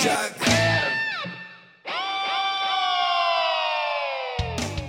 olacak 0.00 0.36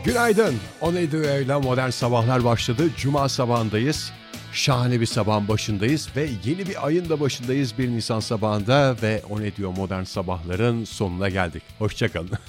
Günaydın. 0.03 0.55
O 0.81 0.93
neydi 0.93 1.17
öyle 1.17 1.55
modern 1.55 1.89
sabahlar 1.89 2.43
başladı. 2.43 2.83
Cuma 2.97 3.29
sabahındayız. 3.29 4.11
Şahane 4.53 5.01
bir 5.01 5.05
sabahın 5.05 5.47
başındayız 5.47 6.09
ve 6.15 6.29
yeni 6.45 6.67
bir 6.67 6.87
ayın 6.87 7.09
da 7.09 7.19
başındayız 7.19 7.77
1 7.77 7.89
Nisan 7.89 8.19
sabahında 8.19 8.95
ve 9.01 9.21
o 9.29 9.41
ne 9.41 9.55
diyor 9.55 9.77
modern 9.77 10.03
sabahların 10.03 10.83
sonuna 10.83 11.29
geldik. 11.29 11.63
Hoşçakalın. 11.79 12.31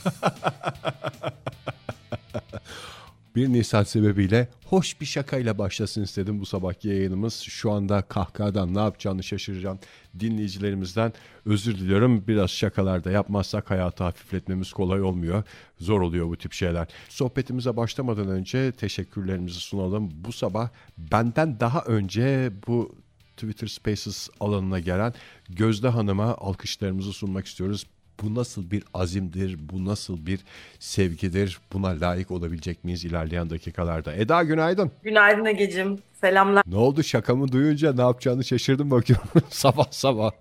1 3.37 3.49
Nisan 3.49 3.83
sebebiyle 3.83 4.49
hoş 4.65 5.01
bir 5.01 5.07
şakayla 5.07 5.59
başlasın 5.59 6.03
istedim 6.03 6.41
bu 6.41 6.47
sabahki 6.47 6.89
yayınımız. 6.89 7.35
Şu 7.35 7.71
anda 7.71 8.03
kahkahadan 8.03 8.75
ne 8.75 8.79
yapacağını 8.79 9.23
şaşıracağım 9.23 9.79
dinleyicilerimizden 10.21 11.13
özür 11.47 11.75
diliyorum. 11.75 12.25
Biraz 12.29 12.51
şakalarda 12.51 13.11
yapmazsak 13.11 13.71
hayatı 13.71 14.05
hafifletmemiz 14.05 14.73
kolay 14.73 15.03
olmuyor. 15.03 15.45
Zor 15.81 16.01
oluyor 16.01 16.29
bu 16.29 16.37
tip 16.37 16.53
şeyler. 16.53 16.89
Sohbetimize 17.09 17.77
başlamadan 17.77 18.29
önce 18.29 18.73
teşekkürlerimizi 18.73 19.61
sunalım. 19.61 20.11
Bu 20.15 20.33
sabah 20.33 20.69
benden 20.99 21.61
daha 21.61 21.81
önce 21.81 22.53
bu 22.67 22.95
Twitter 23.37 23.67
Spaces 23.67 24.29
alanına 24.41 24.81
gelen 24.81 25.15
Gözde 25.49 25.89
Hanım'a 25.89 26.35
alkışlarımızı 26.35 27.13
sunmak 27.13 27.47
istiyoruz. 27.47 27.87
Bu 28.23 28.35
nasıl 28.35 28.71
bir 28.71 28.85
azimdir, 28.95 29.59
bu 29.73 29.85
nasıl 29.85 30.27
bir 30.27 30.41
sevgidir, 30.79 31.61
buna 31.73 32.01
layık 32.01 32.31
olabilecek 32.31 32.85
miyiz 32.85 33.05
ilerleyen 33.05 33.51
dakikalarda? 33.51 34.15
Eda 34.15 34.43
günaydın. 34.43 34.91
Günaydın 35.03 35.45
Ege'cim. 35.45 35.99
Selamlar. 36.21 36.65
Ne 36.67 36.77
oldu 36.77 37.03
şakamı 37.03 37.53
duyunca 37.53 37.93
ne 37.93 38.01
yapacağını 38.01 38.45
şaşırdım 38.45 38.91
bakıyorum 38.91 39.29
sabah 39.51 39.91
sabah. 39.91 40.31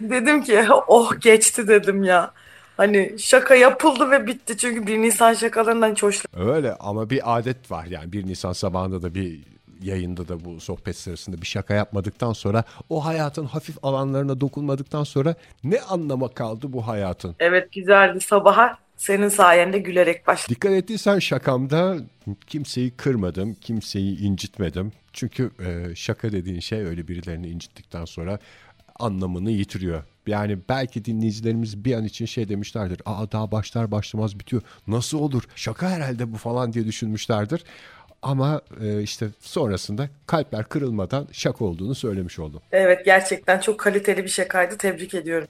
dedim 0.00 0.42
ki 0.42 0.64
oh 0.88 1.20
geçti 1.20 1.68
dedim 1.68 2.04
ya. 2.04 2.32
Hani 2.76 3.14
şaka 3.18 3.54
yapıldı 3.54 4.10
ve 4.10 4.26
bitti 4.26 4.56
çünkü 4.56 4.86
bir 4.86 4.98
Nisan 4.98 5.34
şakalarından 5.34 5.90
hiç 5.90 6.02
hoşlanmıyorum. 6.02 6.56
Öyle 6.56 6.74
ama 6.74 7.10
bir 7.10 7.38
adet 7.38 7.70
var 7.70 7.84
yani 7.84 8.12
bir 8.12 8.26
Nisan 8.26 8.52
sabahında 8.52 9.02
da 9.02 9.14
bir 9.14 9.57
yayında 9.82 10.28
da 10.28 10.44
bu 10.44 10.60
sohbet 10.60 10.96
sırasında 10.96 11.40
bir 11.40 11.46
şaka 11.46 11.74
yapmadıktan 11.74 12.32
sonra 12.32 12.64
o 12.88 13.04
hayatın 13.04 13.44
hafif 13.44 13.84
alanlarına 13.84 14.40
dokunmadıktan 14.40 15.04
sonra 15.04 15.34
ne 15.64 15.80
anlama 15.80 16.28
kaldı 16.28 16.72
bu 16.72 16.86
hayatın? 16.86 17.36
Evet 17.40 17.72
güzeldi 17.72 18.20
sabaha 18.20 18.78
senin 18.96 19.28
sayende 19.28 19.78
gülerek 19.78 20.26
başladım. 20.26 20.54
Dikkat 20.54 20.72
ettiysen 20.72 21.18
şakamda 21.18 21.96
kimseyi 22.46 22.90
kırmadım, 22.90 23.54
kimseyi 23.54 24.18
incitmedim. 24.20 24.92
Çünkü 25.12 25.50
e, 25.60 25.94
şaka 25.94 26.32
dediğin 26.32 26.60
şey 26.60 26.80
öyle 26.80 27.08
birilerini 27.08 27.48
incittikten 27.48 28.04
sonra 28.04 28.38
anlamını 28.98 29.50
yitiriyor. 29.50 30.04
Yani 30.26 30.58
belki 30.68 31.04
dinleyicilerimiz 31.04 31.84
bir 31.84 31.94
an 31.94 32.04
için 32.04 32.26
şey 32.26 32.48
demişlerdir. 32.48 33.00
Aa 33.06 33.32
daha 33.32 33.52
başlar 33.52 33.90
başlamaz 33.90 34.38
bitiyor. 34.38 34.62
Nasıl 34.86 35.18
olur? 35.18 35.42
Şaka 35.56 35.90
herhalde 35.90 36.32
bu 36.32 36.36
falan 36.36 36.72
diye 36.72 36.86
düşünmüşlerdir. 36.86 37.64
Ama 38.22 38.60
e, 38.80 39.02
işte 39.02 39.28
sonrasında 39.40 40.08
kalpler 40.26 40.64
kırılmadan 40.64 41.28
şaka 41.32 41.64
olduğunu 41.64 41.94
söylemiş 41.94 42.38
oldum. 42.38 42.60
Evet 42.72 43.04
gerçekten 43.04 43.60
çok 43.60 43.80
kaliteli 43.80 44.24
bir 44.24 44.28
şakaydı. 44.28 44.76
Tebrik 44.76 45.14
ediyorum. 45.14 45.48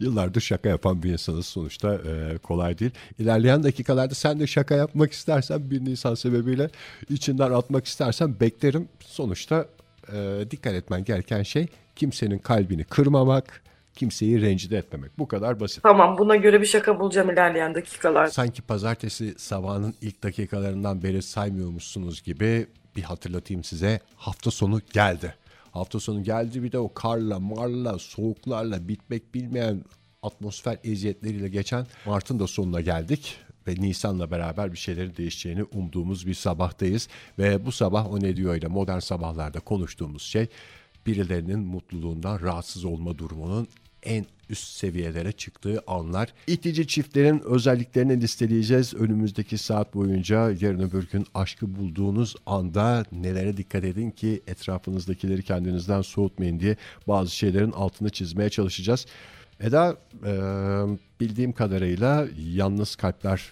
Yıllardır 0.00 0.40
şaka 0.40 0.68
yapan 0.68 1.02
bir 1.02 1.12
insanız 1.12 1.46
sonuçta 1.46 1.94
e, 1.94 2.38
kolay 2.38 2.78
değil. 2.78 2.90
İlerleyen 3.18 3.62
dakikalarda 3.62 4.14
sen 4.14 4.40
de 4.40 4.46
şaka 4.46 4.74
yapmak 4.74 5.12
istersen 5.12 5.70
bir 5.70 5.84
Nisan 5.84 6.14
sebebiyle 6.14 6.70
içinden 7.10 7.50
atmak 7.50 7.86
istersen 7.86 8.40
beklerim. 8.40 8.88
Sonuçta 9.00 9.66
e, 10.12 10.44
dikkat 10.50 10.74
etmen 10.74 11.04
gereken 11.04 11.42
şey 11.42 11.66
kimsenin 11.96 12.38
kalbini 12.38 12.84
kırmamak, 12.84 13.62
kimseyi 13.94 14.42
rencide 14.42 14.76
etmemek. 14.76 15.18
Bu 15.18 15.28
kadar 15.28 15.60
basit. 15.60 15.82
Tamam 15.82 16.18
buna 16.18 16.36
göre 16.36 16.60
bir 16.60 16.66
şaka 16.66 17.00
bulacağım 17.00 17.30
ilerleyen 17.30 17.74
dakikalar. 17.74 18.26
Sanki 18.26 18.62
pazartesi 18.62 19.34
sabahının 19.38 19.94
ilk 20.00 20.22
dakikalarından 20.22 21.02
beri 21.02 21.22
saymıyormuşsunuz 21.22 22.22
gibi 22.22 22.66
bir 22.96 23.02
hatırlatayım 23.02 23.64
size. 23.64 24.00
Hafta 24.16 24.50
sonu 24.50 24.80
geldi. 24.92 25.34
Hafta 25.72 26.00
sonu 26.00 26.22
geldi 26.22 26.62
bir 26.62 26.72
de 26.72 26.78
o 26.78 26.94
karla, 26.94 27.38
marla, 27.38 27.98
soğuklarla 27.98 28.88
bitmek 28.88 29.34
bilmeyen 29.34 29.84
atmosfer 30.22 30.78
eziyetleriyle 30.84 31.48
geçen 31.48 31.86
Mart'ın 32.06 32.38
da 32.38 32.46
sonuna 32.46 32.80
geldik 32.80 33.38
ve 33.68 33.74
Nisan'la 33.74 34.30
beraber 34.30 34.72
bir 34.72 34.78
şeylerin 34.78 35.16
değişeceğini 35.16 35.64
umduğumuz 35.64 36.26
bir 36.26 36.34
sabahtayız. 36.34 37.08
Ve 37.38 37.66
bu 37.66 37.72
sabah 37.72 38.12
o 38.12 38.20
ne 38.20 38.36
diyor 38.36 38.54
ile 38.54 38.66
modern 38.66 38.98
sabahlarda 38.98 39.60
konuştuğumuz 39.60 40.22
şey 40.22 40.46
birilerinin 41.06 41.60
mutluluğundan 41.60 42.40
rahatsız 42.40 42.84
olma 42.84 43.18
durumunun 43.18 43.68
en 44.02 44.26
üst 44.50 44.68
seviyelere 44.68 45.32
çıktığı 45.32 45.82
anlar. 45.86 46.32
İtici 46.46 46.86
çiftlerin 46.86 47.40
özelliklerini 47.40 48.20
listeleyeceğiz 48.20 48.94
önümüzdeki 48.94 49.58
saat 49.58 49.94
boyunca. 49.94 50.50
Yarın 50.50 50.80
öbür 50.80 51.08
gün 51.08 51.26
aşkı 51.34 51.74
bulduğunuz 51.76 52.34
anda 52.46 53.04
nelere 53.12 53.56
dikkat 53.56 53.84
edin 53.84 54.10
ki 54.10 54.42
etrafınızdakileri 54.46 55.42
kendinizden 55.42 56.02
soğutmayın 56.02 56.60
diye 56.60 56.76
bazı 57.08 57.36
şeylerin 57.36 57.72
altını 57.72 58.10
çizmeye 58.10 58.50
çalışacağız. 58.50 59.06
Eda 59.60 59.96
e, 60.26 60.32
bildiğim 61.20 61.52
kadarıyla 61.52 62.26
Yalnız 62.52 62.96
Kalpler 62.96 63.50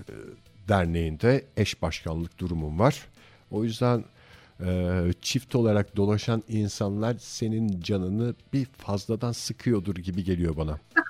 Derneği'nde 0.69 1.45
eş 1.57 1.83
başkanlık 1.83 2.39
durumum 2.39 2.79
var. 2.79 3.07
O 3.51 3.65
yüzden 3.65 4.05
e, 4.61 5.01
çift 5.23 5.55
olarak 5.55 5.97
dolaşan 5.97 6.43
insanlar 6.49 7.17
senin 7.21 7.81
canını 7.81 8.35
bir 8.53 8.65
fazladan 8.65 9.33
sıkıyordur 9.33 9.95
gibi 9.95 10.25
geliyor 10.25 10.57
bana. 10.57 10.79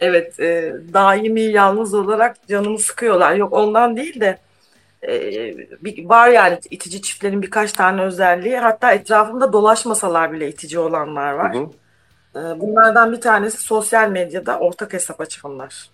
Evet 0.00 0.40
e, 0.40 0.74
daimi 0.92 1.40
yalnız 1.40 1.94
olarak 1.94 2.48
canımı 2.48 2.78
sıkıyorlar. 2.78 3.34
Yok 3.34 3.52
ondan 3.52 3.96
değil 3.96 4.20
de 4.20 4.38
e, 5.02 5.12
bir, 5.84 6.08
var 6.08 6.28
yani 6.28 6.58
itici 6.70 7.02
çiftlerin 7.02 7.42
birkaç 7.42 7.72
tane 7.72 8.02
özelliği. 8.02 8.56
Hatta 8.56 8.92
etrafımda 8.92 9.52
dolaşmasalar 9.52 10.32
bile 10.32 10.48
itici 10.48 10.78
olanlar 10.78 11.32
var. 11.32 11.54
Hı 11.54 11.58
hı. 11.58 11.70
E, 12.38 12.60
bunlardan 12.60 13.12
bir 13.12 13.20
tanesi 13.20 13.58
sosyal 13.62 14.10
medyada 14.10 14.58
ortak 14.58 14.92
hesap 14.92 15.20
açanlar. 15.20 15.90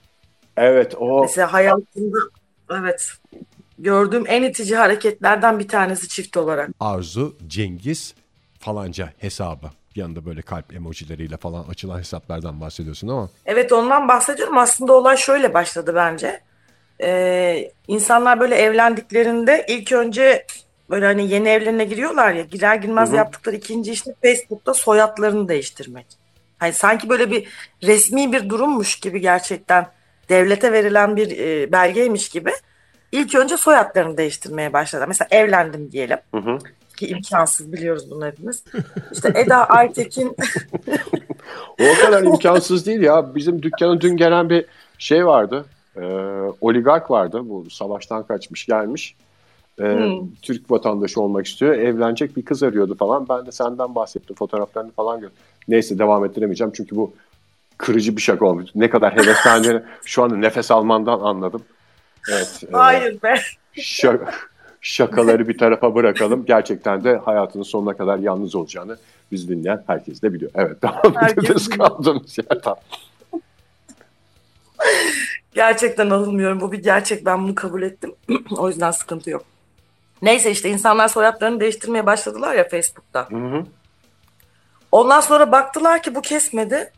Evet 0.57 0.95
o. 0.99 1.21
Mesela 1.23 1.53
hayatımda 1.53 2.19
evet 2.71 3.13
gördüğüm 3.79 4.25
en 4.27 4.43
itici 4.43 4.77
hareketlerden 4.77 5.59
bir 5.59 5.69
tanesi 5.69 6.09
çift 6.09 6.37
olarak. 6.37 6.71
Arzu, 6.81 7.37
Cengiz 7.47 8.15
falanca 8.61 9.13
hesabı. 9.19 9.71
Yanında 9.95 10.27
böyle 10.27 10.43
kalp 10.43 10.75
emojileriyle 10.75 11.37
falan 11.37 11.65
açılan 11.69 11.99
hesaplardan 11.99 12.61
bahsediyorsun 12.61 13.09
ama. 13.09 13.31
Evet 13.47 13.73
ondan 13.73 14.09
bahsediyorum. 14.09 14.59
Aslında 14.59 14.93
olay 14.93 15.17
şöyle 15.17 15.55
başladı 15.55 15.93
bence. 15.95 16.41
Ee, 17.03 17.71
insanlar 17.89 18.41
böyle 18.41 18.55
evlendiklerinde 18.55 19.67
ilk 19.69 19.93
önce 19.93 20.47
böyle 20.91 21.07
hani 21.07 21.31
yeni 21.31 21.49
evlerine 21.49 21.85
giriyorlar 21.85 22.33
ya 22.33 22.43
girer 22.43 22.77
girmez 22.77 23.09
Hı-hı. 23.09 23.17
yaptıkları 23.17 23.57
ikinci 23.57 23.93
işte 23.93 24.15
Facebook'ta 24.23 24.75
soyadlarını 24.75 25.49
değiştirmek. 25.49 26.07
Hani 26.59 26.73
sanki 26.73 27.09
böyle 27.09 27.31
bir 27.31 27.49
resmi 27.83 28.33
bir 28.33 28.49
durummuş 28.49 29.01
gibi 29.01 29.21
gerçekten 29.21 29.87
devlete 30.29 30.73
verilen 30.73 31.17
bir 31.17 31.39
e, 31.39 31.73
belgeymiş 31.73 32.29
gibi 32.29 32.53
ilk 33.15 33.35
önce 33.35 33.57
soyadlarını 33.57 34.17
değiştirmeye 34.17 34.73
başladı. 34.73 35.05
Mesela 35.09 35.29
evlendim 35.31 35.93
diyelim. 35.93 36.19
Hı 36.35 36.41
hı. 36.41 36.59
Ki 36.97 37.07
imkansız 37.07 37.73
biliyoruz 37.73 38.11
bunu 38.11 38.27
hepimiz. 38.27 38.65
İşte 39.13 39.33
Eda 39.35 39.67
Aytekin. 39.67 40.37
o 41.81 42.05
kadar 42.05 42.23
imkansız 42.23 42.87
değil 42.87 43.01
ya. 43.01 43.35
Bizim 43.35 43.63
dükkana 43.63 44.01
dün 44.01 44.17
gelen 44.17 44.51
bir 44.51 44.67
şey 44.99 45.27
vardı. 45.27 45.65
E, 45.97 46.03
oligark 46.61 47.11
vardı. 47.11 47.41
Bu 47.45 47.71
savaştan 47.71 48.23
kaçmış 48.23 48.67
gelmiş. 48.67 49.17
E, 49.81 49.83
hmm. 49.83 50.35
Türk 50.43 50.71
vatandaşı 50.71 51.21
olmak 51.21 51.47
istiyor. 51.47 51.75
Evlenecek 51.75 52.37
bir 52.37 52.45
kız 52.45 52.63
arıyordu 52.63 52.95
falan. 52.95 53.29
Ben 53.29 53.47
de 53.47 53.53
senden 53.53 53.95
bahsettim. 53.95 54.37
Fotoğraflarını 54.37 54.91
falan 54.91 55.21
gördüm. 55.21 55.37
Neyse 55.69 55.99
devam 55.99 56.25
ettiremeyeceğim. 56.25 56.73
Çünkü 56.77 56.97
bu 56.97 57.13
kırıcı 57.79 58.17
bir 58.17 58.23
şaka 58.23 58.47
olmuş. 58.47 58.71
Ne 58.75 58.91
kadar 58.91 59.17
heveslendiğini 59.17 59.83
şu 60.05 60.23
anda 60.23 60.37
nefes 60.37 60.71
almandan 60.71 61.21
anladım. 61.21 61.63
Evet. 62.31 62.63
Hayır 62.73 63.23
be. 63.23 63.35
Şak, 63.73 64.51
şakaları 64.81 65.49
bir 65.49 65.59
tarafa 65.59 65.95
bırakalım. 65.95 66.45
Gerçekten 66.45 67.05
de 67.05 67.17
hayatının 67.17 67.63
sonuna 67.63 67.97
kadar 67.97 68.19
yalnız 68.19 68.55
olacağını 68.55 68.97
biz 69.33 69.49
dinleyen 69.49 69.85
herkes 69.87 70.23
de 70.23 70.33
biliyor. 70.33 70.51
Evet 70.55 70.83
devam 70.83 71.29
edeceğiz 71.29 71.69
kaldığımız 71.69 72.39
yerden. 72.39 72.75
Gerçekten 75.55 76.11
alınmıyorum. 76.11 76.61
Bu 76.61 76.73
bir 76.73 76.83
gerçek. 76.83 77.27
Ben 77.27 77.43
bunu 77.43 77.55
kabul 77.55 77.83
ettim. 77.83 78.15
o 78.57 78.69
yüzden 78.69 78.91
sıkıntı 78.91 79.31
yok. 79.31 79.45
Neyse 80.23 80.51
işte 80.51 80.71
insanlar 80.71 81.09
soyadlarını 81.09 81.61
değiştirmeye 81.61 82.07
başladılar 82.07 82.55
ya 82.55 82.69
Facebook'ta. 82.69 83.31
Hı 83.31 83.37
hı. 83.37 83.65
Ondan 84.93 85.21
sonra 85.21 85.53
baktılar 85.53 86.03
ki 86.03 86.15
bu 86.15 86.23
kesmedi 86.23 86.93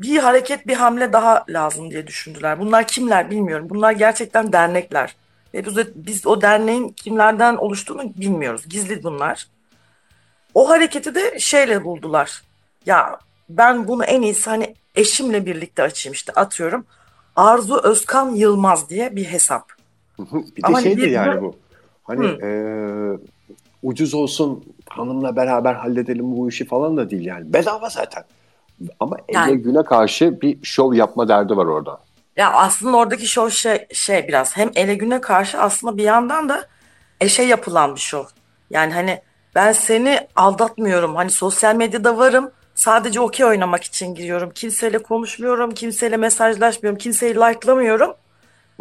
bir 0.00 0.18
hareket 0.18 0.66
bir 0.66 0.74
hamle 0.74 1.12
daha 1.12 1.44
lazım 1.48 1.90
diye 1.90 2.06
düşündüler. 2.06 2.58
Bunlar 2.58 2.86
kimler 2.86 3.30
bilmiyorum. 3.30 3.66
Bunlar 3.70 3.92
gerçekten 3.92 4.52
dernekler. 4.52 5.16
Ve 5.54 5.66
biz, 5.66 5.76
biz 5.94 6.26
o 6.26 6.40
derneğin 6.40 6.88
kimlerden 6.88 7.56
oluştuğunu 7.56 8.12
bilmiyoruz. 8.16 8.68
Gizli 8.68 9.02
bunlar. 9.02 9.48
O 10.54 10.68
hareketi 10.68 11.14
de 11.14 11.38
şeyle 11.38 11.84
buldular. 11.84 12.42
Ya 12.86 13.18
ben 13.48 13.88
bunu 13.88 14.04
en 14.04 14.22
iyisi 14.22 14.50
hani 14.50 14.74
eşimle 14.94 15.46
birlikte 15.46 15.82
açayım 15.82 16.12
işte 16.12 16.32
atıyorum. 16.32 16.84
Arzu 17.36 17.80
Özkan 17.82 18.30
Yılmaz 18.30 18.90
diye 18.90 19.16
bir 19.16 19.24
hesap. 19.24 19.72
bir 20.18 20.62
de 20.62 20.66
Ama 20.66 20.80
şeydi 20.80 21.02
bir, 21.02 21.10
yani 21.10 21.42
bu. 21.42 21.56
Hani 22.04 22.26
e, 22.26 22.50
ucuz 23.82 24.14
olsun 24.14 24.64
hanımla 24.88 25.36
beraber 25.36 25.74
halledelim 25.74 26.36
bu 26.36 26.48
işi 26.48 26.64
falan 26.64 26.96
da 26.96 27.10
değil 27.10 27.24
yani. 27.24 27.52
Bedava 27.52 27.88
zaten. 27.88 28.24
Ama 29.00 29.16
yani, 29.28 29.50
ele 29.50 29.56
güne 29.56 29.84
karşı 29.84 30.40
bir 30.40 30.58
şov 30.62 30.94
yapma 30.94 31.28
derdi 31.28 31.56
var 31.56 31.66
orada. 31.66 32.00
Ya 32.36 32.52
aslında 32.52 32.96
oradaki 32.96 33.26
şov 33.26 33.48
şey, 33.48 33.86
şey 33.92 34.28
biraz 34.28 34.56
hem 34.56 34.70
ele 34.74 34.94
güne 34.94 35.20
karşı 35.20 35.60
aslında 35.60 35.96
bir 35.96 36.02
yandan 36.02 36.48
da 36.48 36.66
eşe 37.20 37.42
yapılan 37.42 37.94
bir 37.94 38.00
şov. 38.00 38.24
Yani 38.70 38.92
hani 38.92 39.20
ben 39.54 39.72
seni 39.72 40.28
aldatmıyorum. 40.36 41.14
Hani 41.14 41.30
sosyal 41.30 41.74
medyada 41.74 42.18
varım. 42.18 42.50
Sadece 42.74 43.20
okey 43.20 43.46
oynamak 43.46 43.84
için 43.84 44.14
giriyorum. 44.14 44.50
Kimseyle 44.54 44.98
konuşmuyorum, 44.98 45.70
kimseyle 45.70 46.16
mesajlaşmıyorum, 46.16 46.98
kimseyi 46.98 47.34
like'lamıyorum. 47.34 48.14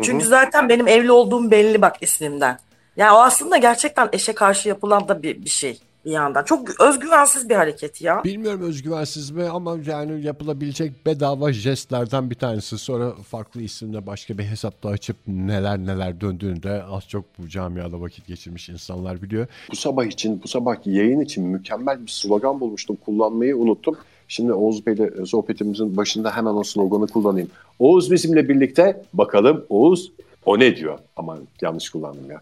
Çünkü 0.01 0.23
Hı-hı. 0.23 0.29
zaten 0.29 0.69
benim 0.69 0.87
evli 0.87 1.11
olduğum 1.11 1.51
belli 1.51 1.81
bak 1.81 1.95
ismimden. 2.01 2.59
Yani 2.97 3.11
o 3.11 3.21
aslında 3.21 3.57
gerçekten 3.57 4.09
eşe 4.13 4.35
karşı 4.35 4.69
yapılan 4.69 5.07
da 5.07 5.23
bir, 5.23 5.45
bir 5.45 5.49
şey 5.49 5.79
bir 6.05 6.11
yandan. 6.11 6.43
Çok 6.43 6.81
özgüvensiz 6.81 7.49
bir 7.49 7.55
hareket 7.55 8.01
ya. 8.01 8.23
Bilmiyorum 8.23 8.61
özgüvensiz 8.61 9.31
mi 9.31 9.43
ama 9.43 9.77
yani 9.85 10.25
yapılabilecek 10.25 11.05
bedava 11.05 11.53
jestlerden 11.53 12.29
bir 12.29 12.35
tanesi. 12.35 12.77
Sonra 12.77 13.11
farklı 13.11 13.61
isimle 13.61 14.07
başka 14.07 14.37
bir 14.37 14.43
hesapta 14.43 14.89
açıp 14.89 15.17
neler 15.27 15.77
neler 15.77 16.21
döndüğünü 16.21 16.63
de 16.63 16.83
az 16.83 17.07
çok 17.07 17.25
bu 17.39 17.49
camiada 17.49 18.01
vakit 18.01 18.27
geçirmiş 18.27 18.69
insanlar 18.69 19.21
biliyor. 19.21 19.47
Bu 19.71 19.75
sabah 19.75 20.05
için, 20.05 20.43
bu 20.43 20.47
sabah 20.47 20.75
yayın 20.85 21.19
için 21.19 21.43
mükemmel 21.43 22.01
bir 22.01 22.11
slogan 22.11 22.59
bulmuştum. 22.59 22.97
Kullanmayı 23.05 23.57
unuttum. 23.57 23.97
Şimdi 24.27 24.53
Oğuz 24.53 24.85
Bey'le 24.85 25.25
sohbetimizin 25.25 25.97
başında 25.97 26.35
hemen 26.35 26.53
o 26.53 26.63
sloganı 26.63 27.07
kullanayım. 27.07 27.49
Oğuz 27.79 28.11
bizimle 28.11 28.49
birlikte 28.49 29.01
bakalım 29.13 29.65
Oğuz 29.69 30.11
o 30.45 30.59
ne 30.59 30.75
diyor? 30.75 30.99
Aman 31.15 31.39
yanlış 31.61 31.89
kullandım 31.89 32.31
ya. 32.31 32.41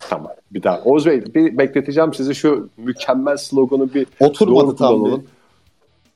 Tamam. 0.00 0.32
Bir 0.50 0.62
daha. 0.62 0.80
Oğuz 0.84 1.06
Bey 1.06 1.34
bir 1.34 1.58
bekleteceğim 1.58 2.14
sizi 2.14 2.34
şu 2.34 2.68
mükemmel 2.76 3.36
sloganı 3.36 3.94
bir 3.94 4.06
Oturmadı 4.20 4.76
tam 4.76 5.04
bir. 5.04 5.20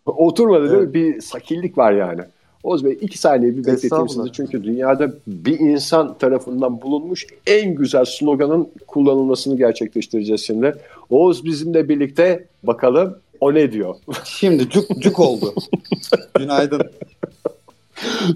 Oturmadı 0.06 0.70
değil 0.70 0.82
mi? 0.82 0.94
Bir 0.94 1.20
sakillik 1.20 1.78
var 1.78 1.92
yani. 1.92 2.20
Oğuz 2.62 2.84
Bey 2.84 2.98
iki 3.00 3.19
saniye 3.19 3.56
bir 3.56 3.66
bekleteyim 3.66 4.08
sizi. 4.08 4.32
Çünkü 4.32 4.64
dünyada 4.64 5.12
bir 5.26 5.60
insan 5.60 6.19
tarafından 6.19 6.82
bulunmuş 6.82 7.26
en 7.46 7.75
güzel 7.75 8.04
sloganın 8.04 8.69
kullanılmasını 8.86 9.56
gerçekleştireceğiz 9.56 10.40
şimdi. 10.40 10.75
Oğuz 11.10 11.44
bizimle 11.44 11.88
birlikte 11.88 12.44
bakalım 12.62 13.16
o 13.40 13.54
ne 13.54 13.72
diyor? 13.72 13.94
Şimdi 14.25 14.69
cuk 14.69 14.84
cuk 14.98 15.20
oldu. 15.20 15.54
Günaydın 16.38 16.81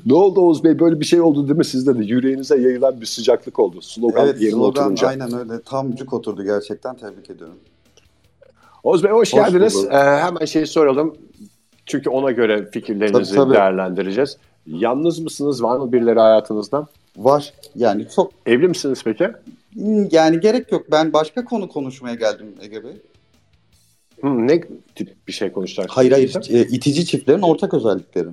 ne 0.07 0.15
oldu 0.15 0.41
Oğuz 0.41 0.65
Bey? 0.65 0.79
Böyle 0.79 1.01
bir 1.01 1.05
şey 1.05 1.21
oldu 1.21 1.49
değil 1.49 1.59
mi 1.59 1.65
sizde 1.65 1.99
de? 1.99 2.05
Yüreğinize 2.05 2.61
yayılan 2.61 3.01
bir 3.01 3.07
sıcaklık 3.07 3.59
oldu. 3.59 3.83
Slogan 3.83 4.25
evet, 4.25 4.41
yerine 4.41 4.51
slogan 4.55 4.71
oturunca. 4.71 5.09
aynen 5.09 5.39
öyle. 5.39 5.63
Tam 5.63 5.95
cuk 5.95 6.13
oturdu 6.13 6.45
gerçekten. 6.45 6.97
Tebrik 6.97 7.31
ediyorum. 7.31 7.59
Oğuz 8.83 9.05
Bey 9.05 9.11
hoş, 9.11 9.19
hoş 9.19 9.33
geldiniz. 9.33 9.85
Ee, 9.91 9.97
hemen 9.97 10.45
şeyi 10.45 10.67
soralım. 10.67 11.17
Çünkü 11.87 12.11
ona 12.11 12.31
göre 12.31 12.71
fikirlerinizi 12.71 13.35
tabii, 13.35 13.45
tabii. 13.45 13.55
değerlendireceğiz. 13.55 14.37
Yalnız 14.67 15.19
mısınız? 15.19 15.63
Var 15.63 15.77
mı 15.77 15.93
birileri 15.93 16.21
hayatınızda? 16.21 16.87
Var. 17.17 17.53
Yani 17.75 18.07
çok... 18.17 18.33
Evli 18.47 18.69
misiniz 18.69 19.01
peki? 19.05 19.29
Yani 20.11 20.41
gerek 20.41 20.73
yok. 20.73 20.87
Ben 20.91 21.13
başka 21.13 21.45
konu 21.45 21.69
konuşmaya 21.69 22.15
geldim 22.15 22.47
Ege 22.61 22.85
Bey. 22.85 22.93
Hmm, 24.21 24.49
ne 24.49 24.61
tip 24.95 25.29
bir 25.29 25.33
şey 25.33 25.53
konuşacaksınız? 25.53 25.97
Hayır 25.97 26.13
hayır. 26.13 26.37
E, 26.51 26.63
itici 26.63 27.07
çiftlerin 27.07 27.43
ortak 27.43 27.75
özellikleri. 27.75 28.29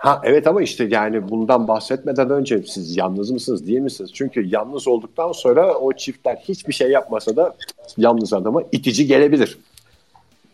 Ha 0.00 0.20
evet 0.24 0.46
ama 0.46 0.62
işte 0.62 0.88
yani 0.90 1.28
bundan 1.30 1.68
bahsetmeden 1.68 2.30
önce 2.30 2.62
siz 2.62 2.96
yalnız 2.96 3.30
mısınız 3.30 3.66
değil 3.66 3.80
misiniz? 3.80 4.10
Çünkü 4.14 4.46
yalnız 4.46 4.88
olduktan 4.88 5.32
sonra 5.32 5.74
o 5.74 5.92
çiftler 5.92 6.36
hiçbir 6.36 6.72
şey 6.72 6.90
yapmasa 6.90 7.36
da 7.36 7.56
yalnız 7.96 8.32
adama 8.32 8.62
itici 8.72 9.06
gelebilir. 9.06 9.58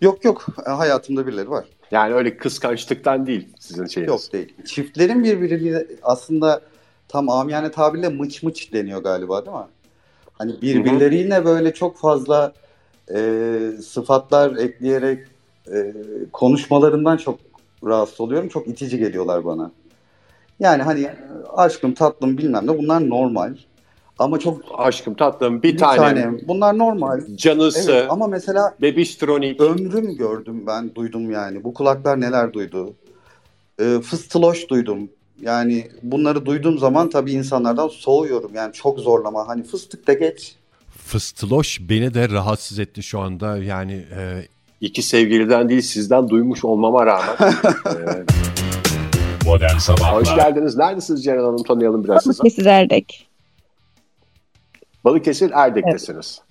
Yok 0.01 0.25
yok 0.25 0.47
hayatımda 0.65 1.27
birileri 1.27 1.51
var. 1.51 1.65
Yani 1.91 2.15
öyle 2.15 2.37
kıskançlıktan 2.37 3.27
değil 3.27 3.49
sizin 3.59 3.87
şeyiniz. 3.87 4.13
Yok 4.13 4.33
değil. 4.33 4.55
Çiftlerin 4.67 5.25
birbiriyle 5.25 5.87
aslında 6.03 6.61
tam 7.09 7.29
amiyane 7.29 7.71
tabirle 7.71 8.09
mıç 8.09 8.43
mıç 8.43 8.73
deniyor 8.73 9.03
galiba 9.03 9.47
değil 9.47 9.57
mi? 9.57 9.63
Hani 10.33 10.63
birbirleriyle 10.63 11.45
böyle 11.45 11.75
çok 11.75 11.99
fazla 11.99 12.53
e, 13.15 13.59
sıfatlar 13.83 14.57
ekleyerek 14.57 15.27
e, 15.73 15.93
konuşmalarından 16.33 17.17
çok 17.17 17.39
rahatsız 17.85 18.21
oluyorum. 18.21 18.49
Çok 18.49 18.69
itici 18.69 18.99
geliyorlar 18.99 19.45
bana. 19.45 19.71
Yani 20.61 20.83
hani 20.83 21.11
aşkım 21.57 21.95
tatlım 21.95 22.39
bilmem 22.39 22.67
ne 22.67 22.79
bunlar 22.79 23.09
normal. 23.09 23.55
Ama 24.19 24.39
çok 24.39 24.63
aşkım 24.79 25.15
tatlım 25.15 25.63
bir, 25.63 25.73
bir 25.73 25.79
tanem. 25.79 25.99
tanem. 25.99 26.39
Bunlar 26.49 26.79
normal. 26.79 27.21
Canısı. 27.37 27.93
Evet, 27.93 28.07
ama 28.11 28.27
mesela 28.27 28.75
bebiştronik. 28.83 29.61
Ömrüm 29.61 30.17
gördüm 30.17 30.67
ben 30.67 30.95
duydum 30.95 31.31
yani. 31.31 31.65
Bu 31.65 31.75
kulaklar 31.75 32.21
neler 32.21 32.53
duydu. 32.53 32.95
E, 33.81 34.01
fıstıloş 34.01 34.69
duydum. 34.69 35.11
Yani 35.41 35.89
bunları 36.03 36.47
duyduğum 36.47 36.79
zaman 36.79 37.11
tabii 37.11 37.33
insanlardan 37.33 37.89
soğuyorum. 37.89 38.51
Yani 38.55 38.73
çok 38.73 38.99
zorlama. 38.99 39.49
Hani 39.49 39.63
fıstık 39.63 40.07
da 40.07 40.13
geç. 40.13 40.55
Fıstıloş 40.89 41.81
beni 41.81 42.15
de 42.15 42.29
rahatsız 42.29 42.79
etti 42.79 43.03
şu 43.03 43.21
anda. 43.21 43.59
Yani 43.59 44.05
e, 44.17 44.43
iki 44.81 45.03
sevgiliden 45.03 45.69
değil 45.69 45.81
sizden 45.81 46.29
duymuş 46.29 46.65
olmama 46.65 47.07
rağmen. 47.07 47.37
e, 47.87 48.25
Modern 49.47 49.79
Sabahlar. 49.79 50.15
Hoş 50.15 50.35
geldiniz. 50.35 50.77
Neredesiniz 50.77 51.25
Ceren 51.25 51.45
Hanım? 51.45 51.63
Tanıyalım 51.63 52.05
biraz 52.05 52.23
sizi. 52.23 52.39
Balıkesir 52.39 52.67
Erdek. 52.67 53.29
Balıkesir 55.05 55.51
Erdek'tesiniz. 55.51 56.41
Evet. 56.41 56.47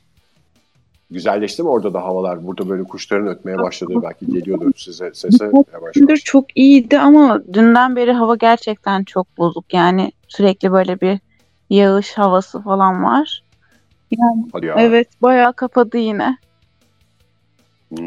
Güzelleşti 1.12 1.64
mi 1.64 1.70
orada 1.70 1.94
da 1.94 2.04
havalar? 2.04 2.48
Burada 2.48 2.70
böyle 2.70 2.84
kuşların 2.84 3.28
ötmeye 3.28 3.58
başladı. 3.58 3.94
Belki 4.04 4.26
geliyordur 4.26 4.72
size 4.76 5.12
sesi 5.14 5.44
yavaş 5.44 5.96
yavaş. 5.96 6.24
Çok 6.24 6.58
iyiydi 6.58 7.00
ama 7.00 7.42
dünden 7.54 7.96
beri 7.96 8.12
hava 8.14 8.36
gerçekten 8.36 9.04
çok 9.04 9.38
bozuk. 9.38 9.74
Yani 9.74 10.12
sürekli 10.28 10.72
böyle 10.72 11.02
bir 11.02 11.20
yağış 11.70 12.14
havası 12.14 12.62
falan 12.62 13.04
var. 13.04 13.44
Yani, 14.12 14.46
Hadi 14.54 14.66
ya. 14.66 14.76
Evet 14.78 15.08
bayağı 15.22 15.54
kapadı 15.54 15.98
yine 15.98 16.38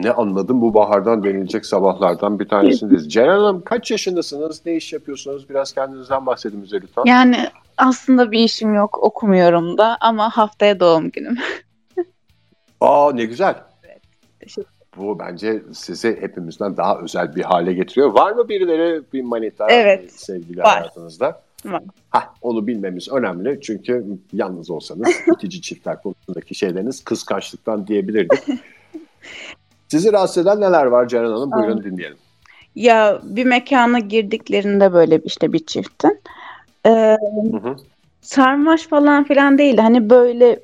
ne 0.03 0.13
anladım 0.13 0.61
bu 0.61 0.75
bahardan 0.75 1.25
denilecek 1.25 1.67
sabahlardan 1.67 2.39
bir 2.39 2.49
tanesindeyiz. 2.49 3.09
Ceren 3.09 3.39
Hanım 3.39 3.63
kaç 3.65 3.91
yaşındasınız? 3.91 4.67
Ne 4.67 4.77
iş 4.77 4.93
yapıyorsunuz? 4.93 5.49
Biraz 5.49 5.73
kendinizden 5.73 6.27
bahsedin 6.27 6.63
bize 6.63 6.77
lütfen. 6.77 7.03
Yani 7.07 7.37
aslında 7.77 8.31
bir 8.31 8.39
işim 8.39 8.75
yok. 8.75 8.99
Okumuyorum 9.03 9.79
da 9.79 9.97
ama 10.01 10.31
haftaya 10.31 10.81
doğum 10.81 11.11
günüm. 11.11 11.37
Aa 12.81 13.13
ne 13.15 13.25
güzel. 13.25 13.55
Evet, 13.85 14.03
bu 14.97 15.19
bence 15.19 15.63
sizi 15.73 16.19
hepimizden 16.21 16.77
daha 16.77 16.99
özel 16.99 17.37
bir 17.37 17.43
hale 17.43 17.73
getiriyor. 17.73 18.13
Var 18.13 18.33
mı 18.33 18.49
birileri 18.49 19.03
bir 19.13 19.23
manita 19.23 19.67
evet, 19.71 20.13
sevgili 20.13 20.59
var. 20.59 20.67
hayatınızda? 20.67 21.43
Var. 21.65 21.83
Hah, 22.11 22.27
onu 22.43 22.67
bilmemiz 22.67 23.09
önemli 23.13 23.61
çünkü 23.63 24.07
yalnız 24.33 24.71
olsanız 24.71 25.09
itici 25.35 25.63
çiftler 25.63 26.03
konusundaki 26.03 26.55
şeyleriniz 26.55 27.05
kıskançlıktan 27.05 27.87
diyebilirdik. 27.87 28.45
Sizi 29.89 30.13
rahatsız 30.13 30.47
eden 30.47 30.61
neler 30.61 30.87
var 30.87 31.09
Ceren 31.09 31.31
Hanım? 31.31 31.53
Buyurun 31.53 31.85
dinleyelim. 31.85 32.17
Ya 32.75 33.21
bir 33.23 33.45
mekana 33.45 33.99
girdiklerinde 33.99 34.93
böyle 34.93 35.21
işte 35.25 35.53
bir 35.53 35.67
çiftin. 35.67 36.21
Ee, 36.87 36.91
hı 37.53 37.57
hı. 37.57 37.77
Sarmaş 38.21 38.83
falan 38.87 39.25
filan 39.25 39.59
değil. 39.59 39.79
Hani 39.79 40.11
böyle 40.11 40.61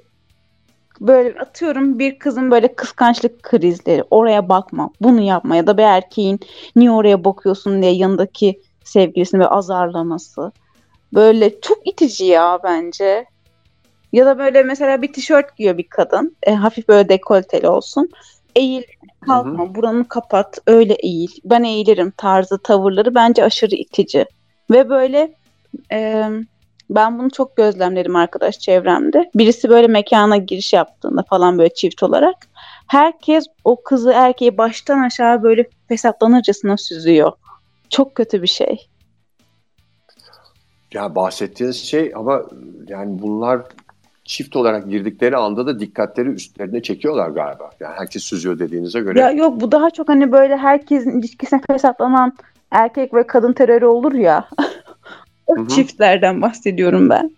böyle 1.00 1.38
atıyorum 1.40 1.98
bir 1.98 2.18
kızın 2.18 2.50
böyle 2.50 2.74
kıskançlık 2.74 3.42
krizleri. 3.42 4.04
Oraya 4.10 4.48
bakma. 4.48 4.90
Bunu 5.00 5.20
yapma. 5.20 5.56
Ya 5.56 5.66
da 5.66 5.78
bir 5.78 5.82
erkeğin 5.82 6.40
niye 6.76 6.90
oraya 6.90 7.24
bakıyorsun 7.24 7.82
diye 7.82 7.92
yanındaki 7.92 8.60
sevgilisini 8.84 9.38
böyle 9.38 9.50
azarlaması. 9.50 10.52
Böyle 11.14 11.60
çok 11.60 11.86
itici 11.86 12.24
ya 12.24 12.58
bence. 12.64 13.26
Ya 14.12 14.26
da 14.26 14.38
böyle 14.38 14.62
mesela 14.62 15.02
bir 15.02 15.12
tişört 15.12 15.56
giyiyor 15.56 15.78
bir 15.78 15.88
kadın. 15.88 16.36
E, 16.42 16.54
hafif 16.54 16.88
böyle 16.88 17.08
dekolteli 17.08 17.68
olsun. 17.68 18.10
Eğil 18.56 18.82
kalkma 19.26 19.64
Hı-hı. 19.64 19.74
buranı 19.74 20.08
kapat 20.08 20.58
öyle 20.66 20.94
eğil. 20.94 21.30
Ben 21.44 21.62
eğilirim 21.62 22.12
tarzı 22.16 22.58
tavırları 22.58 23.14
bence 23.14 23.44
aşırı 23.44 23.74
itici. 23.74 24.26
Ve 24.70 24.88
böyle 24.88 25.34
e, 25.92 26.28
ben 26.90 27.18
bunu 27.18 27.30
çok 27.30 27.56
gözlemledim 27.56 28.16
arkadaş 28.16 28.58
çevremde. 28.58 29.30
Birisi 29.34 29.68
böyle 29.68 29.86
mekana 29.86 30.36
giriş 30.36 30.72
yaptığında 30.72 31.22
falan 31.22 31.58
böyle 31.58 31.74
çift 31.74 32.02
olarak 32.02 32.36
herkes 32.86 33.44
o 33.64 33.82
kızı 33.82 34.12
erkeği 34.12 34.58
baştan 34.58 35.02
aşağı 35.02 35.42
böyle 35.42 35.68
fesatlanırcasına 35.88 36.76
süzüyor. 36.76 37.32
Çok 37.90 38.14
kötü 38.14 38.42
bir 38.42 38.46
şey. 38.46 38.88
Ya 40.92 41.14
bahsettiğiniz 41.14 41.76
şey 41.76 42.12
ama 42.14 42.42
yani 42.88 43.22
bunlar 43.22 43.62
çift 44.24 44.56
olarak 44.56 44.90
girdikleri 44.90 45.36
anda 45.36 45.66
da 45.66 45.80
dikkatleri 45.80 46.28
üstlerine 46.28 46.82
çekiyorlar 46.82 47.28
galiba. 47.28 47.70
Yani 47.80 47.94
herkes 47.96 48.24
süzüyor 48.24 48.58
dediğinize 48.58 49.00
göre. 49.00 49.20
Ya 49.20 49.30
yok 49.30 49.60
bu 49.60 49.72
daha 49.72 49.90
çok 49.90 50.08
hani 50.08 50.32
böyle 50.32 50.56
herkesin 50.56 51.18
ilişkisine 51.18 51.60
fesahlanan 51.66 52.36
erkek 52.70 53.14
ve 53.14 53.26
kadın 53.26 53.52
terörü 53.52 53.86
olur 53.86 54.12
ya. 54.12 54.48
o 55.46 55.56
Hı-hı. 55.56 55.68
çiftlerden 55.68 56.42
bahsediyorum 56.42 57.10
ben. 57.10 57.30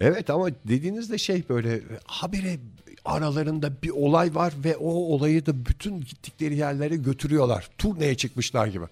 Evet 0.00 0.30
ama 0.30 0.48
dediğinizde 0.64 1.18
şey 1.18 1.44
böyle 1.48 1.80
habire 2.06 2.56
aralarında 3.04 3.70
bir 3.82 3.90
olay 3.90 4.34
var 4.34 4.52
ve 4.64 4.76
o 4.76 4.90
olayı 4.90 5.46
da 5.46 5.52
bütün 5.66 6.00
gittikleri 6.00 6.56
yerlere 6.56 6.96
götürüyorlar. 6.96 7.68
Turneye 7.78 8.14
çıkmışlar 8.14 8.66
gibi. 8.66 8.84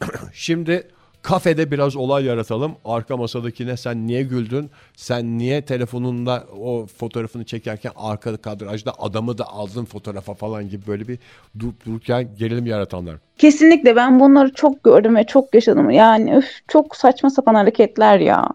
Şimdi 0.32 0.88
kafede 1.22 1.70
biraz 1.70 1.96
olay 1.96 2.24
yaratalım. 2.24 2.72
Arka 2.84 3.16
masadakine 3.16 3.76
sen 3.76 4.06
niye 4.06 4.22
güldün? 4.22 4.70
Sen 4.96 5.38
niye 5.38 5.62
telefonunda 5.64 6.44
o 6.60 6.86
fotoğrafını 6.86 7.44
çekerken 7.44 7.92
arka 7.96 8.36
kadrajda 8.36 8.92
adamı 8.98 9.38
da 9.38 9.48
aldın 9.48 9.84
fotoğrafa 9.84 10.34
falan 10.34 10.68
gibi 10.68 10.86
böyle 10.86 11.08
bir 11.08 11.18
durup 11.58 11.86
dururken 11.86 12.28
gerilim 12.38 12.66
yaratanlar. 12.66 13.16
Kesinlikle 13.38 13.96
ben 13.96 14.20
bunları 14.20 14.52
çok 14.54 14.84
gördüm 14.84 15.16
ve 15.16 15.24
çok 15.24 15.54
yaşadım. 15.54 15.90
Yani 15.90 16.30
üf, 16.36 16.46
çok 16.68 16.96
saçma 16.96 17.30
sapan 17.30 17.54
hareketler 17.54 18.18
ya. 18.18 18.48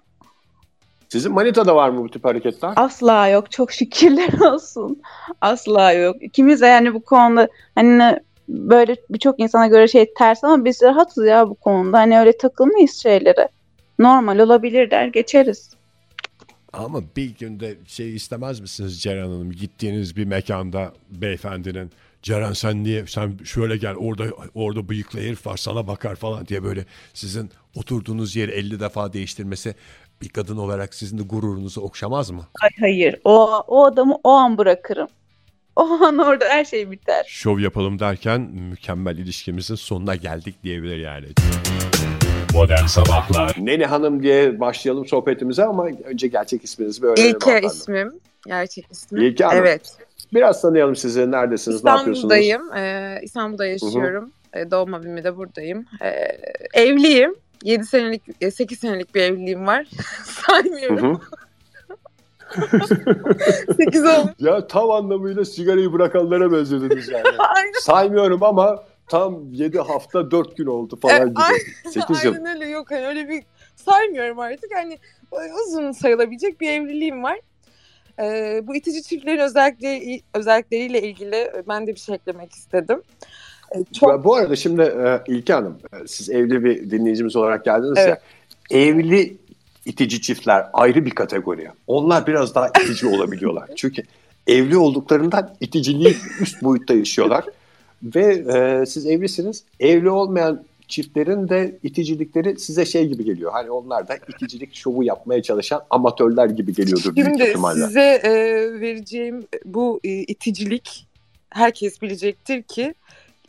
Sizin 1.09 1.33
Manita'da 1.33 1.75
var 1.75 1.89
mı 1.89 2.03
bu 2.03 2.09
tip 2.09 2.25
hareketler? 2.25 2.73
Asla 2.75 3.27
yok. 3.27 3.51
Çok 3.51 3.71
şükürler 3.71 4.39
olsun. 4.53 5.01
Asla 5.41 5.91
yok. 5.91 6.15
İkimiz 6.23 6.61
de 6.61 6.65
yani 6.65 6.93
bu 6.93 7.03
konuda 7.03 7.47
hani 7.75 8.19
böyle 8.47 8.95
birçok 9.09 9.39
insana 9.39 9.67
göre 9.67 9.87
şey 9.87 10.13
ters 10.13 10.43
ama 10.43 10.65
biz 10.65 10.81
rahatız 10.81 11.25
ya 11.25 11.49
bu 11.49 11.55
konuda. 11.55 11.97
Hani 11.97 12.19
öyle 12.19 12.37
takılmayız 12.37 13.01
şeylere. 13.03 13.49
Normal 13.99 14.39
olabilir 14.39 14.91
der 14.91 15.07
geçeriz. 15.07 15.71
Ama 16.73 17.01
bir 17.15 17.35
günde 17.39 17.75
şey 17.87 18.15
istemez 18.15 18.59
misiniz 18.59 19.01
Ceren 19.01 19.23
Hanım? 19.23 19.51
Gittiğiniz 19.51 20.15
bir 20.15 20.25
mekanda 20.25 20.93
beyefendinin 21.09 21.91
Ceren 22.21 22.53
sen 22.53 22.83
niye 22.83 23.07
sen 23.07 23.37
şöyle 23.43 23.77
gel 23.77 23.95
orada 23.95 24.23
orada 24.55 24.89
bıyıklı 24.89 25.19
herif 25.19 25.47
var 25.47 25.57
sana 25.57 25.87
bakar 25.87 26.15
falan 26.15 26.47
diye 26.47 26.63
böyle 26.63 26.85
sizin 27.13 27.49
oturduğunuz 27.75 28.35
yeri 28.35 28.51
50 28.51 28.79
defa 28.79 29.13
değiştirmesi 29.13 29.75
bir 30.21 30.29
kadın 30.29 30.57
olarak 30.57 30.93
sizin 30.93 31.17
de 31.17 31.23
gururunuzu 31.23 31.81
okşamaz 31.81 32.31
mı? 32.31 32.47
Ay 32.61 32.69
hayır. 32.79 33.15
O, 33.23 33.63
o 33.67 33.85
adamı 33.85 34.15
o 34.23 34.29
an 34.29 34.57
bırakırım. 34.57 35.07
O 35.75 36.03
an 36.03 36.17
orada 36.17 36.45
her 36.45 36.65
şey 36.65 36.91
biter. 36.91 37.25
Şov 37.27 37.59
yapalım 37.59 37.99
derken 37.99 38.41
mükemmel 38.41 39.17
ilişkimizin 39.17 39.75
sonuna 39.75 40.15
geldik 40.15 40.63
diyebilir 40.63 40.97
yani. 40.97 41.25
Modern 42.53 42.85
Sabahlar. 42.85 43.55
Neni 43.57 43.85
Hanım 43.85 44.23
diye 44.23 44.59
başlayalım 44.59 45.07
sohbetimize 45.07 45.63
ama 45.63 45.87
önce 46.03 46.27
gerçek 46.27 46.63
isminizi 46.63 47.01
bir 47.01 47.07
öğrenelim. 47.07 47.35
İlke 47.35 47.61
ismim. 47.61 48.13
Gerçek 48.47 48.85
ismim. 48.91 49.21
İlke 49.23 49.43
Hanım. 49.43 49.59
Evet. 49.59 49.97
Biraz 50.33 50.61
tanıyalım 50.61 50.95
sizi. 50.95 51.31
Neredesiniz? 51.31 51.77
İstanbul'dayım. 51.77 52.29
Ne 52.29 52.37
yapıyorsunuz? 52.47 52.77
Ee, 52.77 53.19
İstanbul'da 53.23 53.65
yaşıyorum. 53.65 54.31
Hı 54.53 54.59
hı. 54.59 54.71
Doğma 54.71 55.03
büyüme 55.03 55.23
de 55.23 55.37
buradayım. 55.37 55.85
Ee, 56.01 56.37
evliyim. 56.73 57.35
7 57.63 57.85
senelik, 57.85 58.21
8 58.53 58.79
senelik 58.79 59.15
bir 59.15 59.21
evliliğim 59.21 59.67
var. 59.67 59.87
Saymıyorum. 60.23 61.21
8 63.77 64.03
olmuş. 64.03 64.31
Ya 64.39 64.67
tam 64.67 64.91
anlamıyla 64.91 65.45
sigarayı 65.45 65.93
bırakanlara 65.93 66.51
benzediniz 66.51 67.09
yani. 67.09 67.23
Saymıyorum 67.81 68.43
ama 68.43 68.83
tam 69.07 69.53
7 69.53 69.79
hafta 69.79 70.31
4 70.31 70.57
gün 70.57 70.65
oldu 70.65 70.99
falan 71.01 71.21
e, 71.21 71.29
gibi. 71.29 71.39
Aynen, 71.39 71.91
8 71.91 72.23
yıl. 72.23 72.33
Aynen 72.33 72.55
öyle 72.55 72.67
yok 72.67 72.91
hani 72.91 73.07
öyle 73.07 73.29
bir 73.29 73.43
saymıyorum 73.75 74.39
artık. 74.39 74.71
Hani 74.75 74.97
uzun 75.31 75.91
sayılabilecek 75.91 76.61
bir 76.61 76.69
evliliğim 76.69 77.23
var. 77.23 77.39
Ee, 78.19 78.61
bu 78.63 78.75
itici 78.75 79.03
çiftlerin 79.03 79.39
özellikle 79.39 80.19
özellikleriyle 80.33 81.01
ilgili 81.01 81.51
ben 81.67 81.87
de 81.87 81.95
bir 81.95 81.99
şey 81.99 82.15
eklemek 82.15 82.51
istedim. 82.51 83.01
Çok... 83.99 84.23
Bu 84.23 84.35
arada 84.35 84.55
şimdi 84.55 84.81
e, 84.81 85.21
İlke 85.27 85.53
Hanım, 85.53 85.77
e, 85.93 86.07
siz 86.07 86.29
evli 86.29 86.63
bir 86.63 86.91
dinleyicimiz 86.91 87.35
olarak 87.35 87.65
geldiniz 87.65 87.97
evet. 87.97 88.09
ya. 88.09 88.19
Evli 88.79 89.37
itici 89.85 90.21
çiftler 90.21 90.65
ayrı 90.73 91.05
bir 91.05 91.11
kategori. 91.11 91.67
Onlar 91.87 92.27
biraz 92.27 92.55
daha 92.55 92.67
itici 92.67 93.15
olabiliyorlar. 93.15 93.69
Çünkü 93.75 94.03
evli 94.47 94.77
olduklarından 94.77 95.55
iticiliği 95.59 96.17
üst 96.41 96.63
boyutta 96.63 96.93
yaşıyorlar. 96.93 97.45
Ve 98.03 98.25
e, 98.55 98.85
siz 98.85 99.05
evlisiniz. 99.05 99.63
Evli 99.79 100.09
olmayan 100.09 100.63
çiftlerin 100.87 101.49
de 101.49 101.79
iticilikleri 101.83 102.59
size 102.59 102.85
şey 102.85 103.07
gibi 103.07 103.25
geliyor. 103.25 103.51
Hani 103.51 103.71
onlar 103.71 104.07
da 104.07 104.15
iticilik 104.15 104.75
şovu 104.75 105.03
yapmaya 105.03 105.41
çalışan 105.41 105.81
amatörler 105.89 106.45
gibi 106.45 106.73
geliyordur 106.73 107.15
büyük 107.15 107.27
Şimdi 107.27 107.43
ihtimalle. 107.43 107.85
size 107.85 108.21
e, 108.23 108.31
vereceğim 108.81 109.47
bu 109.65 109.99
e, 110.03 110.09
iticilik 110.09 111.07
herkes 111.49 112.01
bilecektir 112.01 112.63
ki 112.63 112.93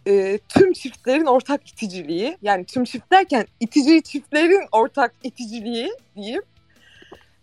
e, 0.07 0.39
tüm 0.49 0.73
çiftlerin 0.73 1.27
ortak 1.27 1.69
iticiliği 1.69 2.39
yani 2.43 2.65
tüm 2.65 2.85
çift 2.85 3.13
derken 3.13 3.47
itici 3.61 4.03
çiftlerin 4.03 4.67
ortak 4.73 5.13
iticiliği 5.23 5.93
diyeyim. 6.17 6.43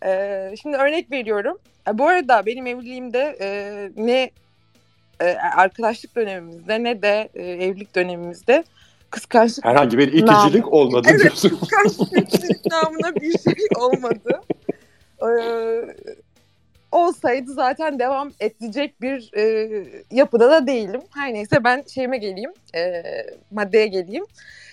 E, 0.06 0.54
şimdi 0.62 0.78
örnek 0.78 1.12
veriyorum. 1.12 1.58
E, 1.88 1.98
bu 1.98 2.08
arada 2.08 2.46
benim 2.46 2.68
evliliğimde 2.68 3.38
e, 3.42 3.90
ne 3.96 4.32
e, 5.22 5.26
arkadaşlık 5.36 6.16
dönemimizde 6.16 6.84
ne 6.84 7.02
de 7.02 7.30
e, 7.34 7.44
evlilik 7.44 7.96
dönemimizde 7.96 8.64
kıskançlık 9.10 9.66
herhangi 9.66 9.98
bir 9.98 10.08
iticilik 10.08 10.66
nam- 10.66 10.70
olmadı 10.70 11.08
evet, 11.12 11.22
diyorsun. 11.22 11.50
kıskançlık 11.50 12.72
namına 12.72 13.16
bir 13.16 13.38
şey 13.40 13.68
olmadı. 13.78 14.42
Ee, 15.22 15.26
olsaydı 16.92 17.54
zaten 17.54 18.00
devam 18.00 18.32
edecek 18.40 19.02
bir 19.02 19.32
e, 19.38 19.70
yapıda 20.12 20.52
da 20.52 20.68
değilim. 20.68 21.02
Her 21.16 21.34
neyse 21.34 21.64
ben 21.64 21.84
şeyime 21.94 22.18
geleyim, 22.18 22.54
e, 22.76 23.04
maddeye 23.52 23.88
geleyim. 23.88 24.26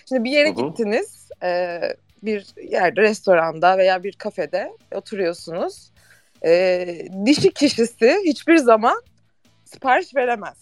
Şimdi 0.09 0.23
bir 0.23 0.31
yere 0.31 0.55
Hı-hı. 0.55 0.67
gittiniz, 0.69 1.29
e, 1.43 1.79
bir 2.23 2.47
yerde, 2.69 3.01
restoranda 3.01 3.77
veya 3.77 4.03
bir 4.03 4.13
kafede 4.13 4.71
oturuyorsunuz. 4.95 5.91
E, 6.45 6.85
dişi 7.25 7.53
kişisi 7.53 8.17
hiçbir 8.25 8.57
zaman 8.57 9.01
sipariş 9.65 10.15
veremez. 10.15 10.57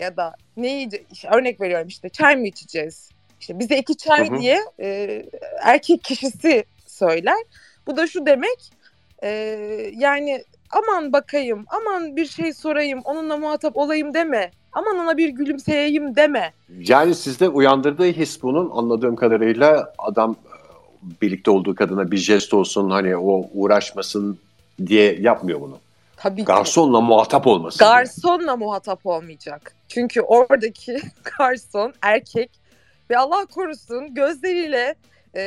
Ya 0.00 0.16
da 0.16 0.34
ne 0.56 0.68
yiyeceğiz, 0.70 1.06
işte 1.12 1.28
örnek 1.32 1.60
veriyorum 1.60 1.88
işte 1.88 2.08
çay 2.08 2.36
mı 2.36 2.46
içeceğiz? 2.46 3.10
İşte 3.40 3.58
bize 3.58 3.78
iki 3.78 3.96
çay 3.96 4.30
Hı-hı. 4.30 4.40
diye 4.40 4.60
e, 4.80 5.22
erkek 5.62 6.04
kişisi 6.04 6.64
söyler. 6.86 7.44
Bu 7.86 7.96
da 7.96 8.06
şu 8.06 8.26
demek, 8.26 8.72
e, 9.22 9.28
yani 9.96 10.44
aman 10.72 11.12
bakayım, 11.12 11.64
aman 11.68 12.16
bir 12.16 12.26
şey 12.26 12.52
sorayım, 12.52 13.00
onunla 13.04 13.36
muhatap 13.36 13.76
olayım 13.76 14.14
deme. 14.14 14.50
Aman 14.72 14.98
ona 14.98 15.16
bir 15.16 15.28
gülümseyeyim 15.28 16.16
deme. 16.16 16.52
Yani 16.78 17.14
sizde 17.14 17.48
uyandırdığı 17.48 18.06
his 18.06 18.42
bunun 18.42 18.70
anladığım 18.70 19.16
kadarıyla 19.16 19.92
adam 19.98 20.36
e, 20.46 20.56
birlikte 21.22 21.50
olduğu 21.50 21.74
kadına 21.74 22.10
bir 22.10 22.16
jest 22.16 22.54
olsun 22.54 22.90
hani 22.90 23.16
o 23.16 23.50
uğraşmasın 23.54 24.38
diye 24.86 25.16
yapmıyor 25.20 25.60
bunu. 25.60 25.78
Tabii 26.16 26.44
Garsonla 26.44 26.98
ki. 26.98 27.04
muhatap 27.04 27.46
olmasın. 27.46 27.78
Garsonla 27.78 28.46
diye. 28.46 28.56
muhatap 28.56 29.06
olmayacak. 29.06 29.74
Çünkü 29.88 30.20
oradaki 30.20 31.00
garson 31.38 31.92
erkek 32.02 32.50
ve 33.10 33.18
Allah 33.18 33.46
korusun 33.46 34.14
gözleriyle 34.14 34.94
e, 35.36 35.42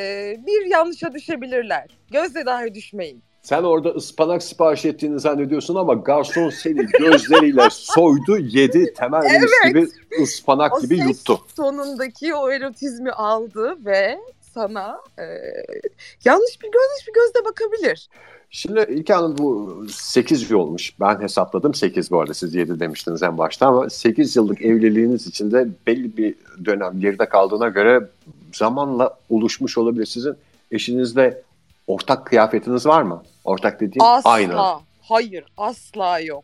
bir 0.48 0.66
yanlışa 0.66 1.14
düşebilirler. 1.14 1.88
Gözle 2.12 2.46
dahi 2.46 2.74
düşmeyin. 2.76 3.24
Sen 3.46 3.64
orada 3.64 3.90
ıspanak 3.90 4.44
sipariş 4.44 4.86
ettiğini 4.86 5.20
zannediyorsun 5.20 5.76
ama 5.76 5.94
garson 5.94 6.50
seni 6.50 6.86
gözleriyle 7.00 7.68
soydu, 7.72 8.38
yedi, 8.38 8.94
temel 8.94 9.22
evet. 9.30 9.50
gibi 9.68 9.88
ıspanak 10.24 10.74
o 10.74 10.82
gibi 10.82 10.98
yuttu. 10.98 11.40
sonundaki 11.56 12.36
o 12.36 12.52
erotizmi 12.52 13.12
aldı 13.12 13.78
ve 13.86 14.20
sana 14.54 14.98
e, 15.20 15.26
yanlış 16.26 16.62
bir 16.62 16.68
göz, 16.72 17.08
bir 17.08 17.14
gözle 17.14 17.46
bakabilir. 17.46 18.10
Şimdi 18.50 18.86
İlke 18.90 19.14
Hanım 19.14 19.38
bu 19.38 19.86
8 19.90 20.52
olmuş. 20.52 21.00
Ben 21.00 21.22
hesapladım 21.22 21.74
8 21.74 22.12
bu 22.12 22.20
arada 22.20 22.34
siz 22.34 22.56
7 22.56 22.80
demiştiniz 22.80 23.24
en 23.24 23.38
başta 23.38 23.68
ama 23.68 23.90
8 23.90 24.36
yıllık 24.36 24.62
evliliğiniz 24.62 25.28
içinde 25.28 25.68
belli 25.88 26.18
bir 26.18 26.36
dönem 26.66 27.00
geride 27.00 27.30
kaldığına 27.30 27.68
göre 27.68 28.08
zamanla 28.54 29.18
oluşmuş 29.30 29.78
olabilir. 29.78 30.06
Sizin 30.06 30.36
eşinizle 30.72 31.45
ortak 31.88 32.26
kıyafetiniz 32.26 32.86
var 32.86 33.02
mı? 33.02 33.24
Ortak 33.44 33.80
dediğim 33.80 34.02
asla. 34.02 34.30
aynı. 34.30 34.56
Hayır 35.02 35.46
asla 35.58 36.20
yok. 36.20 36.44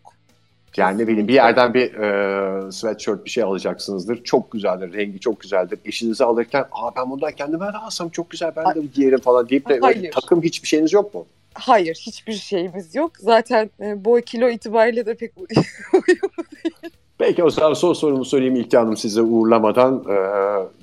Yani 0.78 0.98
ne 0.98 1.08
bileyim 1.08 1.28
bir 1.28 1.34
yerden 1.34 1.74
bir 1.74 1.94
e, 1.94 2.72
sweatshirt 2.72 3.26
bir 3.26 3.30
şey 3.30 3.44
alacaksınızdır. 3.44 4.24
Çok 4.24 4.52
güzeldir, 4.52 4.94
rengi 4.94 5.20
çok 5.20 5.40
güzeldir. 5.40 5.80
Eşinizi 5.86 6.24
alırken 6.24 6.66
Aa, 6.72 6.96
ben 6.96 7.10
bundan 7.10 7.32
kendime 7.32 7.66
de 7.66 7.78
alsam 7.78 8.10
çok 8.10 8.30
güzel 8.30 8.52
ben 8.56 8.76
de 8.76 8.82
giyerim 8.94 9.20
falan 9.20 9.50
deyip 9.50 9.70
de 9.70 9.80
Hayır. 9.82 10.12
takım 10.12 10.42
hiçbir 10.42 10.68
şeyiniz 10.68 10.94
yok 10.94 11.14
mu? 11.14 11.26
Hayır 11.54 11.96
hiçbir 12.06 12.34
şeyimiz 12.34 12.96
yok. 12.96 13.12
Zaten 13.20 13.70
e, 13.80 14.06
boy 14.06 14.22
kilo 14.22 14.50
itibariyle 14.50 15.06
de 15.06 15.16
pek 15.16 15.32
uyumlu 15.94 16.44
değil. 16.64 16.94
Peki 17.18 17.44
o 17.44 17.50
zaman 17.50 17.74
son 17.74 17.94
sorumu 17.94 18.26
sorayım 18.26 18.56
İlki 18.56 18.78
Hanım 18.78 18.98
size 18.98 19.22
uğurlamadan. 19.22 20.06
E, 20.10 20.16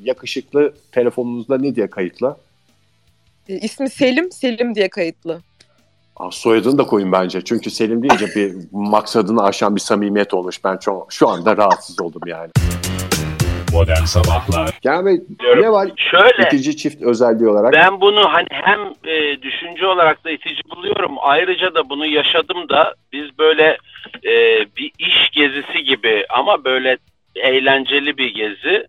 yakışıklı 0.02 0.72
telefonunuzda 0.92 1.58
ne 1.58 1.74
diye 1.74 1.90
kayıtlı? 1.90 2.36
E, 3.48 3.54
ismi 3.54 3.90
Selim, 3.90 4.32
Selim 4.32 4.74
diye 4.74 4.88
kayıtlı. 4.88 5.40
Aa, 6.16 6.30
soyadını 6.30 6.78
da 6.78 6.84
koyun 6.84 7.12
bence. 7.12 7.44
Çünkü 7.44 7.70
Selim 7.70 8.02
deyince 8.02 8.26
bir 8.36 8.54
maksadını 8.72 9.44
aşan 9.44 9.76
bir 9.76 9.80
samimiyet 9.80 10.34
olmuş. 10.34 10.64
Ben 10.64 10.76
çok, 10.76 11.12
şu 11.12 11.28
anda 11.28 11.56
rahatsız 11.56 12.00
oldum 12.00 12.22
yani. 12.26 12.50
Modern 13.72 14.04
Sabahlar 14.04 14.78
Yani 14.84 15.06
Bey, 15.06 15.20
Diyorum. 15.40 15.62
ne 15.62 15.72
var 15.72 15.88
Şöyle 15.96 16.42
itici 16.46 16.76
çift 16.76 17.02
özelliği 17.02 17.48
olarak? 17.48 17.72
ben 17.72 18.00
bunu 18.00 18.32
hani 18.32 18.46
hem 18.50 18.80
e, 19.04 19.42
düşünce 19.42 19.86
olarak 19.86 20.24
da 20.24 20.30
itici 20.30 20.60
buluyorum. 20.70 21.14
Ayrıca 21.20 21.74
da 21.74 21.88
bunu 21.90 22.06
yaşadım 22.06 22.68
da 22.68 22.94
biz 23.12 23.38
böyle 23.38 23.78
e, 24.24 24.34
bir 24.76 24.92
iş 24.98 25.30
gezisi 25.32 25.84
gibi 25.84 26.26
ama 26.30 26.64
böyle 26.64 26.98
eğlenceli 27.36 28.18
bir 28.18 28.34
gezi. 28.34 28.86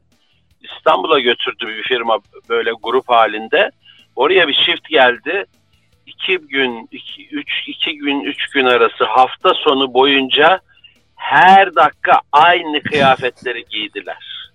İstanbul'a 0.61 1.19
götürdü 1.19 1.67
bir 1.67 1.83
firma 1.83 2.19
böyle 2.49 2.71
grup 2.83 3.09
halinde. 3.09 3.71
Oraya 4.19 4.47
bir 4.47 4.53
çift 4.53 4.89
geldi. 4.89 5.45
İki 6.05 6.37
gün, 6.37 6.87
iki, 6.91 7.27
üç, 7.27 7.49
iki 7.67 7.97
gün, 7.97 8.21
üç 8.21 8.47
gün 8.49 8.65
arası 8.65 9.03
hafta 9.03 9.53
sonu 9.53 9.93
boyunca 9.93 10.59
her 11.15 11.75
dakika 11.75 12.21
aynı 12.31 12.83
kıyafetleri 12.83 13.65
giydiler. 13.65 14.49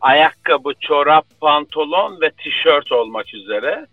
Ayakkabı, 0.00 0.72
çorap, 0.80 1.24
pantolon 1.40 2.20
ve 2.20 2.30
tişört 2.30 2.92
olmak 2.92 3.34
üzere. 3.34 3.86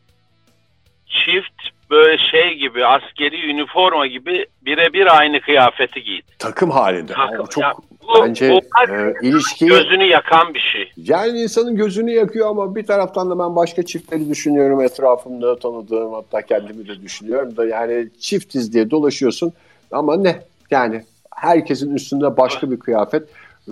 Çift 1.08 1.62
böyle 1.90 2.18
şey 2.18 2.54
gibi 2.54 2.86
askeri 2.86 3.52
üniforma 3.52 4.08
gibi 4.08 4.46
birebir 4.62 5.18
aynı 5.20 5.42
kıyafeti 5.42 6.04
giydi. 6.04 6.32
Takım 6.40 6.72
halinde. 6.72 7.14
Takım- 7.14 7.40
O 7.40 7.48
çok 7.48 7.64
Ya 7.64 7.74
bu- 8.10 8.24
bence 8.24 8.46
e, 8.46 9.13
ilişkiyi 9.22 9.70
gözünü 9.70 10.04
yakan 10.04 10.54
bir 10.54 10.60
şey. 10.60 10.92
yani 10.98 11.42
insanın 11.42 11.75
gözünü 11.75 12.12
yakıyor 12.12 12.50
ama 12.50 12.75
bir 12.75 12.86
taraftan 12.86 13.30
da 13.30 13.39
ben 13.39 13.56
başka 13.56 13.84
çiftleri 13.84 14.30
düşünüyorum 14.30 14.82
etrafımda 14.82 15.60
tanıdığım 15.60 16.13
hatta 16.13 16.42
kendimi 16.42 16.88
de 16.88 17.01
düşünüyorum 17.01 17.58
da 17.58 17.66
yani 17.66 18.08
çiftiz 18.20 18.74
diye 18.74 18.92
dolaşıyorsun 18.92 19.54
ama 19.92 20.18
ne 20.18 20.39
yani 20.72 21.04
herkesin 21.36 21.96
üstünde 21.96 22.38
başka 22.38 22.72
bir 22.72 22.80
kıyafet 22.80 23.24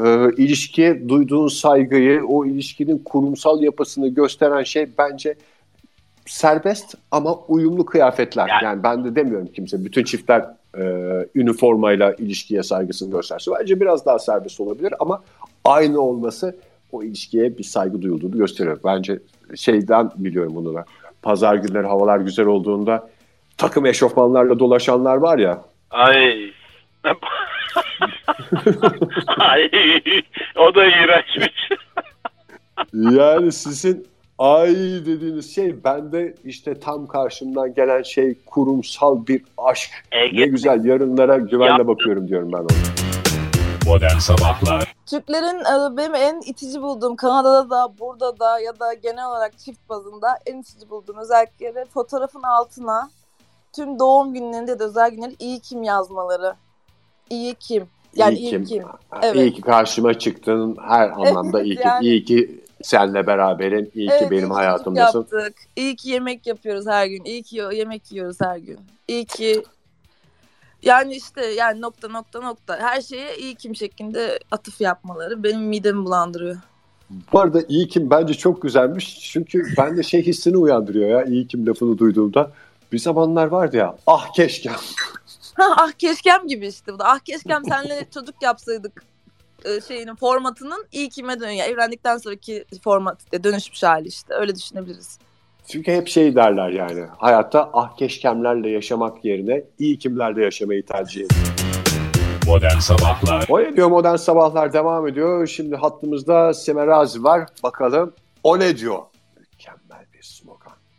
Ee, 0.06 0.30
ilişkiye 0.38 1.10
duyduğun 1.10 1.48
saygıyı 1.48 2.26
o 2.28 2.46
ilişkinin 2.46 2.98
kurumsal 3.06 3.62
yapısını 3.64 4.08
gösteren 4.08 4.64
şey 4.64 4.88
bence 4.98 5.36
serbest 6.26 6.96
ama 7.12 7.36
uyumlu 7.48 7.86
kıyafetler. 7.86 8.48
Yani- 8.48 8.64
Yani, 8.64 8.84
ben 8.84 9.04
de 9.06 9.16
demiyorum 9.16 9.48
kimse 9.56 9.86
bütün 9.86 10.04
çiftler 10.04 10.46
e, 10.78 10.84
üniformayla 11.36 12.14
ilişkiye 12.14 12.64
saygısını 12.64 13.12
gösterse. 13.12 13.52
Bence 13.60 13.80
biraz 13.80 14.06
daha 14.06 14.20
serbest 14.20 14.60
olabilir 14.60 14.94
ama 15.00 15.24
aynı 15.66 16.02
olması 16.02 16.58
o 16.92 17.04
ilişkiye 17.04 17.58
bir 17.58 17.64
saygı 17.64 18.02
duyulduğunu 18.02 18.38
gösteriyor. 18.38 18.80
Bence 18.86 19.20
şeyden 19.56 20.12
biliyorum 20.18 20.56
bunu 20.56 20.74
da. 20.74 20.86
Pazar 21.22 21.56
günleri 21.56 21.88
havalar 21.88 22.20
güzel 22.20 22.46
olduğunda 22.46 23.10
takım 23.58 23.86
eşofmanlarla 23.86 24.60
dolaşanlar 24.60 25.18
var 25.18 25.38
ya. 25.38 25.62
Ay. 25.92 26.52
Ay. 29.38 29.70
O 30.56 30.76
da 30.76 30.86
iğrençmiş. 30.86 31.70
Yani 32.94 33.52
sizin 33.52 34.08
ay 34.40 34.70
dediğiniz 35.06 35.56
şey 35.56 35.84
bende 35.84 36.36
işte 36.44 36.80
tam 36.80 37.08
karşımdan 37.08 37.74
gelen 37.74 38.02
şey 38.04 38.38
kurumsal 38.46 39.28
bir 39.28 39.42
aşk. 39.58 39.92
Ege. 40.12 40.42
Ne 40.42 40.46
güzel 40.48 40.86
yarınlara 40.86 41.38
güvenle 41.38 41.70
Yaptım. 41.70 41.88
bakıyorum 41.88 42.28
diyorum 42.28 42.52
ben 42.54 42.58
ona. 42.58 42.68
Modern 43.86 44.18
Sabahlar 44.18 44.96
Türklerin 45.06 45.60
e, 45.94 45.98
benim 45.98 46.16
en 46.16 46.42
itici 46.42 46.82
bulduğum 46.82 47.16
Kanada'da 47.16 47.70
da 47.70 47.94
burada 48.00 48.40
da 48.40 48.60
ya 48.60 48.80
da 48.80 48.94
genel 48.94 49.28
olarak 49.30 49.58
çift 49.58 49.90
bazında 49.90 50.28
en 50.46 50.58
itici 50.60 50.90
bulduğum 50.90 51.18
özellikleri 51.18 51.86
fotoğrafın 51.86 52.44
altına 52.44 53.10
tüm 53.74 54.00
doğum 54.00 54.34
günlerinde 54.34 54.80
de 54.80 54.84
özel 54.84 55.12
günleri 55.12 55.36
iyi 55.40 55.60
kim 55.60 55.84
yazmaları. 55.84 56.54
İyi 57.30 57.56
kim? 57.56 57.86
Yani 58.16 58.36
iyi, 58.38 58.42
İyi 58.44 58.50
kim? 58.50 58.66
ki, 58.66 58.84
Evet. 59.22 59.36
iyi 59.36 59.54
ki 59.54 59.62
karşıma 59.62 60.20
çıktın 60.20 60.78
her 60.82 61.10
anlamda 61.16 61.62
iyi 61.62 61.76
ki. 61.76 61.82
yani. 61.86 62.06
İyi 62.06 62.26
ki 62.26 62.57
seninle 62.84 63.28
beraberim. 63.28 63.92
İyi 63.94 64.10
Evet, 64.10 64.20
ki 64.20 64.32
benim 64.32 64.52
hayatımdasın. 64.52 65.20
Yaptık. 65.20 65.56
İyi 65.76 65.96
ki 65.96 66.10
yemek 66.10 66.48
yapıyoruz 66.48 66.88
her 66.88 67.08
gün. 67.08 67.24
İyi 67.24 67.44
ki 67.44 67.56
yemek 67.74 68.12
yiyoruz 68.12 68.38
her 68.42 68.58
gün. 68.58 68.80
İyi 69.08 69.26
ki 69.26 69.64
yani 70.84 71.16
işte 71.16 71.46
yani 71.46 71.82
nokta 71.82 72.08
nokta 72.08 72.42
nokta 72.42 72.78
her 72.80 73.02
şeye 73.02 73.38
iyi 73.38 73.56
kim 73.56 73.76
şeklinde 73.76 74.40
atıf 74.52 74.82
yapmaları 74.82 75.44
benim 75.44 75.62
midemi 75.62 76.06
bulandırıyor. 76.06 76.58
Bu 77.34 77.40
arada 77.40 77.62
iyi 77.68 77.88
kim 77.88 78.10
bence 78.10 78.34
çok 78.34 78.62
güzelmiş. 78.62 79.32
Çünkü 79.32 79.64
bende 79.78 80.04
şey 80.04 80.26
hissini 80.26 80.58
uyandırıyor 80.58 81.10
ya 81.10 81.24
iyi 81.24 81.48
kim 81.48 81.68
lafını 81.68 81.98
duyduğumda. 81.98 82.52
Bir 82.92 83.00
zamanlar 83.00 83.48
vardı 83.48 83.78
ya 83.78 83.96
ah 84.08 84.34
keşke. 84.34 84.70
Ha, 85.54 85.64
ah 85.78 85.92
keşkem 85.92 86.48
gibi 86.48 86.68
işte 86.68 86.94
bu 86.94 87.00
da. 87.00 87.06
Ah 87.06 87.20
keşkem 87.20 87.66
senle 87.66 88.06
çocuk 88.14 88.36
yapsaydık 88.42 89.04
şeyinin 89.88 90.16
formatının 90.16 90.86
iyi 90.92 91.10
kime 91.10 91.40
dönüyor. 91.40 91.56
Yani 91.56 91.72
evlendikten 91.72 92.18
sonraki 92.18 92.66
format 92.84 93.22
işte, 93.24 93.44
dönüşmüş 93.44 93.84
hali 93.84 94.08
işte. 94.08 94.34
Öyle 94.34 94.56
düşünebiliriz. 94.56 95.20
Çünkü 95.68 95.92
hep 95.92 96.08
şey 96.08 96.36
derler 96.36 96.70
yani. 96.70 97.06
Hayatta 97.18 97.70
ah 97.74 97.98
keşkemlerle 97.98 98.70
yaşamak 98.70 99.26
yerine 99.26 99.64
iyi 99.80 100.00
kimlerle 100.00 100.44
yaşamayı 100.44 100.86
tercih 100.86 101.22
edin. 101.22 101.38
Modern 102.48 102.80
Sabahlar 102.80 103.46
O 103.50 103.60
ne 103.60 103.76
diyor 103.76 103.88
modern 103.88 104.16
sabahlar 104.16 104.74
devam 104.74 105.08
ediyor. 105.08 105.48
Şimdi 105.48 105.76
hattımızda 105.76 106.54
Semerazi 106.54 107.24
var. 107.24 107.50
Bakalım 107.64 108.14
o 108.44 108.60
ne 108.60 108.78
diyor? 108.78 109.00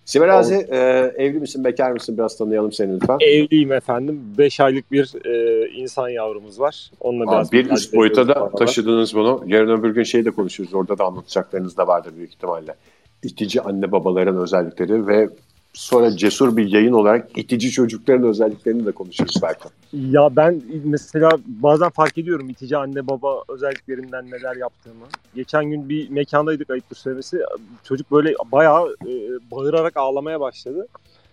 Slogan. 0.08 0.42
Semerazi 0.42 0.54
e, 0.70 0.76
evli 1.24 1.38
misin 1.38 1.64
bekar 1.64 1.92
mısın 1.92 2.18
biraz 2.18 2.36
tanıyalım 2.38 2.72
seni 2.72 2.94
lütfen. 2.94 3.18
Evliyim 3.20 3.72
efendim. 3.72 4.20
5 4.38 4.60
aylık 4.60 4.92
bir 4.92 5.26
e, 5.26 5.68
insan 5.70 6.08
yavrumuz 6.08 6.60
var. 6.60 6.90
Onunla 7.00 7.30
Aa, 7.30 7.32
biraz 7.32 7.52
bir 7.52 7.70
üst 7.70 7.94
boyuta 7.94 8.28
da 8.28 8.32
aralar. 8.32 8.52
taşıdınız 8.52 9.14
bunu. 9.14 9.44
Yarın 9.46 9.80
öbür 9.80 9.90
gün 9.90 10.02
şey 10.02 10.24
de 10.24 10.30
konuşuruz. 10.30 10.74
Orada 10.74 10.98
da 10.98 11.04
anlatacaklarınız 11.04 11.76
da 11.76 11.86
vardır 11.86 12.12
büyük 12.16 12.30
ihtimalle. 12.30 12.74
İtici 13.22 13.62
anne 13.62 13.92
babaların 13.92 14.36
özellikleri 14.36 15.06
ve 15.06 15.28
sonra 15.72 16.16
cesur 16.16 16.56
bir 16.56 16.72
yayın 16.72 16.92
olarak 16.92 17.38
itici 17.38 17.70
çocukların 17.70 18.22
özelliklerini 18.22 18.86
de 18.86 18.92
konuşuruz 18.92 19.34
belki. 19.42 19.68
Ya 19.92 20.36
ben 20.36 20.62
mesela 20.84 21.30
bazen 21.46 21.90
fark 21.90 22.18
ediyorum 22.18 22.50
itici 22.50 22.76
anne 22.76 23.06
baba 23.06 23.42
özelliklerinden 23.48 24.26
neler 24.30 24.56
yaptığımı. 24.56 25.04
Geçen 25.34 25.64
gün 25.64 25.88
bir 25.88 26.10
mekandaydık 26.10 26.70
ayıptır 26.70 26.96
söylemesi. 26.96 27.38
Çocuk 27.84 28.12
böyle 28.12 28.34
bayağı 28.52 28.96
e, 29.06 29.12
bağırarak 29.50 29.96
ağlamaya 29.96 30.40
başladı. 30.40 30.86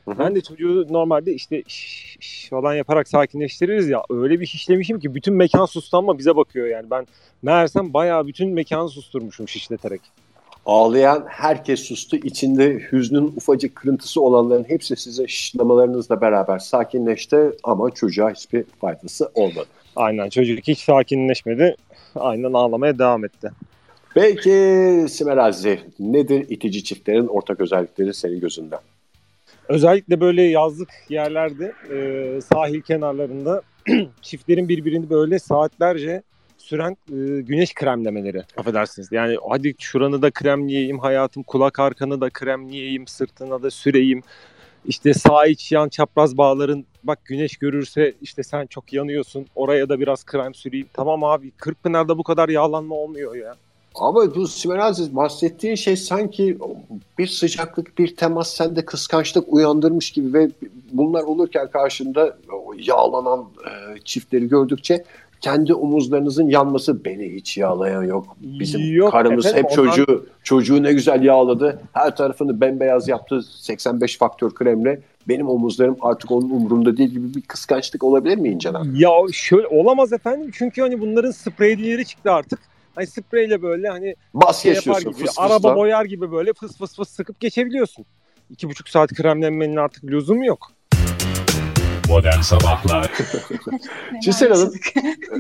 Hı 0.06 0.12
hı. 0.12 0.20
Ben 0.20 0.36
de 0.36 0.42
çocuğu 0.42 0.88
normalde 0.90 1.34
işte 1.34 1.64
şş, 1.68 2.18
şş 2.20 2.50
falan 2.50 2.74
yaparak 2.74 3.08
sakinleştiririz 3.08 3.90
ya. 3.90 4.02
Öyle 4.10 4.40
bir 4.40 4.46
şişlemişim 4.46 5.00
ki 5.00 5.16
bütün 5.16 5.34
mekan 5.34 5.66
sustu 5.66 5.98
ama 5.98 6.18
bize 6.18 6.36
bakıyor 6.36 6.68
yani. 6.68 6.90
Ben 6.92 7.08
meğersem 7.44 7.94
bayağı 7.94 8.28
bütün 8.28 8.50
mekanı 8.50 8.90
susturmuşum 8.90 9.48
şişleterek. 9.48 10.02
Ağlayan 10.66 11.26
herkes 11.28 11.80
sustu. 11.80 12.16
İçinde 12.18 12.80
hüznün 12.92 13.34
ufacık 13.36 13.76
kırıntısı 13.76 14.22
olanların 14.22 14.64
hepsi 14.64 14.96
size 14.96 15.28
şişlamalarınızla 15.28 16.22
beraber 16.22 16.60
sakinleşti 16.60 17.52
ama 17.64 17.92
çocuğa 17.92 18.32
hiçbir 18.32 18.64
faydası 18.82 19.32
olmadı. 19.34 19.68
Aynen 19.96 20.30
çocuk 20.30 20.68
hiç 20.68 20.80
sakinleşmedi. 20.80 21.76
Aynen 22.16 22.54
ağlamaya 22.54 23.00
devam 23.00 23.26
etti. 23.26 23.52
Peki 24.14 25.06
Simerazi 25.10 25.80
nedir 26.00 26.46
itici 26.50 26.84
çiftlerin 26.84 27.28
ortak 27.28 27.62
özellikleri 27.62 28.14
senin 28.14 28.40
gözünden? 28.40 28.80
Özellikle 29.70 30.22
böyle 30.22 30.44
yazlık 30.44 30.90
yerlerde 31.10 31.74
e, 31.92 32.42
sahil 32.42 32.82
kenarlarında 32.82 33.62
çiftlerin 34.22 34.70
birbirini 34.70 35.10
böyle 35.10 35.40
saatlerce 35.40 36.24
süren 36.66 36.98
e, 37.10 37.42
güneş 37.42 37.74
kremlemeleri. 37.74 38.44
Affedersiniz. 38.58 39.12
Yani 39.12 39.38
hadi 39.50 39.76
şuranı 39.80 40.22
da 40.22 40.32
kremleyeyim 40.32 41.00
hayatım, 41.00 41.44
kulak 41.44 41.80
arkanı 41.80 42.22
da 42.22 42.30
kremleyeyim, 42.30 43.08
sırtına 43.08 43.64
da 43.64 43.72
süreyim. 43.72 44.24
İşte 44.86 45.14
sağ 45.14 45.46
iç 45.46 45.72
yan 45.72 45.90
çapraz 45.90 46.38
bağların 46.38 46.86
bak 47.04 47.26
güneş 47.26 47.58
görürse 47.58 48.14
işte 48.22 48.44
sen 48.44 48.66
çok 48.66 48.94
yanıyorsun. 48.94 49.46
Oraya 49.56 49.90
da 49.90 50.00
biraz 50.00 50.24
krem 50.24 50.54
süreyim. 50.54 50.88
Tamam 50.94 51.24
abi 51.24 51.52
Kırkpınar'da 51.52 52.18
bu 52.18 52.24
kadar 52.24 52.50
yağlanma 52.50 52.96
olmuyor 52.96 53.36
ya. 53.36 53.56
Ama 53.96 54.36
bu 54.36 54.48
Simerazi 54.48 55.16
bahsettiği 55.16 55.78
şey 55.78 55.98
sanki 55.98 56.58
bir 57.18 57.28
sıcaklık, 57.28 57.98
bir 57.98 58.16
temas 58.16 58.54
sende 58.54 58.86
kıskançlık 58.86 59.54
uyandırmış 59.54 60.12
gibi 60.12 60.34
ve 60.34 60.50
bunlar 60.92 61.24
olurken 61.24 61.72
karşında 61.72 62.38
o 62.52 62.74
yağlanan 62.78 63.40
e, 63.40 64.00
çiftleri 64.06 64.48
gördükçe 64.48 65.04
kendi 65.46 65.74
omuzlarınızın 65.74 66.50
yanması 66.50 67.06
beni 67.06 67.34
hiç 67.36 67.58
yağlayan 67.58 68.04
yok. 68.04 68.38
Bizim 68.42 68.94
Yok 68.94 69.12
karımız 69.12 69.46
efendim, 69.46 69.70
hep 69.72 69.80
ondan- 69.80 69.92
çocuğu 69.92 70.26
çocuğu 70.44 70.84
ne 70.84 70.94
güzel 70.94 71.24
yağladı. 71.24 71.82
Her 71.94 72.16
tarafını 72.16 72.62
bembeyaz 72.62 73.08
yaptı 73.08 73.42
85 73.44 74.18
faktör 74.18 74.52
kremle. 74.54 75.02
Benim 75.28 75.50
omuzlarım 75.50 75.98
artık 76.02 76.32
onun 76.32 76.50
umurumda 76.50 76.98
değil 76.98 77.10
gibi 77.10 77.34
bir 77.34 77.42
kıskançlık 77.42 78.04
olabilir 78.04 78.38
mi 78.38 78.50
İnce'den? 78.50 78.96
Ya 78.96 79.10
şöyle 79.34 79.68
olamaz 79.68 80.14
efendim 80.14 80.50
çünkü 80.54 80.82
hani 80.82 81.02
bunların 81.02 81.32
spreylileri 81.32 82.06
çıktı 82.06 82.32
artık. 82.32 82.60
Hani 82.96 83.08
spreyle 83.08 83.62
böyle 83.62 83.90
hani 83.90 84.16
Bas 84.34 84.64
şey 84.64 84.74
yapar 84.74 85.02
gibi, 85.02 85.14
fıs 85.14 85.40
araba 85.40 85.56
fısla. 85.56 85.76
boyar 85.76 86.06
gibi 86.06 86.32
böyle 86.32 86.54
fıs 86.54 86.78
fıs 86.78 86.96
fıs 86.96 87.10
sıkıp 87.10 87.40
geçebiliyorsun. 87.40 88.06
İki 88.50 88.70
buçuk 88.70 88.90
saat 88.90 89.14
kremlenmenin 89.14 89.76
artık 89.76 90.04
lüzumu 90.04 90.46
yok. 90.46 90.72
Modern 92.10 92.42
Sabahlar 92.42 93.12
Çisil 94.24 94.50
Hanım, 94.50 94.74
e, 94.96 95.38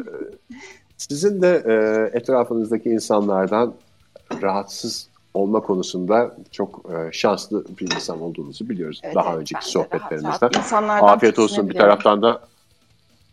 sizin 0.98 1.42
de 1.42 1.64
e, 1.66 2.18
etrafınızdaki 2.18 2.90
insanlardan 2.90 3.74
rahatsız 4.42 5.08
olma 5.34 5.60
konusunda 5.60 6.36
çok 6.52 6.82
e, 6.90 7.12
şanslı 7.12 7.66
bir 7.80 7.96
insan 7.96 8.22
olduğunuzu 8.22 8.70
biliyoruz. 8.70 9.02
Evet, 9.04 9.16
Daha 9.16 9.30
evet, 9.30 9.40
önceki 9.40 9.56
ben 9.56 9.62
de 9.62 9.72
sohbetlerimizde. 9.72 10.28
rahat 10.28 10.44
rahat 10.44 10.56
insanlardan 10.58 11.08
Afiyet 11.08 11.40
olsun. 11.40 11.70
Bir 11.70 11.76
taraftan 11.78 12.22
da 12.22 12.42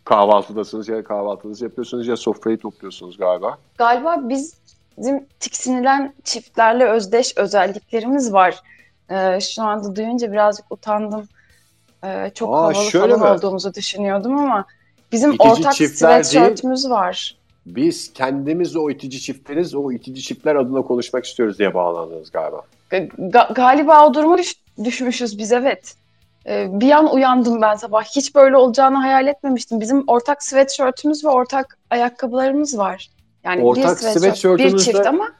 kahvaltıdasınız 0.05 0.87
ya 0.87 1.03
kahvaltınızı 1.03 1.63
yapıyorsunuz 1.63 2.07
ya 2.07 2.17
sofrayı 2.17 2.57
topluyorsunuz 2.57 3.17
galiba. 3.17 3.57
Galiba 3.77 4.29
biz 4.29 4.53
bizim 4.97 5.25
tiksinilen 5.39 6.13
çiftlerle 6.23 6.85
özdeş 6.85 7.37
özelliklerimiz 7.37 8.33
var. 8.33 8.59
Ee, 9.09 9.39
şu 9.41 9.63
anda 9.63 9.95
duyunca 9.95 10.31
birazcık 10.31 10.71
utandım. 10.71 11.27
Ee, 12.03 12.31
çok 12.35 12.49
Aa, 12.49 12.57
havalı 12.61 12.75
şöyle 12.75 13.17
falan 13.17 13.31
mi? 13.31 13.37
olduğumuzu 13.37 13.73
düşünüyordum 13.73 14.37
ama 14.39 14.65
bizim 15.11 15.31
İtici 15.31 15.51
ortak 15.51 15.73
sweatshirtümüz 15.73 16.89
var. 16.89 17.37
Biz 17.65 18.13
kendimiz 18.13 18.75
o 18.75 18.89
itici 18.89 19.21
çiftleriz, 19.21 19.75
o 19.75 19.91
itici 19.91 20.21
çiftler 20.21 20.55
adına 20.55 20.81
konuşmak 20.81 21.25
istiyoruz 21.25 21.59
diye 21.59 21.73
bağlandınız 21.73 22.31
galiba. 22.31 22.61
Ga- 22.91 23.53
galiba 23.53 24.07
o 24.07 24.13
duruma 24.13 24.37
düş- 24.37 24.55
düşmüşüz 24.83 25.37
biz 25.37 25.51
evet. 25.51 25.95
Ee, 26.47 26.67
bir 26.71 26.91
an 26.91 27.13
uyandım 27.13 27.61
ben 27.61 27.75
sabah. 27.75 28.03
Hiç 28.03 28.35
böyle 28.35 28.57
olacağını 28.57 28.97
hayal 28.97 29.27
etmemiştim. 29.27 29.81
Bizim 29.81 30.03
ortak 30.07 30.43
sweatshirtümüz 30.43 31.25
ve 31.25 31.29
ortak 31.29 31.77
ayakkabılarımız 31.89 32.77
var. 32.77 33.09
Yani 33.43 33.63
Ortak 33.63 34.01
bir 34.01 34.19
sweatshirt, 34.19 34.59
bir 34.59 34.77
çift 34.77 35.05
ama 35.05 35.31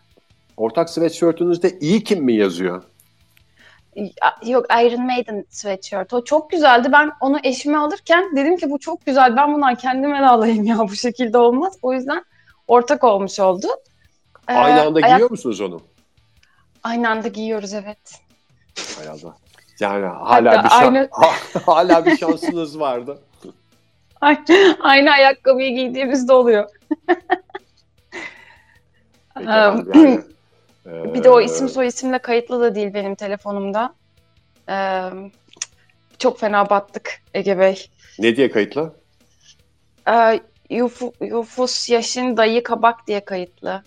Ortak 0.57 0.89
sweatshirtünüzde 0.89 1.79
iyi 1.79 2.03
kim 2.03 2.23
mi 2.23 2.33
yazıyor? 2.33 2.83
Yok 4.45 4.65
Iron 4.71 5.05
Maiden 5.05 5.45
sweatshirt. 5.49 6.13
O 6.13 6.23
çok 6.23 6.49
güzeldi. 6.51 6.89
Ben 6.91 7.11
onu 7.21 7.39
eşime 7.43 7.77
alırken 7.77 8.35
dedim 8.35 8.57
ki 8.57 8.69
bu 8.69 8.79
çok 8.79 9.05
güzel. 9.05 9.35
Ben 9.35 9.53
bundan 9.53 9.75
kendime 9.75 10.19
de 10.19 10.25
alayım 10.25 10.63
ya 10.63 10.77
bu 10.89 10.95
şekilde 10.95 11.37
olmaz. 11.37 11.77
O 11.81 11.93
yüzden 11.93 12.25
ortak 12.67 13.03
olmuş 13.03 13.39
oldu. 13.39 13.67
Ee, 14.49 14.53
Aynı 14.53 14.81
anda 14.81 14.99
ayak- 14.99 15.09
giyiyor 15.09 15.31
musunuz 15.31 15.61
onu? 15.61 15.81
Aynı 16.83 17.09
anda 17.09 17.27
giyiyoruz 17.27 17.73
evet. 17.73 18.21
Hay 18.97 19.07
Allah. 19.09 19.35
Yani 19.79 20.05
hala 20.05 20.51
Hatta 20.51 20.63
bir 20.63 20.69
şan- 20.69 20.85
aynı- 20.85 21.09
hala 21.65 22.05
bir 22.05 22.17
şansınız 22.17 22.79
vardı. 22.79 23.19
Aynı 24.81 25.11
ayakkabıyı 25.11 25.75
giydiğimizde 25.75 26.33
oluyor. 26.33 26.69
Peki 29.35 29.49
Ee, 29.49 29.51
yani, 29.51 30.19
e, 30.85 31.13
Bir 31.13 31.23
de 31.23 31.29
o 31.29 31.41
isim 31.41 31.69
soy 31.69 31.87
isimle 31.87 32.19
kayıtlı 32.19 32.59
da 32.61 32.75
değil 32.75 32.93
benim 32.93 33.15
telefonumda. 33.15 33.93
Ee, 34.69 35.01
çok 36.19 36.39
fena 36.39 36.69
battık 36.69 37.21
Ege 37.33 37.59
Bey. 37.59 37.87
Ne 38.19 38.35
diye 38.35 38.51
kayıtlı? 38.51 38.93
Ee, 40.09 40.39
Yufu, 40.69 41.13
Yufus 41.21 41.89
Yaşın 41.89 42.37
Dayı 42.37 42.63
Kabak 42.63 43.07
diye 43.07 43.25
kayıtlı. 43.25 43.83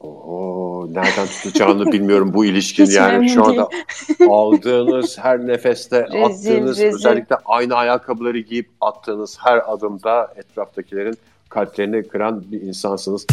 Oo, 0.00 0.86
nereden 0.90 1.26
tutacağını 1.26 1.86
bilmiyorum 1.92 2.34
bu 2.34 2.44
ilişkin 2.44 2.86
Hiç 2.86 2.94
yani 2.94 3.28
şu 3.28 3.44
anda 3.44 3.68
aldığınız 4.30 5.18
her 5.18 5.46
nefeste 5.46 6.04
Rezil, 6.04 6.24
attığınız 6.24 6.78
rezil. 6.78 6.94
özellikle 6.96 7.36
aynı 7.44 7.74
ayakkabıları 7.74 8.38
giyip 8.38 8.70
attığınız 8.80 9.38
her 9.40 9.72
adımda 9.72 10.34
etraftakilerin 10.36 11.18
kalplerini 11.48 12.08
kıran 12.08 12.44
bir 12.52 12.60
insansınız. 12.60 13.26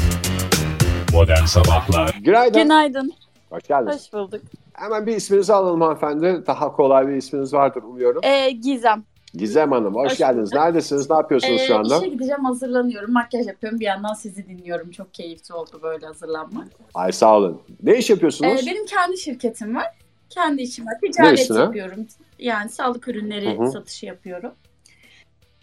Modern 1.14 1.46
Sabahlar 1.46 2.16
Günaydın. 2.22 2.62
Günaydın. 2.64 3.14
Hoş 3.50 3.64
geldiniz. 3.68 3.96
Hoş 3.96 4.14
bulduk. 4.14 4.42
Hemen 4.74 5.06
bir 5.06 5.16
isminizi 5.16 5.54
alalım 5.54 5.82
hanımefendi. 5.82 6.44
Daha 6.48 6.72
kolay 6.72 7.08
bir 7.08 7.14
isminiz 7.16 7.54
vardır 7.54 7.84
umuyorum. 7.84 8.22
Ee, 8.24 8.52
Gizem. 8.52 9.04
Gizem 9.34 9.72
Hanım 9.72 9.96
hoş, 9.96 10.12
Hoş 10.12 10.18
geldiniz. 10.18 10.52
bulduk. 10.52 10.64
Neredesiniz? 10.64 11.10
Ne 11.10 11.16
yapıyorsunuz 11.16 11.62
Ee, 11.62 11.66
şu 11.68 11.76
anda? 11.78 11.98
işe 11.98 12.08
gideceğim 12.08 12.46
hazırlanıyorum. 12.46 13.14
Makyaj 13.14 13.48
yapıyorum. 13.48 13.80
Bir 13.80 13.86
yandan 13.86 14.14
sizi 14.14 14.48
dinliyorum. 14.48 14.92
Çok 14.92 15.14
keyifli 15.14 15.54
oldu 15.54 15.80
böyle 15.84 16.06
hazırlanmak. 16.06 16.68
Ay 16.94 17.12
sağ 17.12 17.38
olun. 17.38 17.62
Ne 17.84 17.98
iş 17.98 18.10
yapıyorsunuz? 18.10 18.64
Ee, 18.64 18.66
benim 18.72 18.86
kendi 18.86 19.18
şirketim 19.18 19.76
var. 19.76 19.88
Kendi 20.30 20.62
işim 20.62 20.86
var. 20.88 20.94
Ticaret 21.14 21.40
üstüne? 21.40 21.60
yapıyorum. 21.60 22.08
Yani 22.40 22.70
sağlık 22.70 23.08
ürünleri 23.08 23.58
Hı 23.58 23.64
hı. 23.64 23.72
satışı 23.72 24.06
yapıyorum. 24.06 24.52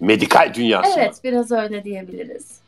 Medikal 0.01 0.55
dünyası. 0.55 1.01
Evet 1.01 1.21
biraz 1.25 1.53
öyle 1.53 1.85
diyebiliriz. 1.85 2.60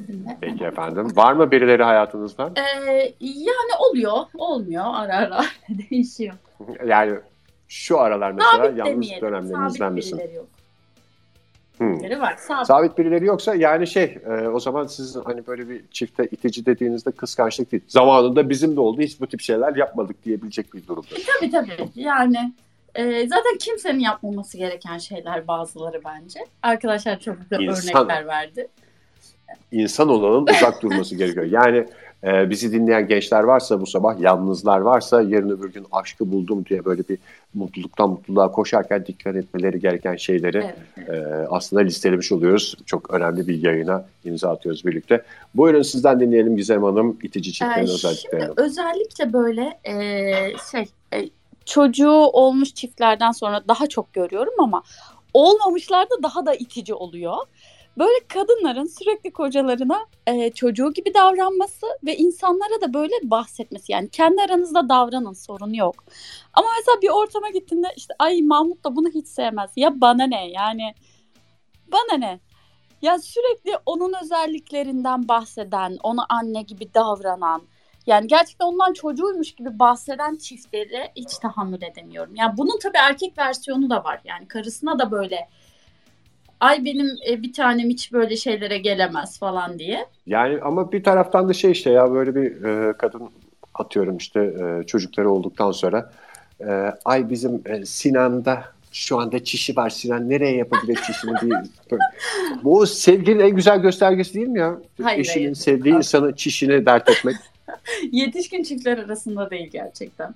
Sizinle. 0.00 0.38
Peki 0.40 0.64
efendim. 0.64 1.16
Var 1.16 1.32
mı 1.32 1.50
birileri 1.50 1.82
hayatınızda? 1.82 2.52
Ee, 2.56 3.12
yani 3.20 3.72
oluyor. 3.90 4.16
Olmuyor 4.38 4.84
ara 4.94 5.16
ara. 5.16 5.44
Değişiyor. 5.90 6.34
Yani 6.86 7.18
şu 7.68 8.00
aralar 8.00 8.32
mesela 8.32 8.56
Sabit 8.56 8.78
yalnız 8.78 9.10
dönemlerinizden 9.20 9.68
Sabit 9.68 9.94
misin? 9.96 10.18
birileri 10.18 10.34
yok. 10.36 10.46
Hmm. 11.78 11.98
Birileri 12.00 12.20
var. 12.20 12.36
Sabit. 12.38 12.66
Sabit 12.66 12.98
birileri 12.98 13.24
yoksa 13.24 13.54
yani 13.54 13.86
şey 13.86 14.18
e, 14.26 14.48
o 14.48 14.60
zaman 14.60 14.86
siz 14.86 15.16
hani 15.24 15.46
böyle 15.46 15.68
bir 15.68 15.84
çifte 15.90 16.24
itici 16.30 16.66
dediğinizde 16.66 17.10
kıskançlık 17.10 17.72
değil. 17.72 17.82
Zamanında 17.88 18.48
bizim 18.50 18.76
de 18.76 18.80
oldu 18.80 19.00
hiç 19.00 19.20
bu 19.20 19.26
tip 19.26 19.40
şeyler 19.40 19.76
yapmadık 19.76 20.24
diyebilecek 20.24 20.74
bir 20.74 20.86
durumda. 20.86 21.08
Tabii 21.38 21.50
tabii. 21.50 21.88
Yani 21.94 22.52
e, 22.94 23.28
zaten 23.28 23.58
kimsenin 23.60 23.98
yapmaması 23.98 24.58
gereken 24.58 24.98
şeyler 24.98 25.48
bazıları 25.48 26.00
bence. 26.04 26.40
Arkadaşlar 26.62 27.20
çok 27.20 27.40
güzel 27.40 27.60
İnsan- 27.60 28.02
örnekler 28.02 28.26
verdi. 28.26 28.68
İnsan 29.72 30.08
olanın 30.08 30.46
uzak 30.46 30.82
durması 30.82 31.16
gerekiyor. 31.16 31.46
Yani 31.46 31.86
e, 32.24 32.50
bizi 32.50 32.72
dinleyen 32.72 33.08
gençler 33.08 33.42
varsa 33.42 33.80
bu 33.80 33.86
sabah 33.86 34.20
yalnızlar 34.20 34.78
varsa 34.78 35.22
yarın 35.22 35.50
öbür 35.50 35.72
gün 35.72 35.86
aşkı 35.92 36.32
buldum 36.32 36.64
diye 36.64 36.84
böyle 36.84 37.08
bir 37.08 37.18
mutluluktan 37.54 38.10
mutluluğa 38.10 38.52
koşarken 38.52 39.06
dikkat 39.06 39.36
etmeleri 39.36 39.80
gereken 39.80 40.16
şeyleri 40.16 40.72
Evet. 40.98 41.08
e, 41.08 41.46
aslında 41.50 41.82
listelemiş 41.82 42.32
oluyoruz. 42.32 42.74
Çok 42.86 43.14
önemli 43.14 43.48
bir 43.48 43.62
yayına 43.62 44.04
imza 44.24 44.50
atıyoruz 44.50 44.84
birlikte. 44.84 45.22
Buyurun 45.54 45.82
sizden 45.82 46.20
dinleyelim 46.20 46.56
Gizem 46.56 46.82
Hanım 46.82 47.18
itici 47.22 47.52
çiftlerin 47.52 47.86
Ee, 47.86 47.92
özelliklerini. 47.92 48.46
Şimdi 48.46 48.60
özellikle 48.62 49.32
böyle 49.32 49.78
e, 49.84 49.94
şey 50.70 50.84
e, 51.12 51.28
çocuğu 51.64 52.10
olmuş 52.10 52.74
çiftlerden 52.74 53.32
sonra 53.32 53.62
daha 53.68 53.86
çok 53.86 54.12
görüyorum 54.12 54.54
ama 54.58 54.82
olmamışlarda 55.34 56.22
daha 56.22 56.46
da 56.46 56.54
itici 56.54 56.94
oluyor. 56.94 57.36
Böyle 57.98 58.26
kadınların 58.28 58.86
sürekli 58.86 59.32
kocalarına 59.32 60.06
e, 60.26 60.50
çocuğu 60.50 60.92
gibi 60.92 61.14
davranması 61.14 61.86
ve 62.06 62.16
insanlara 62.16 62.80
da 62.80 62.94
böyle 62.94 63.14
bahsetmesi. 63.22 63.92
Yani 63.92 64.08
kendi 64.08 64.42
aranızda 64.42 64.88
davranın 64.88 65.32
sorun 65.32 65.72
yok. 65.72 66.04
Ama 66.52 66.68
mesela 66.78 67.02
bir 67.02 67.08
ortama 67.08 67.50
gittiğinde 67.50 67.88
işte 67.96 68.14
ay 68.18 68.42
Mahmut 68.42 68.84
da 68.84 68.96
bunu 68.96 69.08
hiç 69.08 69.28
sevmez. 69.28 69.70
Ya 69.76 70.00
bana 70.00 70.26
ne 70.26 70.50
yani 70.50 70.94
bana 71.92 72.18
ne? 72.18 72.40
Ya 73.02 73.18
sürekli 73.18 73.78
onun 73.86 74.14
özelliklerinden 74.22 75.28
bahseden, 75.28 75.98
ona 76.02 76.26
anne 76.28 76.62
gibi 76.62 76.94
davranan, 76.94 77.62
yani 78.06 78.26
gerçekten 78.26 78.66
ondan 78.66 78.92
çocuğuymuş 78.92 79.54
gibi 79.54 79.78
bahseden 79.78 80.36
çiftleri 80.36 81.10
hiç 81.16 81.38
tahammül 81.38 81.82
edemiyorum. 81.82 82.34
Yani 82.34 82.56
bunun 82.56 82.78
tabii 82.78 82.96
erkek 82.96 83.38
versiyonu 83.38 83.90
da 83.90 84.04
var. 84.04 84.20
Yani 84.24 84.48
karısına 84.48 84.98
da 84.98 85.10
böyle 85.10 85.48
ay 86.60 86.84
benim 86.84 87.10
e, 87.28 87.42
bir 87.42 87.52
tanem 87.52 87.88
hiç 87.88 88.12
böyle 88.12 88.36
şeylere 88.36 88.78
gelemez 88.78 89.38
falan 89.38 89.78
diye. 89.78 90.06
Yani 90.26 90.58
ama 90.62 90.92
bir 90.92 91.04
taraftan 91.04 91.48
da 91.48 91.52
şey 91.52 91.70
işte 91.70 91.90
ya 91.90 92.12
böyle 92.12 92.34
bir 92.34 92.64
e, 92.64 92.92
kadın 92.92 93.30
atıyorum 93.74 94.16
işte 94.16 94.40
e, 94.40 94.86
çocukları 94.86 95.30
olduktan 95.30 95.72
sonra 95.72 96.12
e, 96.60 96.94
ay 97.04 97.30
bizim 97.30 97.62
e, 97.66 97.86
Sinan'da 97.86 98.64
şu 98.92 99.18
anda 99.18 99.44
çişi 99.44 99.76
var 99.76 99.90
Sinan 99.90 100.30
nereye 100.30 100.56
yapabilir 100.56 100.98
çişini 101.06 101.32
diye. 101.40 101.62
Bu 102.64 102.86
sevginin 102.86 103.38
en 103.40 103.50
güzel 103.50 103.78
göstergesi 103.78 104.34
değil 104.34 104.48
mi 104.48 104.58
ya? 104.58 104.78
Hayır, 105.02 105.20
Eşinin 105.20 105.44
hayır. 105.44 105.54
sevdiği 105.54 105.94
insanın 105.94 106.32
çişini 106.32 106.86
dert 106.86 107.08
etmek. 107.08 107.36
Yetişkin 108.12 108.62
çiftler 108.62 108.98
arasında 108.98 109.50
değil 109.50 109.70
gerçekten. 109.72 110.34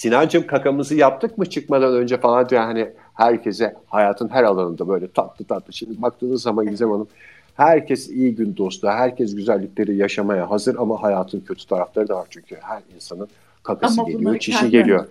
Sinancığım 0.00 0.46
kakamızı 0.46 0.94
yaptık 0.94 1.38
mı 1.38 1.46
çıkmadan 1.46 1.94
önce 1.94 2.20
falan 2.20 2.48
diyor 2.48 2.62
hani 2.62 2.90
herkese 3.14 3.74
hayatın 3.86 4.28
her 4.28 4.44
alanında 4.44 4.88
böyle 4.88 5.08
tatlı 5.12 5.44
tatlı. 5.44 5.72
Şimdi 5.72 6.02
baktığınız 6.02 6.42
zaman 6.42 6.66
Gizem 6.66 6.90
Hanım 6.90 7.08
herkes 7.54 8.08
iyi 8.08 8.34
gün 8.34 8.56
dostu, 8.56 8.88
herkes 8.88 9.34
güzellikleri 9.34 9.96
yaşamaya 9.96 10.50
hazır 10.50 10.76
ama 10.78 11.02
hayatın 11.02 11.40
kötü 11.40 11.66
tarafları 11.66 12.08
da 12.08 12.16
var 12.16 12.26
çünkü 12.30 12.56
her 12.60 12.82
insanın 12.94 13.28
kakası 13.62 14.00
Ama 14.00 14.10
geliyor, 14.10 14.38
çişi 14.38 14.58
kendi- 14.58 14.70
geliyor. 14.70 15.06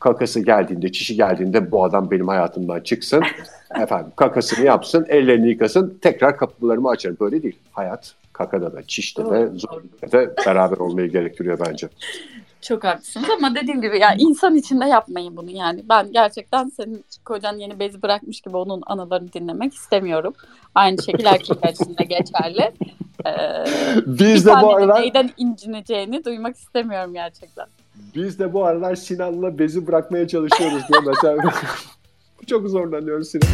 Kakası 0.00 0.40
geldiğinde, 0.40 0.92
çişi 0.92 1.16
geldiğinde 1.16 1.70
bu 1.70 1.84
adam 1.84 2.10
benim 2.10 2.28
hayatımdan 2.28 2.80
çıksın. 2.80 3.22
Efendim 3.82 4.12
kakasını 4.16 4.64
yapsın, 4.64 5.06
ellerini 5.08 5.48
yıkasın, 5.48 5.98
tekrar 6.02 6.36
kapılarımı 6.36 6.88
açarım. 6.88 7.16
Böyle 7.20 7.42
değil. 7.42 7.58
Hayat 7.72 8.14
kakada 8.32 8.72
da, 8.72 8.82
çişte 8.82 9.24
de, 9.24 9.48
zorlukta 9.54 10.12
da 10.12 10.36
beraber 10.46 10.76
olmayı 10.76 11.10
gerektiriyor 11.10 11.58
bence. 11.66 11.88
Çok 12.62 12.84
haklısınız 12.84 13.28
ama 13.38 13.54
dediğim 13.54 13.80
gibi 13.82 13.98
ya 13.98 14.14
insan 14.18 14.56
içinde 14.56 14.84
yapmayın 14.84 15.36
bunu 15.36 15.50
yani. 15.50 15.82
Ben 15.88 16.12
gerçekten 16.12 16.68
senin 16.68 17.04
kocan 17.24 17.56
yeni 17.56 17.78
bezi 17.78 18.02
bırakmış 18.02 18.40
gibi 18.40 18.56
onun 18.56 18.82
anılarını 18.86 19.32
dinlemek 19.32 19.74
istemiyorum. 19.74 20.34
Aynı 20.74 21.02
şekilde 21.02 21.28
erkekler 21.28 21.72
için 21.72 21.96
de 21.98 22.04
geçerli. 22.04 22.72
Ee, 23.26 23.64
Biz 24.06 24.46
de 24.46 24.52
bu 24.62 24.76
aralar 24.76 25.02
neyden 25.02 25.30
incineceğini 25.36 26.24
duymak 26.24 26.56
istemiyorum 26.56 27.14
gerçekten. 27.14 27.66
Biz 28.14 28.38
de 28.38 28.52
bu 28.52 28.64
aralar 28.64 28.94
Sinan'la 28.94 29.58
bezi 29.58 29.86
bırakmaya 29.86 30.28
çalışıyoruz 30.28 30.82
diye 30.88 31.00
mesela 31.06 31.36
Çok 32.46 32.68
zorlanıyoruz 32.68 33.34
yine. 33.34 33.44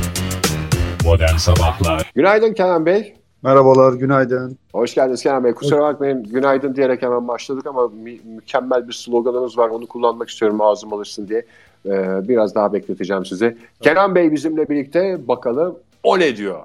Modern 1.04 1.36
Sabahlar 1.36 2.12
Günaydın 2.14 2.54
Kenan 2.54 2.86
Bey. 2.86 3.16
Merhabalar, 3.46 3.92
günaydın. 3.92 4.58
Hoş 4.72 4.94
geldiniz 4.94 5.22
Kenan 5.22 5.44
Bey. 5.44 5.52
Kusura 5.54 5.80
bakmayın 5.80 6.22
günaydın 6.22 6.76
diyerek 6.76 7.02
hemen 7.02 7.28
başladık 7.28 7.66
ama 7.66 7.88
mü- 7.88 8.18
mükemmel 8.24 8.88
bir 8.88 8.92
sloganımız 8.92 9.58
var. 9.58 9.68
Onu 9.68 9.86
kullanmak 9.86 10.28
istiyorum 10.28 10.60
ağzım 10.60 10.92
alışsın 10.92 11.28
diye. 11.28 11.44
Ee, 11.86 12.28
biraz 12.28 12.54
daha 12.54 12.72
bekleteceğim 12.72 13.24
sizi. 13.24 13.56
Kenan 13.80 14.14
Bey 14.14 14.32
bizimle 14.32 14.68
birlikte 14.68 15.28
bakalım 15.28 15.78
o 16.02 16.18
ne 16.18 16.36
diyor? 16.36 16.60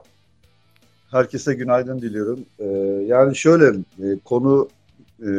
Herkese 1.11 1.53
günaydın 1.53 2.01
diliyorum. 2.01 2.39
Ee, 2.59 2.65
yani 3.05 3.35
şöyle 3.35 3.67
e, 3.99 4.19
konu 4.25 4.67
e, 5.19 5.29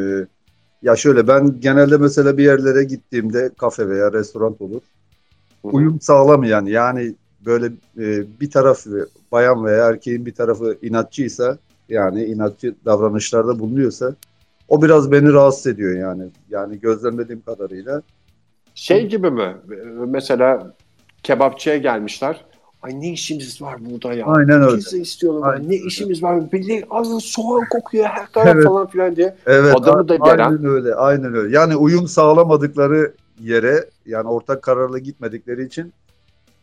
ya 0.81 0.95
şöyle 0.95 1.27
ben 1.27 1.59
genelde 1.59 1.97
mesela 1.97 2.37
bir 2.37 2.43
yerlere 2.43 2.83
gittiğimde 2.83 3.49
kafe 3.57 3.89
veya 3.89 4.13
restoran 4.13 4.55
olur. 4.59 4.81
Uyum 5.63 6.01
sağlamayan 6.01 6.65
yani 6.65 7.13
böyle 7.45 7.65
e, 7.97 8.39
bir 8.39 8.51
taraf 8.51 8.85
bayan 9.31 9.65
veya 9.65 9.87
erkeğin 9.87 10.25
bir 10.25 10.35
tarafı 10.35 10.77
inatçıysa 10.81 11.57
yani 11.89 12.23
inatçı 12.23 12.75
davranışlarda 12.85 13.59
bulunuyorsa 13.59 14.15
o 14.67 14.81
biraz 14.81 15.11
beni 15.11 15.33
rahatsız 15.33 15.67
ediyor 15.67 15.97
yani. 15.97 16.23
Yani 16.49 16.79
gözlemlediğim 16.79 17.41
kadarıyla. 17.41 18.01
Şey 18.75 19.07
gibi 19.07 19.29
mi? 19.29 19.55
Mesela 20.07 20.73
kebapçıya 21.23 21.77
gelmişler. 21.77 22.45
Ay 22.81 23.01
ne 23.01 23.11
işimiz 23.11 23.61
var 23.61 23.77
burada 23.79 24.13
ya? 24.13 24.25
Aynen 24.25 24.61
öyle. 24.63 24.75
Pizza 24.75 24.97
istiyorlar. 24.97 25.53
Aynen 25.53 25.69
ne 25.69 25.75
işimiz 25.75 26.23
var? 26.23 26.51
Belli 26.51 26.85
az 26.89 27.23
soğan 27.23 27.63
kokuyor 27.69 28.05
her 28.05 28.31
taraf 28.31 28.55
Evet. 28.55 28.65
falan 28.65 28.87
filan 28.87 29.15
diye. 29.15 29.35
Evet, 29.45 29.75
Adamı 29.75 30.09
da 30.09 30.15
gelen. 30.15 30.37
aynen 30.37 30.65
öyle, 30.65 30.95
aynen 30.95 31.35
öyle. 31.35 31.55
Yani 31.55 31.75
uyum 31.75 32.07
sağlamadıkları 32.07 33.13
yere, 33.41 33.89
yani 34.05 34.29
ortak 34.29 34.61
kararla 34.61 34.99
gitmedikleri 34.99 35.65
için 35.65 35.93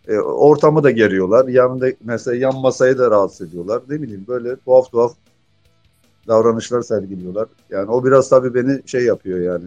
e, 0.08 0.18
ortamı 0.18 0.84
da 0.84 0.90
geriyorlar. 0.90 1.48
Yanında 1.48 1.86
mesela 2.04 2.36
yan 2.36 2.56
masayı 2.56 2.98
da 2.98 3.10
rahatsız 3.10 3.48
ediyorlar. 3.48 3.82
Ne 3.88 4.02
bileyim 4.02 4.24
böyle 4.28 4.56
tuhaf 4.56 4.92
tuhaf 4.92 5.12
davranışlar 6.28 6.82
sergiliyorlar. 6.82 7.48
Yani 7.70 7.90
o 7.90 8.04
biraz 8.04 8.28
tabii 8.28 8.54
beni 8.54 8.88
şey 8.88 9.04
yapıyor 9.04 9.40
yani. 9.40 9.64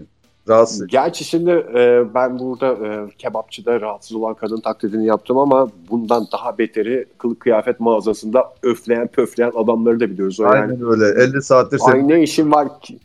Rahatsız 0.50 0.78
ediyor. 0.78 0.90
Gerçi 0.90 1.24
şimdi 1.24 1.52
e, 1.52 2.04
ben 2.14 2.40
burada 2.40 2.68
e, 2.88 3.10
kebapçıda 3.18 3.82
rahatsız 3.82 4.18
olan 4.18 4.34
kadın 4.34 4.62
taklidini 4.62 5.06
yaptım 5.06 5.38
ama 5.38 5.68
bundan 5.90 6.28
daha 6.32 6.58
beteri 6.58 7.06
kılık 7.18 7.40
kıyafet 7.40 7.80
mağazasında 7.80 8.54
öfleyen 8.64 9.08
pöfleyen 9.08 9.52
adamları 9.56 10.00
da 10.00 10.10
biliyoruz. 10.10 10.40
O 10.40 10.44
yani 10.44 10.56
Aynen 10.56 10.80
öyle. 10.86 11.24
50 11.24 11.42
saattir 11.42 11.78
sen 11.78 11.92
Ay 11.92 12.08
ne 12.08 12.24
işin 12.24 12.52
var 12.52 12.68
ki, 12.80 13.00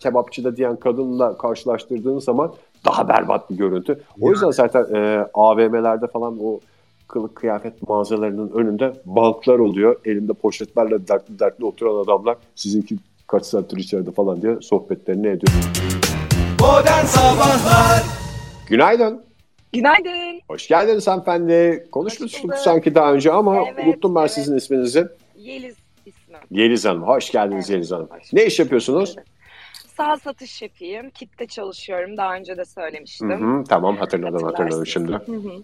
kebapçıda 0.00 0.56
diyen 0.56 0.76
kadınla 0.76 1.38
karşılaştırdığın 1.38 2.18
zaman 2.18 2.52
daha 2.88 3.08
berbat 3.08 3.50
bir 3.50 3.56
görüntü. 3.56 4.00
O 4.20 4.30
yüzden 4.30 4.50
zaten 4.50 4.94
e, 4.94 5.26
AVM'lerde 5.34 6.06
falan 6.06 6.38
o 6.42 6.60
kılık 7.08 7.36
kıyafet 7.36 7.88
mağazalarının 7.88 8.50
önünde 8.54 8.92
banklar 9.04 9.58
oluyor. 9.58 9.96
Elinde 10.04 10.32
poşetlerle 10.32 11.08
dertli 11.08 11.38
dertli 11.38 11.64
oturan 11.64 12.04
adamlar 12.04 12.36
sizinki 12.54 12.96
kaç 13.26 13.46
saattir 13.46 13.76
içeride 13.76 14.10
falan 14.10 14.42
diye 14.42 14.56
sohbetlerini 14.60 15.26
ediyor. 15.26 15.52
Modern 16.60 17.04
Sabahlar 17.04 18.02
Günaydın. 18.68 19.22
Günaydın. 19.72 20.40
Hoş 20.48 20.68
geldiniz 20.68 21.06
hanımefendi. 21.06 21.88
Konuşmuştuk 21.92 22.54
sanki 22.54 22.94
daha 22.94 23.12
önce 23.12 23.32
ama 23.32 23.56
Evet, 23.56 23.86
unuttum 23.86 24.14
ben 24.14 24.20
evet. 24.20 24.30
sizin 24.30 24.56
isminizi. 24.56 25.06
Yeliz 25.36 25.76
ismi. 26.06 26.36
Yeliz 26.50 26.84
Hanım. 26.84 27.02
Hoş 27.02 27.30
geldiniz 27.30 27.70
Yeliz 27.70 27.92
Hanım. 27.92 28.08
Ne 28.32 28.46
iş 28.46 28.58
yapıyorsunuz? 28.58 29.16
Sağ 29.98 30.16
satış 30.16 30.62
yapayım. 30.62 31.10
Kitle 31.10 31.46
çalışıyorum. 31.46 32.16
Daha 32.16 32.34
önce 32.34 32.56
de 32.56 32.60
Hı 32.60 32.66
söylemiştim. 32.66 33.30
hı, 33.60 33.64
tamam 33.64 33.96
hatırladım 33.96 34.32
hatırladım 34.44 34.48
Hatırlarsınız. 34.48 34.88
şimdi. 34.88 35.12
Hı 35.12 35.48
hı. 35.48 35.62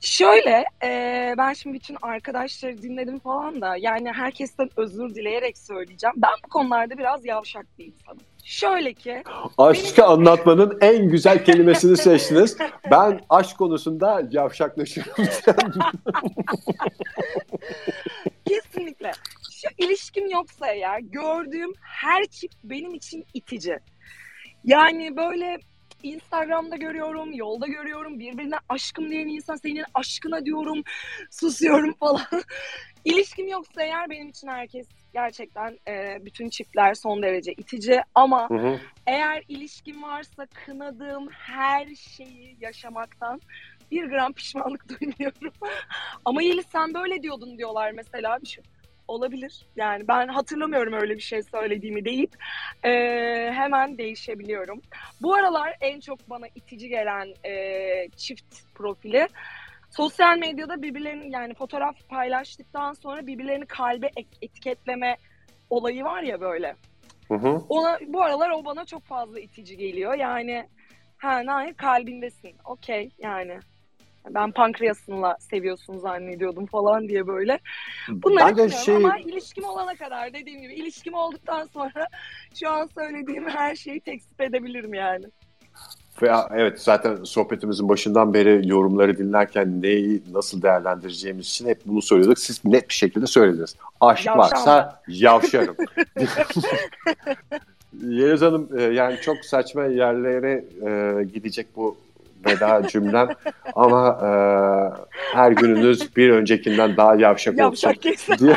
Şöyle, 0.00 0.64
e, 0.82 1.34
ben 1.38 1.52
şimdi 1.52 1.74
bütün 1.76 1.96
arkadaşları 2.02 2.82
dinledim 2.82 3.18
falan 3.18 3.60
da 3.60 3.76
yani 3.76 4.12
herkesten 4.12 4.70
özür 4.76 5.14
dileyerek 5.14 5.58
söyleyeceğim. 5.58 6.14
Ben 6.16 6.30
bu 6.44 6.48
konularda 6.48 6.98
biraz 6.98 7.24
yavşak 7.24 7.66
bir 7.78 7.84
insanım. 7.86 8.20
Şöyle 8.44 8.92
ki, 8.94 9.22
Aşkı 9.58 10.04
anlatmanın 10.06 10.78
en 10.80 11.08
güzel 11.08 11.44
kelimesini 11.44 11.96
seçtiniz. 11.96 12.56
Ben 12.90 13.20
aşk 13.28 13.58
konusunda 13.58 14.22
yavşaklaşıyorum. 14.30 15.12
kesinlikle 18.48 19.12
şu 19.62 19.84
ilişkim 19.84 20.30
yoksa 20.30 20.66
eğer 20.66 21.00
gördüğüm 21.00 21.72
her 21.80 22.24
çift 22.24 22.56
benim 22.64 22.94
için 22.94 23.24
itici. 23.34 23.78
Yani 24.64 25.16
böyle 25.16 25.58
Instagram'da 26.02 26.76
görüyorum, 26.76 27.32
yolda 27.32 27.66
görüyorum. 27.66 28.18
Birbirine 28.18 28.56
aşkım 28.68 29.10
diyen 29.10 29.28
insan 29.28 29.56
senin 29.56 29.84
aşkına 29.94 30.44
diyorum, 30.44 30.82
susuyorum 31.30 31.92
falan. 31.92 32.26
İlişkim 33.04 33.48
yoksa 33.48 33.82
eğer 33.82 34.10
benim 34.10 34.28
için 34.28 34.48
herkes 34.48 34.86
gerçekten 35.12 35.78
e, 35.88 36.24
bütün 36.24 36.48
çiftler 36.48 36.94
son 36.94 37.22
derece 37.22 37.52
itici 37.52 38.00
ama 38.14 38.50
Hı 38.50 38.54
hı. 38.54 38.80
eğer 39.06 39.44
ilişkim 39.48 40.02
varsa 40.02 40.46
kınadığım 40.46 41.28
her 41.30 41.94
şeyi 41.94 42.56
yaşamaktan 42.60 43.40
bir 43.90 44.04
gram 44.04 44.32
pişmanlık 44.32 44.88
duymuyorum. 45.00 45.52
Ama 46.24 46.42
Yeliz 46.42 46.66
sen 46.72 46.94
böyle 46.94 47.22
diyordun 47.22 47.58
diyorlar 47.58 47.92
mesela. 47.92 48.38
Bir 48.42 48.46
şey 48.46 48.64
olabilir. 49.08 49.66
Yani 49.76 50.08
ben 50.08 50.28
hatırlamıyorum 50.28 50.92
öyle 50.92 51.14
bir 51.14 51.22
şey 51.22 51.42
söylediğimi 51.42 52.04
deyip 52.04 52.34
e, 52.84 52.90
hemen 53.52 53.98
değişebiliyorum. 53.98 54.80
Bu 55.22 55.34
aralar 55.34 55.76
en 55.80 56.00
çok 56.00 56.30
bana 56.30 56.46
itici 56.54 56.88
gelen 56.88 57.34
e, 57.44 58.08
çift 58.16 58.74
profili 58.74 59.28
sosyal 59.90 60.38
medyada 60.38 60.82
birbirlerinin 60.82 61.30
yani 61.30 61.54
fotoğraf 61.54 62.08
paylaştıktan 62.08 62.92
sonra 62.92 63.26
birbirlerini 63.26 63.66
kalbe 63.66 64.10
etiketleme 64.42 65.16
olayı 65.70 66.04
var 66.04 66.22
ya 66.22 66.40
böyle. 66.40 66.76
Hı 67.28 67.34
hı. 67.34 67.62
Ona 67.68 67.98
bu 68.06 68.22
aralar 68.22 68.50
o 68.50 68.64
bana 68.64 68.84
çok 68.84 69.04
fazla 69.04 69.40
itici 69.40 69.76
geliyor. 69.76 70.14
Yani 70.14 70.68
ha 71.18 71.42
hayır 71.46 71.74
kalbindesin. 71.74 72.56
Okey 72.64 73.10
yani. 73.18 73.58
Ben 74.30 74.52
pankreasınla 74.52 75.36
seviyorsun 75.40 75.98
zannediyordum 75.98 76.66
falan 76.66 77.08
diye 77.08 77.26
böyle. 77.26 77.60
Bunları 78.08 78.56
Ben 78.56 78.68
şey- 78.68 78.96
ama 78.96 79.18
ilişkim 79.18 79.64
olana 79.64 79.94
kadar 79.94 80.32
dediğim 80.32 80.60
gibi 80.60 80.74
ilişkim 80.74 81.14
olduktan 81.14 81.66
sonra 81.66 82.06
şu 82.60 82.70
an 82.70 82.88
söylediğim 82.94 83.48
her 83.48 83.76
şeyi 83.76 84.00
tekzip 84.00 84.40
edebilirim 84.40 84.94
yani. 84.94 85.24
Ve 86.22 86.32
evet 86.50 86.82
zaten 86.82 87.24
sohbetimizin 87.24 87.88
başından 87.88 88.34
beri 88.34 88.68
yorumları 88.68 89.18
dinlerken 89.18 89.82
neyi 89.82 90.22
nasıl 90.32 90.62
değerlendireceğimiz 90.62 91.46
için 91.46 91.68
hep 91.68 91.80
bunu 91.86 92.02
söylüyorduk. 92.02 92.38
Siz 92.38 92.64
net 92.64 92.88
bir 92.88 92.94
şekilde 92.94 93.26
söylediniz. 93.26 93.76
Aşk 94.00 94.26
varsa 94.26 95.02
yavşarım. 95.08 95.76
Yeliz 98.02 98.42
Hanım 98.42 98.68
e, 98.78 98.82
yani 98.82 99.16
çok 99.20 99.36
saçma 99.36 99.84
yerlere 99.84 100.64
e, 100.86 101.24
gidecek 101.24 101.66
bu 101.76 101.96
veda 102.46 102.88
cümlem 102.88 103.28
ama 103.74 104.18
e, 104.22 104.28
her 105.34 105.52
gününüz 105.52 106.16
bir 106.16 106.30
öncekinden 106.30 106.96
daha 106.96 107.14
yavşak 107.14 107.54
olsun 107.54 107.62
Yavşak 107.62 108.02
kesin. 108.02 108.38
diye. 108.38 108.56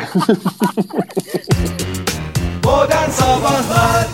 Modern 2.64 3.10
Sabahlar 3.10 4.06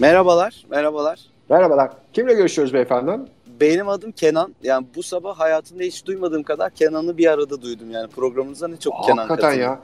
Merhabalar, 0.00 0.64
merhabalar. 0.70 1.20
Merhabalar. 1.50 1.90
Kimle 2.12 2.34
görüşüyoruz 2.34 2.74
beyefendi? 2.74 3.12
Benim 3.60 3.88
adım 3.88 4.12
Kenan. 4.12 4.54
Yani 4.62 4.86
bu 4.96 5.02
sabah 5.02 5.38
hayatımda 5.38 5.82
hiç 5.82 6.06
duymadığım 6.06 6.42
kadar 6.42 6.70
Kenan'ı 6.70 7.18
bir 7.18 7.26
arada 7.26 7.62
duydum. 7.62 7.90
Yani 7.90 8.08
programınıza 8.08 8.68
ne 8.68 8.76
çok 8.76 8.94
Kenan 9.04 9.16
Hakikaten 9.16 9.42
katıldı. 9.48 9.62
ya. 9.62 9.78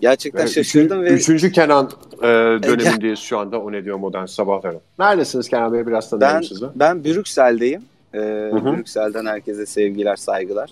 Gerçekten 0.00 0.44
Ee, 0.44 0.48
şaşırdım 0.48 1.02
üçün- 1.02 1.14
ve 1.14 1.18
Üçüncü 1.18 1.52
Kenan 1.52 1.90
e, 2.22 2.22
dönemindeyiz 2.62 3.18
şu 3.18 3.38
anda. 3.38 3.60
O 3.60 3.72
ne 3.72 3.84
diyor 3.84 3.96
modern 3.96 4.24
sabahları. 4.26 4.78
Neredesiniz 4.98 5.48
Kenan 5.48 5.72
Bey? 5.72 5.86
Biraz 5.86 6.10
tanıyalım 6.10 6.36
ben 6.36 6.42
sizi. 6.48 6.64
ben 6.74 7.04
Brüksel'deyim. 7.04 7.82
Ee, 8.14 8.18
hı. 8.52 8.76
Brüksel'den 8.76 9.26
herkese 9.26 9.66
sevgiler, 9.66 10.16
saygılar. 10.16 10.70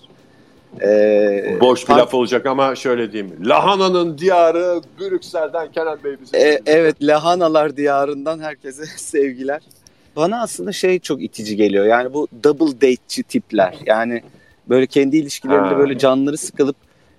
Ee, 0.82 1.56
Boş 1.60 1.88
bir 1.88 1.94
laf 1.94 2.14
olacak 2.14 2.46
ama 2.46 2.74
şöyle 2.74 3.12
diyeyim. 3.12 3.32
Lahana'nın 3.44 4.18
diyarı 4.18 4.80
Brüksel'den 5.00 5.72
Kenan 5.72 5.98
Bey 6.04 6.16
bize. 6.20 6.38
E, 6.38 6.60
evet, 6.66 6.96
lahanalar 7.02 7.76
diyarından 7.76 8.40
herkese 8.40 8.84
sevgiler. 8.96 9.62
Bana 10.16 10.42
aslında 10.42 10.72
şey 10.72 10.98
çok 10.98 11.22
itici 11.22 11.56
geliyor. 11.56 11.86
Yani 11.86 12.14
bu 12.14 12.28
double 12.44 12.74
date'çi 12.74 13.22
tipler. 13.22 13.74
Yani 13.86 14.22
böyle 14.68 14.86
kendi 14.86 15.16
ilişkilerinde 15.16 15.74
Ha. 15.74 15.78
böyle 15.78 15.98
canları 15.98 16.36
sıkılıp 16.38 16.76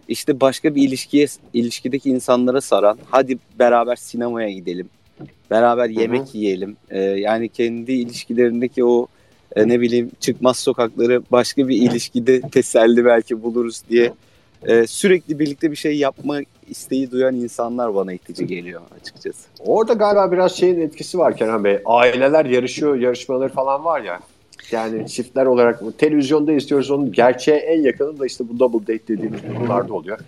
işte 0.08 0.42
başka 0.42 0.76
bir 0.76 0.88
ilişkiye 0.88 1.28
ilişkideki 1.54 2.10
insanlara 2.10 2.62
saran. 2.62 2.98
Hadi 3.12 3.38
beraber 3.60 3.96
sinemaya 3.96 4.50
gidelim. 4.52 4.90
Beraber 5.52 5.90
yemek 5.90 6.36
yiyelim. 6.36 6.78
Ee, 6.90 7.00
yani 7.00 7.50
kendi 7.50 7.92
ilişkilerindeki 7.92 8.86
o 8.86 9.08
e, 9.56 9.68
ne 9.68 9.82
bileyim 9.82 10.12
çıkmaz 10.20 10.58
sokakları 10.58 11.22
başka 11.32 11.68
bir 11.68 11.78
ilişkide 11.78 12.42
teselli 12.42 13.06
belki 13.06 13.44
buluruz 13.44 13.82
diye 13.90 14.14
e, 14.68 14.88
sürekli 14.88 15.40
birlikte 15.40 15.72
bir 15.72 15.76
şey 15.76 15.98
yapma 15.98 16.40
isteği 16.70 17.12
duyan 17.12 17.36
insanlar 17.36 17.96
bana 17.96 18.14
itici 18.14 18.48
geliyor 18.48 18.82
açıkçası. 19.02 19.48
Orada 19.60 19.94
galiba 19.94 20.32
biraz 20.32 20.56
şeyin 20.56 20.80
etkisi 20.80 21.18
var 21.18 21.38
Kenan 21.38 21.64
Bey. 21.64 21.80
Aileler 21.86 22.46
yarışıyor, 22.46 22.96
yarışmaları 22.96 23.54
falan 23.54 23.86
var 23.86 24.02
ya. 24.02 24.20
yani 24.72 25.08
çiftler 25.08 25.46
olarak 25.46 25.82
televizyonda 25.98 26.52
istiyoruz 26.52 26.92
onun 26.92 27.12
gerçeğe 27.12 27.58
en 27.58 27.82
yakını 27.82 28.20
da 28.20 28.26
işte 28.26 28.44
bu 28.50 28.60
double 28.60 28.80
date 28.80 29.08
dediğimiz 29.08 29.44
durumlarda 29.44 29.94
oluyor. 29.94 30.20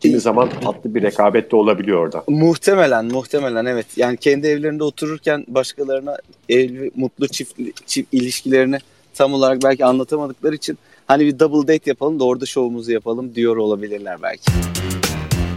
Kimi 0.00 0.20
zaman 0.20 0.48
tatlı 0.60 0.94
bir 0.94 1.02
rekabet 1.02 1.52
de 1.52 1.56
olabiliyor 1.56 1.98
orada. 1.98 2.24
Muhtemelen, 2.28 3.04
muhtemelen 3.04 3.64
evet. 3.64 3.86
Yani 3.96 4.16
kendi 4.16 4.46
evlerinde 4.46 4.84
otururken 4.84 5.44
başkalarına 5.48 6.16
evli, 6.48 6.90
mutlu 6.96 7.28
çift, 7.28 7.58
çift 7.86 8.14
ilişkilerini 8.14 8.78
tam 9.14 9.34
olarak 9.34 9.62
belki 9.64 9.84
anlatamadıkları 9.84 10.54
için 10.54 10.78
hani 11.06 11.26
bir 11.26 11.38
double 11.38 11.74
date 11.74 11.90
yapalım 11.90 12.20
da 12.20 12.24
orada 12.24 12.46
şovumuzu 12.46 12.92
yapalım 12.92 13.34
diyor 13.34 13.56
olabilirler 13.56 14.22
belki. 14.22 14.50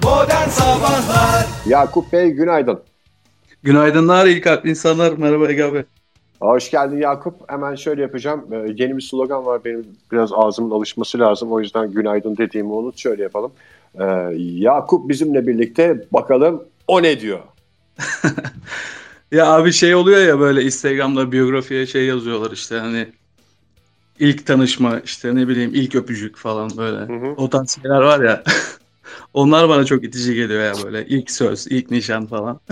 Modern 0.04 0.50
Sabahlar 0.50 1.46
Yakup 1.68 2.14
Bey 2.14 2.30
günaydın. 2.30 2.80
Günaydınlar 3.64 4.26
iyi 4.26 4.42
kalpli 4.42 4.70
insanlar. 4.70 5.14
Merhaba 5.18 5.52
Ege 5.52 5.64
abi. 5.64 5.86
Hoş 6.40 6.72
geldin 6.72 6.98
Yakup. 6.98 7.52
Hemen 7.52 7.76
şöyle 7.76 8.02
yapacağım. 8.02 8.46
Ee, 8.52 8.56
yeni 8.56 8.98
bir 8.98 9.02
slogan 9.02 9.46
var. 9.46 9.66
Benim 9.66 9.86
biraz 10.12 10.34
ağzımın 10.34 10.72
alışması 10.72 11.20
lazım. 11.20 11.52
O 11.52 11.60
yüzden 11.60 11.92
günaydın 11.92 12.38
dediğimi 12.38 12.72
unut. 12.74 12.98
Şöyle 12.98 13.24
yapalım. 13.24 13.52
Ee, 14.00 14.04
Yakup 14.38 15.10
bizimle 15.10 15.48
birlikte 15.48 16.06
bakalım 16.12 16.64
o 16.88 17.04
ne 17.04 17.20
diyor? 17.20 17.40
Ya 19.32 19.48
abi 19.48 19.74
şey 19.74 19.96
oluyor 19.96 20.22
ya 20.22 20.40
böyle 20.40 20.64
Instagram'da 20.64 21.32
biyografiye 21.32 21.86
şey 21.86 22.06
yazıyorlar 22.06 22.52
işte 22.52 22.76
hani 22.76 23.08
ilk 24.20 24.46
tanışma 24.46 25.00
işte 25.00 25.36
ne 25.36 25.48
bileyim 25.48 25.72
ilk 25.74 25.96
öpücük 25.96 26.38
falan 26.38 26.72
böyle. 26.78 27.34
O 27.38 27.50
tarz 27.50 27.76
şeyler 27.82 28.02
var 28.02 28.24
ya. 28.24 28.44
Onlar 29.34 29.70
bana 29.70 29.86
çok 29.86 30.04
itici 30.04 30.36
geliyor 30.36 30.64
ya 30.64 30.74
böyle 30.86 31.06
ilk 31.08 31.32
söz, 31.32 31.68
ilk 31.68 31.92
nişan 31.92 32.26
falan. 32.26 32.60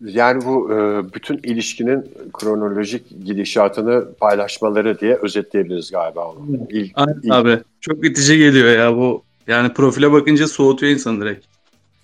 Yani 0.00 0.44
bu 0.44 0.72
e, 0.72 1.04
bütün 1.14 1.40
ilişkinin 1.42 2.12
kronolojik 2.32 3.24
gidişatını 3.24 4.14
paylaşmaları 4.20 5.00
diye 5.00 5.14
özetleyebiliriz 5.14 5.90
galiba 5.90 6.28
onu. 6.28 6.66
İlk, 6.70 6.92
Aynen 6.94 7.20
ilk- 7.22 7.32
abi. 7.32 7.58
Çok 7.80 8.06
itici 8.06 8.38
geliyor 8.38 8.78
ya 8.78 8.96
bu. 8.96 9.22
Yani 9.50 9.72
profile 9.72 10.12
bakınca 10.12 10.48
soğutuyor 10.48 10.92
insanı 10.92 11.20
direkt. 11.20 11.46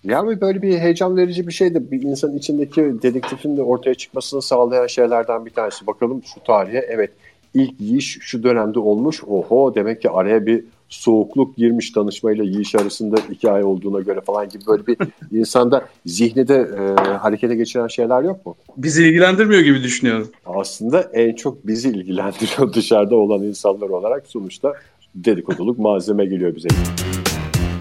Yani 0.05 0.41
böyle 0.41 0.63
bir 0.63 0.79
heyecan 0.79 1.17
verici 1.17 1.47
bir 1.47 1.53
şey 1.53 1.75
de 1.75 1.91
bir 1.91 2.03
insanın 2.03 2.37
içindeki 2.39 2.81
dedektifin 3.03 3.57
de 3.57 3.63
ortaya 3.63 3.95
çıkmasını 3.95 4.43
sağlayan 4.43 4.87
şeylerden 4.87 5.47
bir 5.47 5.51
tanesi. 5.51 5.87
Bakalım 5.87 6.23
şu 6.35 6.41
tarihe 6.41 6.79
evet 6.79 7.11
ilk 7.55 7.81
yiyiş 7.81 8.19
şu 8.21 8.43
dönemde 8.43 8.79
olmuş. 8.79 9.25
Oho 9.25 9.75
demek 9.75 10.03
ki 10.03 10.11
araya 10.11 10.47
bir 10.47 10.65
soğukluk 10.89 11.57
girmiş 11.57 11.91
tanışmayla 11.91 12.45
yiyiş 12.45 12.75
arasında 12.75 13.17
iki 13.31 13.51
ay 13.51 13.65
olduğuna 13.65 14.01
göre 14.01 14.21
falan 14.21 14.49
gibi 14.49 14.67
böyle 14.67 14.87
bir 14.87 14.97
insanda 15.39 15.89
zihni 16.07 16.49
de 16.49 16.71
e, 16.79 17.01
harekete 17.01 17.55
geçiren 17.55 17.87
şeyler 17.87 18.23
yok 18.23 18.47
mu? 18.47 18.57
Bizi 18.77 19.05
ilgilendirmiyor 19.09 19.61
gibi 19.61 19.83
düşünüyorum. 19.83 20.29
Aslında 20.47 21.01
en 21.01 21.35
çok 21.35 21.67
bizi 21.67 21.89
ilgilendiriyor 21.89 22.73
dışarıda 22.75 23.17
olan 23.17 23.43
insanlar 23.43 23.89
olarak 23.89 24.27
sonuçta 24.27 24.75
dedikoduluk 25.15 25.79
malzeme 25.79 26.27
geliyor 26.27 26.57
bize. 26.57 26.69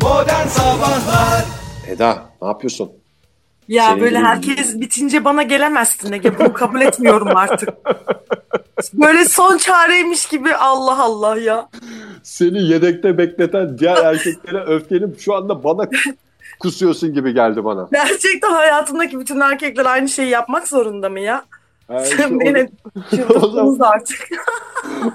Modern 0.10 0.48
Sabahlar 0.48 1.46
Eda 1.88 2.26
ne 2.42 2.48
yapıyorsun? 2.48 2.92
Ya 3.68 3.86
Senin 3.88 4.02
böyle 4.02 4.16
gibi- 4.18 4.26
herkes 4.26 4.80
bitince 4.80 5.26
bana 5.26 5.44
gelemezsin 5.44 6.12
Ege. 6.12 6.40
Bunu 6.40 6.54
kabul 6.54 6.82
etmiyorum 6.82 7.28
artık. 7.36 7.70
Böyle 8.94 9.26
son 9.26 9.58
çareymiş 9.58 10.26
gibi 10.26 10.56
Allah 10.56 11.04
Allah 11.04 11.40
ya. 11.40 11.70
Seni 12.24 12.64
yedekte 12.64 13.18
bekleten 13.18 13.78
diğer 13.78 13.98
erkeklere 14.06 14.64
öfkenim 14.68 15.16
şu 15.20 15.36
anda 15.36 15.64
bana 15.64 15.88
kusuyorsun 16.60 17.14
gibi 17.14 17.34
geldi 17.34 17.64
bana. 17.66 17.88
Gerçekten 17.92 18.52
hayatımdaki 18.54 19.20
bütün 19.20 19.40
erkekler 19.40 19.86
aynı 19.86 20.10
şeyi 20.10 20.30
yapmak 20.30 20.68
zorunda 20.68 21.10
mı 21.10 21.20
ya? 21.20 21.46
İşte 22.04 22.16
Sen 22.18 22.34
o- 22.36 22.40
beni 22.40 22.70
O 23.44 23.78
artık. 23.86 24.28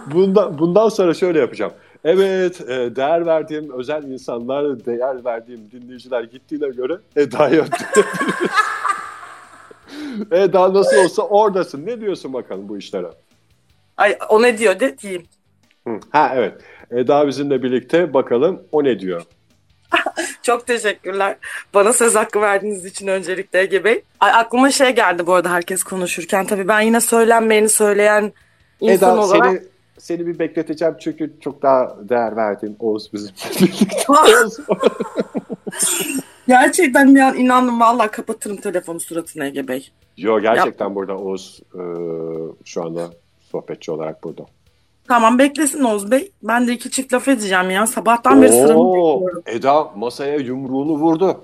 bundan, 0.07 0.59
bundan 0.59 0.89
sonra 0.89 1.15
şöyle 1.15 1.39
yapacağım. 1.41 1.73
Evet, 2.05 2.61
e, 2.61 2.97
değer 2.97 3.27
verdiğim 3.27 3.73
özel 3.79 4.03
insanlar, 4.03 4.85
değer 4.87 5.25
verdiğim 5.25 5.71
dinleyiciler 5.71 6.23
gittiğine 6.25 6.69
göre 6.69 6.99
Eda'yı. 7.17 7.65
Eda 10.31 10.75
nasıl 10.75 10.97
olsa 11.05 11.23
oradasın. 11.23 11.87
Ne 11.87 12.01
diyorsun 12.01 12.33
bakalım 12.33 12.69
bu 12.69 12.79
işlere? 12.79 13.07
Ay 13.97 14.19
o 14.29 14.43
ne 14.43 14.59
diyor 14.59 14.81
de 14.81 14.99
diyeyim. 14.99 15.23
Hı, 15.89 16.01
Ha 16.11 16.33
evet. 16.35 16.55
Eda 16.91 17.27
bizimle 17.27 17.63
birlikte 17.63 18.15
bakalım 18.15 18.63
o 18.73 18.85
ne 18.85 19.01
diyor. 19.01 19.23
Çok 20.43 20.67
teşekkürler. 20.67 21.37
Bana 21.75 21.93
söz 21.93 22.15
hakkı 22.15 22.41
verdiğiniz 22.41 22.85
için 22.85 23.07
öncelikle 23.07 23.61
Ege 23.61 23.85
Bey. 23.85 24.03
Ay, 24.21 24.33
aklıma 24.35 24.71
şey 24.71 24.91
geldi 24.91 25.27
bu 25.27 25.35
arada 25.35 25.51
herkes 25.51 25.83
konuşurken. 25.83 26.47
Tabii 26.47 26.69
ben 26.69 26.81
yine 26.81 27.01
söylenmeyeni 27.01 27.69
söyleyen 27.69 28.33
insan 28.81 29.15
Eda 29.17 29.23
olarak. 29.25 29.47
seni 29.47 29.63
seni 30.01 30.27
bir 30.27 30.39
bekleteceğim 30.39 30.95
çünkü 31.01 31.33
çok 31.41 31.63
daha 31.63 31.97
değer 32.09 32.37
verdiğim 32.37 32.77
Oğuz 32.79 33.13
birlikte. 33.13 33.39
Oğuz. 34.09 34.57
Gerçekten 36.49 37.15
an 37.15 37.37
inandım. 37.37 37.81
Vallahi 37.81 38.11
kapatırım 38.11 38.57
telefonu 38.57 39.01
suratına 39.01 39.47
Ege 39.47 39.69
Bey. 39.69 39.91
Yo 40.17 40.41
gerçekten 40.41 40.95
burada 40.95 41.19
Oğuz 41.19 41.61
e, 41.75 41.83
şu 42.65 42.85
anda 42.85 43.11
sohbetçi 43.41 43.93
olarak 43.93 44.25
burada. 44.25 44.43
Tamam 45.09 45.39
beklesin 45.39 45.85
Oğuz 45.85 46.11
Bey. 46.11 46.33
Ben 46.43 46.69
de 46.69 46.73
iki 46.73 46.91
çift 46.91 47.13
laf 47.13 47.29
edeceğim 47.29 47.71
ya. 47.71 47.87
Sabahtan 47.87 48.43
beri 48.43 48.53
sıramı 48.53 48.89
bekliyorum. 48.89 49.43
Eda 49.47 49.85
masaya 49.85 50.37
yumruğunu 50.37 50.93
vurdu. 50.93 51.41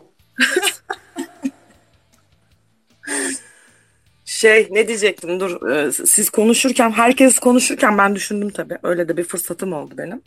Şey 4.37 4.69
ne 4.71 4.89
diyecektim 4.89 5.41
dur. 5.41 5.71
Ee, 5.71 5.93
Siz 5.93 6.31
konuşurken 6.31 6.91
herkes 6.91 7.39
konuşurken 7.39 7.99
ben 7.99 8.15
düşündüm 8.15 8.51
tabii. 8.51 8.79
Öyle 8.83 9.09
de 9.09 9.17
bir 9.17 9.25
fırsatım 9.25 9.73
oldu 9.73 9.95
benim. 9.99 10.23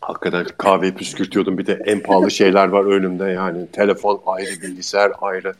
Hakikaten 0.00 0.46
kahveyi 0.58 0.94
püskürtüyordum. 0.94 1.58
Bir 1.58 1.66
de 1.66 1.80
en 1.84 2.00
pahalı 2.00 2.30
şeyler 2.30 2.68
var 2.68 2.84
önümde 2.84 3.24
yani. 3.24 3.66
Telefon 3.72 4.22
ayrı, 4.26 4.62
bilgisayar 4.62 5.12
ayrı. 5.20 5.54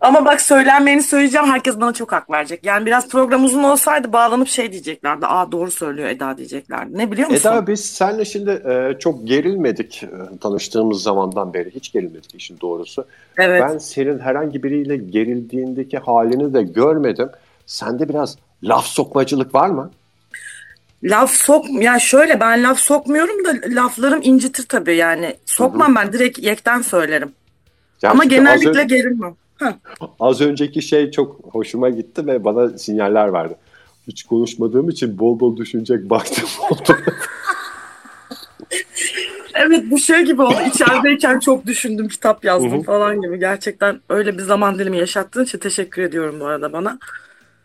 Ama 0.00 0.24
bak 0.24 0.40
söylenmeyeni 0.40 1.02
söyleyeceğim. 1.02 1.46
Herkes 1.46 1.80
bana 1.80 1.92
çok 1.92 2.12
hak 2.12 2.30
verecek. 2.30 2.66
Yani 2.66 2.86
biraz 2.86 3.08
program 3.08 3.44
uzun 3.44 3.62
olsaydı 3.62 4.12
bağlanıp 4.12 4.48
şey 4.48 4.72
diyeceklerdi. 4.72 5.26
Aa 5.26 5.52
doğru 5.52 5.70
söylüyor 5.70 6.08
Eda 6.08 6.38
diyeceklerdi. 6.38 6.98
Ne 6.98 7.12
biliyor 7.12 7.28
musun? 7.28 7.50
Eda 7.50 7.66
biz 7.66 7.84
seninle 7.84 8.24
şimdi 8.24 8.50
e, 8.50 8.98
çok 8.98 9.26
gerilmedik 9.26 10.02
e, 10.02 10.38
tanıştığımız 10.40 11.02
zamandan 11.02 11.54
beri. 11.54 11.70
Hiç 11.74 11.92
gerilmedik 11.92 12.34
işin 12.34 12.60
doğrusu. 12.60 13.04
Evet. 13.38 13.62
Ben 13.62 13.78
senin 13.78 14.18
herhangi 14.18 14.62
biriyle 14.62 14.96
gerildiğindeki 14.96 15.98
halini 15.98 16.54
de 16.54 16.62
görmedim. 16.62 17.28
Sende 17.66 18.08
biraz 18.08 18.36
laf 18.62 18.86
sokmacılık 18.86 19.54
var 19.54 19.68
mı? 19.68 19.90
Laf 21.04 21.30
sok 21.30 21.66
yani 21.70 22.00
şöyle 22.00 22.40
ben 22.40 22.62
laf 22.62 22.78
sokmuyorum 22.78 23.44
da 23.44 23.52
laflarım 23.82 24.20
incitir 24.22 24.66
tabii 24.68 24.96
yani. 24.96 25.36
Sokmam 25.46 25.94
ben 25.94 26.12
direkt 26.12 26.38
yekten 26.38 26.82
söylerim. 26.82 27.32
Yani 28.02 28.12
Ama 28.12 28.24
genellikle 28.24 28.68
önce- 28.68 28.96
gerilmem. 28.96 29.34
Heh. 29.58 29.72
Az 30.20 30.40
önceki 30.40 30.82
şey 30.82 31.10
çok 31.10 31.40
hoşuma 31.52 31.88
gitti 31.88 32.26
ve 32.26 32.44
bana 32.44 32.78
sinyaller 32.78 33.32
verdi. 33.32 33.54
Hiç 34.06 34.24
konuşmadığım 34.24 34.88
için 34.88 35.18
bol 35.18 35.40
bol 35.40 35.56
düşünecek 35.56 36.10
vaktim 36.10 36.44
oldu. 36.70 36.96
Evet 39.54 39.84
bu 39.90 39.98
şey 39.98 40.22
gibi 40.22 40.42
oldu. 40.42 40.56
İçerideyken 40.74 41.38
çok 41.38 41.66
düşündüm, 41.66 42.08
kitap 42.08 42.44
yazdım 42.44 42.82
falan 42.82 43.22
gibi. 43.22 43.38
Gerçekten 43.38 44.00
öyle 44.08 44.38
bir 44.38 44.42
zaman 44.42 44.78
dilimi 44.78 44.98
yaşattığın 44.98 45.44
için 45.44 45.58
teşekkür 45.58 46.02
ediyorum 46.02 46.40
bu 46.40 46.46
arada 46.46 46.72
bana. 46.72 46.98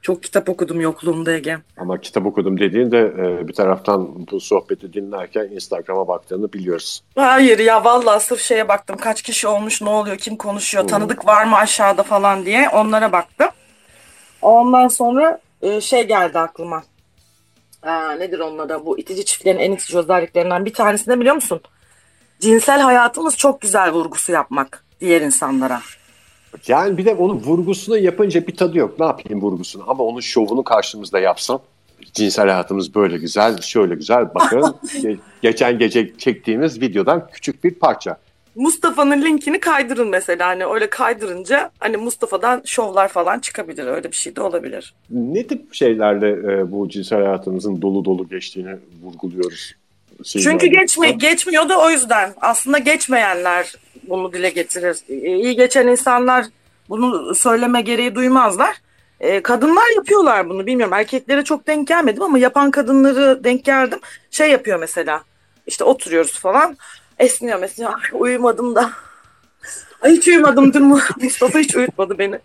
Çok 0.01 0.23
kitap 0.23 0.49
okudum 0.49 0.81
yokluğumda 0.81 1.31
Ege. 1.33 1.57
Ama 1.77 2.01
kitap 2.01 2.25
okudum 2.25 2.59
dediğinde 2.59 2.99
e, 2.99 3.47
bir 3.47 3.53
taraftan 3.53 4.27
bu 4.31 4.39
sohbeti 4.39 4.93
dinlerken 4.93 5.43
Instagram'a 5.43 6.07
baktığını 6.07 6.53
biliyoruz. 6.53 7.03
Hayır 7.15 7.59
ya 7.59 7.83
vallahi 7.85 8.23
sırf 8.23 8.39
şeye 8.41 8.67
baktım. 8.67 8.97
Kaç 8.97 9.21
kişi 9.21 9.47
olmuş, 9.47 9.81
ne 9.81 9.89
oluyor, 9.89 10.17
kim 10.17 10.35
konuşuyor, 10.35 10.87
tanıdık 10.87 11.27
var 11.27 11.45
mı 11.45 11.55
aşağıda 11.55 12.03
falan 12.03 12.45
diye 12.45 12.69
onlara 12.69 13.11
baktım. 13.11 13.47
Ondan 14.41 14.87
sonra 14.87 15.39
e, 15.61 15.81
şey 15.81 16.07
geldi 16.07 16.39
aklıma. 16.39 16.83
Aa, 17.83 18.11
nedir 18.11 18.39
onun 18.39 18.57
adı? 18.57 18.85
Bu 18.85 18.99
itici 18.99 19.25
çiftlerin 19.25 19.59
en 19.59 19.71
itici 19.71 19.99
özelliklerinden 19.99 20.65
bir 20.65 20.73
tanesi 20.73 21.09
ne 21.09 21.19
biliyor 21.19 21.35
musun? 21.35 21.61
Cinsel 22.39 22.81
hayatımız 22.81 23.37
çok 23.37 23.61
güzel 23.61 23.91
vurgusu 23.91 24.31
yapmak 24.31 24.85
diğer 25.01 25.21
insanlara. 25.21 25.81
Yani 26.67 26.97
bir 26.97 27.05
de 27.05 27.13
onun 27.13 27.35
vurgusunu 27.35 27.97
yapınca 27.97 28.47
bir 28.47 28.55
tadı 28.55 28.77
yok. 28.77 28.99
Ne 28.99 29.05
yapayım 29.05 29.41
vurgusunu? 29.41 29.83
Ama 29.87 30.03
onun 30.03 30.19
şovunu 30.19 30.63
karşımızda 30.63 31.19
yapsam. 31.19 31.61
Cinsel 32.13 32.49
hayatımız 32.49 32.95
böyle 32.95 33.17
güzel, 33.17 33.61
şöyle 33.61 33.95
güzel. 33.95 34.33
Bakın 34.35 34.61
ge- 34.83 35.17
geçen 35.41 35.79
gece 35.79 36.17
çektiğimiz 36.17 36.81
videodan 36.81 37.27
küçük 37.31 37.63
bir 37.63 37.73
parça. 37.73 38.17
Mustafa'nın 38.55 39.21
linkini 39.21 39.59
kaydırın 39.59 40.09
mesela 40.09 40.47
hani 40.47 40.65
öyle 40.65 40.89
kaydırınca 40.89 41.71
hani 41.79 41.97
Mustafa'dan 41.97 42.61
şovlar 42.65 43.07
falan 43.07 43.39
çıkabilir 43.39 43.87
öyle 43.87 44.11
bir 44.11 44.15
şey 44.15 44.35
de 44.35 44.41
olabilir. 44.41 44.93
Ne 45.09 45.47
tip 45.47 45.73
şeylerle 45.73 46.29
e, 46.29 46.71
bu 46.71 46.89
cinsel 46.89 47.19
hayatımızın 47.19 47.81
dolu 47.81 48.05
dolu 48.05 48.29
geçtiğini 48.29 48.75
vurguluyoruz? 49.03 49.73
Şey 50.23 50.41
Çünkü 50.41 50.67
geçme 50.67 51.11
geçmiyor 51.11 51.69
da 51.69 51.81
o 51.81 51.89
yüzden. 51.89 52.33
Aslında 52.41 52.77
geçmeyenler 52.77 53.73
bunu 54.03 54.33
dile 54.33 54.49
getirir. 54.49 54.97
İyi 55.07 55.55
geçen 55.55 55.87
insanlar 55.87 56.45
bunu 56.89 57.35
söyleme 57.35 57.81
gereği 57.81 58.15
duymazlar. 58.15 58.81
E, 59.19 59.41
kadınlar 59.41 59.95
yapıyorlar 59.95 60.49
bunu 60.49 60.65
bilmiyorum. 60.65 60.93
Erkeklere 60.93 61.43
çok 61.43 61.67
denk 61.67 61.87
gelmedim 61.87 62.23
ama 62.23 62.39
yapan 62.39 62.71
kadınları 62.71 63.43
denk 63.43 63.65
geldim. 63.65 63.99
Şey 64.31 64.51
yapıyor 64.51 64.79
mesela. 64.79 65.23
İşte 65.67 65.83
oturuyoruz 65.83 66.39
falan. 66.39 66.77
Esniyor. 67.19 67.61
Ay, 67.61 68.09
uyumadım 68.13 68.75
da. 68.75 68.91
Ay 70.01 70.11
hiç 70.11 70.27
uyumadım 70.27 70.73
dün 70.73 70.83
Mustafa 71.21 71.59
hiç 71.59 71.75
uyutmadı 71.75 72.17
beni. 72.19 72.39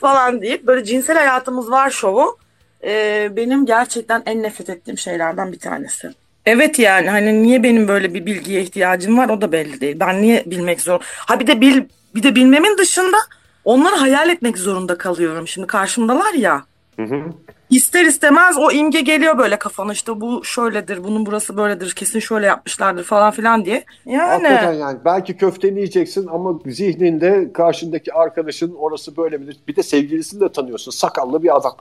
falan 0.00 0.42
deyip 0.42 0.66
böyle 0.66 0.84
cinsel 0.84 1.16
hayatımız 1.16 1.70
var 1.70 1.90
şovu. 1.90 2.38
E, 2.84 3.28
benim 3.36 3.66
gerçekten 3.66 4.22
en 4.26 4.42
nefret 4.42 4.70
ettiğim 4.70 4.98
şeylerden 4.98 5.52
bir 5.52 5.58
tanesi. 5.58 6.10
Evet 6.46 6.78
yani 6.78 7.10
hani 7.10 7.42
niye 7.42 7.62
benim 7.62 7.88
böyle 7.88 8.14
bir 8.14 8.26
bilgiye 8.26 8.62
ihtiyacım 8.62 9.18
var 9.18 9.28
o 9.28 9.40
da 9.40 9.52
belli 9.52 9.80
değil. 9.80 9.96
Ben 10.00 10.22
niye 10.22 10.44
bilmek 10.46 10.80
zor? 10.80 11.00
Ha 11.02 11.40
bir 11.40 11.46
de 11.46 11.60
bil 11.60 11.82
bir 12.14 12.22
de 12.22 12.34
bilmemin 12.34 12.78
dışında 12.78 13.16
onları 13.64 13.94
hayal 13.94 14.28
etmek 14.28 14.58
zorunda 14.58 14.98
kalıyorum. 14.98 15.48
Şimdi 15.48 15.66
karşımdalar 15.66 16.34
ya. 16.34 16.64
Hı 16.96 17.02
hı. 17.02 17.22
İster 17.70 18.04
istemez 18.04 18.56
o 18.58 18.70
imge 18.70 19.00
geliyor 19.00 19.38
böyle 19.38 19.58
kafana 19.58 19.92
işte 19.92 20.20
bu 20.20 20.44
şöyledir, 20.44 21.04
bunun 21.04 21.26
burası 21.26 21.56
böyledir, 21.56 21.92
kesin 21.92 22.20
şöyle 22.20 22.46
yapmışlardır 22.46 23.04
falan 23.04 23.30
filan 23.30 23.64
diye. 23.64 23.84
Yani 24.06 24.48
Hakikaten 24.48 24.72
yani 24.72 24.98
belki 25.04 25.36
köfteni 25.36 25.74
yiyeceksin 25.78 26.26
ama 26.26 26.58
zihninde 26.66 27.52
karşındaki 27.52 28.12
arkadaşın 28.12 28.74
orası 28.74 29.16
böyle 29.16 29.38
midir? 29.38 29.56
Bir 29.68 29.76
de 29.76 29.82
sevgilisini 29.82 30.40
de 30.40 30.52
tanıyorsun. 30.52 30.90
Sakallı 30.90 31.42
bir 31.42 31.56
adam. 31.56 31.72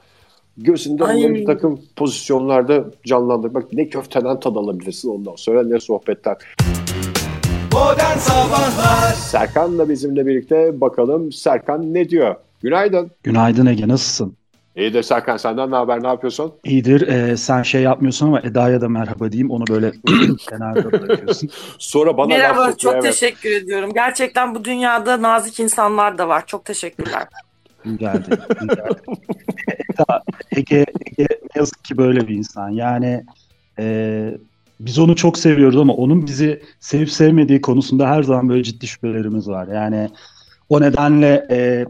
Gözünde 0.63 1.03
onları 1.03 1.33
bir 1.33 1.45
takım 1.45 1.79
pozisyonlarda 1.95 2.85
canlandır. 3.05 3.53
Bak 3.53 3.63
ne 3.73 3.89
köfteden 3.89 4.39
tad 4.39 4.55
alabilirsin 4.55 5.09
ondan 5.09 5.35
sonra 5.35 5.63
ne 5.63 5.79
sohbetten. 5.79 6.35
Modern 7.73 8.17
Sabahlar 8.17 9.13
Serkan 9.13 9.77
da 9.77 9.89
bizimle 9.89 10.25
birlikte 10.25 10.81
bakalım 10.81 11.31
Serkan 11.31 11.93
ne 11.93 12.09
diyor? 12.09 12.35
Günaydın. 12.61 13.11
Günaydın 13.23 13.65
Ege 13.65 13.87
nasılsın? 13.87 14.35
İyidir 14.75 15.03
Serkan 15.03 15.37
senden 15.37 15.71
ne 15.71 15.75
haber 15.75 16.03
ne 16.03 16.07
yapıyorsun? 16.07 16.53
İyidir. 16.63 17.07
Ee, 17.07 17.37
sen 17.37 17.63
şey 17.63 17.81
yapmıyorsun 17.81 18.27
ama 18.27 18.39
Eda'ya 18.39 18.81
da 18.81 18.89
merhaba 18.89 19.31
diyeyim. 19.31 19.51
Onu 19.51 19.63
böyle 19.69 19.91
kenarda 20.49 20.91
bırakıyorsun. 20.91 21.49
Sonra 21.77 22.17
bana 22.17 22.27
merhaba 22.27 22.71
çok 22.77 22.93
evet. 22.93 23.03
teşekkür 23.03 23.51
ediyorum. 23.51 23.93
Gerçekten 23.93 24.55
bu 24.55 24.65
dünyada 24.65 25.21
nazik 25.21 25.59
insanlar 25.59 26.17
da 26.17 26.27
var. 26.27 26.43
Çok 26.47 26.65
teşekkürler. 26.65 27.27
Eda, 29.93 30.23
Ege, 30.55 30.85
Ege 31.05 31.27
ne 31.31 31.59
yazık 31.59 31.83
ki 31.83 31.97
böyle 31.97 32.27
bir 32.27 32.35
insan. 32.35 32.69
Yani 32.69 33.23
e, 33.79 34.37
biz 34.79 34.99
onu 34.99 35.15
çok 35.15 35.37
seviyoruz 35.37 35.77
ama 35.77 35.93
onun 35.93 36.27
bizi 36.27 36.61
sevip 36.79 37.11
sevmediği 37.11 37.61
konusunda 37.61 38.09
her 38.09 38.23
zaman 38.23 38.49
böyle 38.49 38.63
ciddi 38.63 38.87
şüphelerimiz 38.87 39.47
var. 39.47 39.67
Yani 39.67 40.09
o 40.69 40.81
nedenle 40.81 41.47
e, 41.51 41.85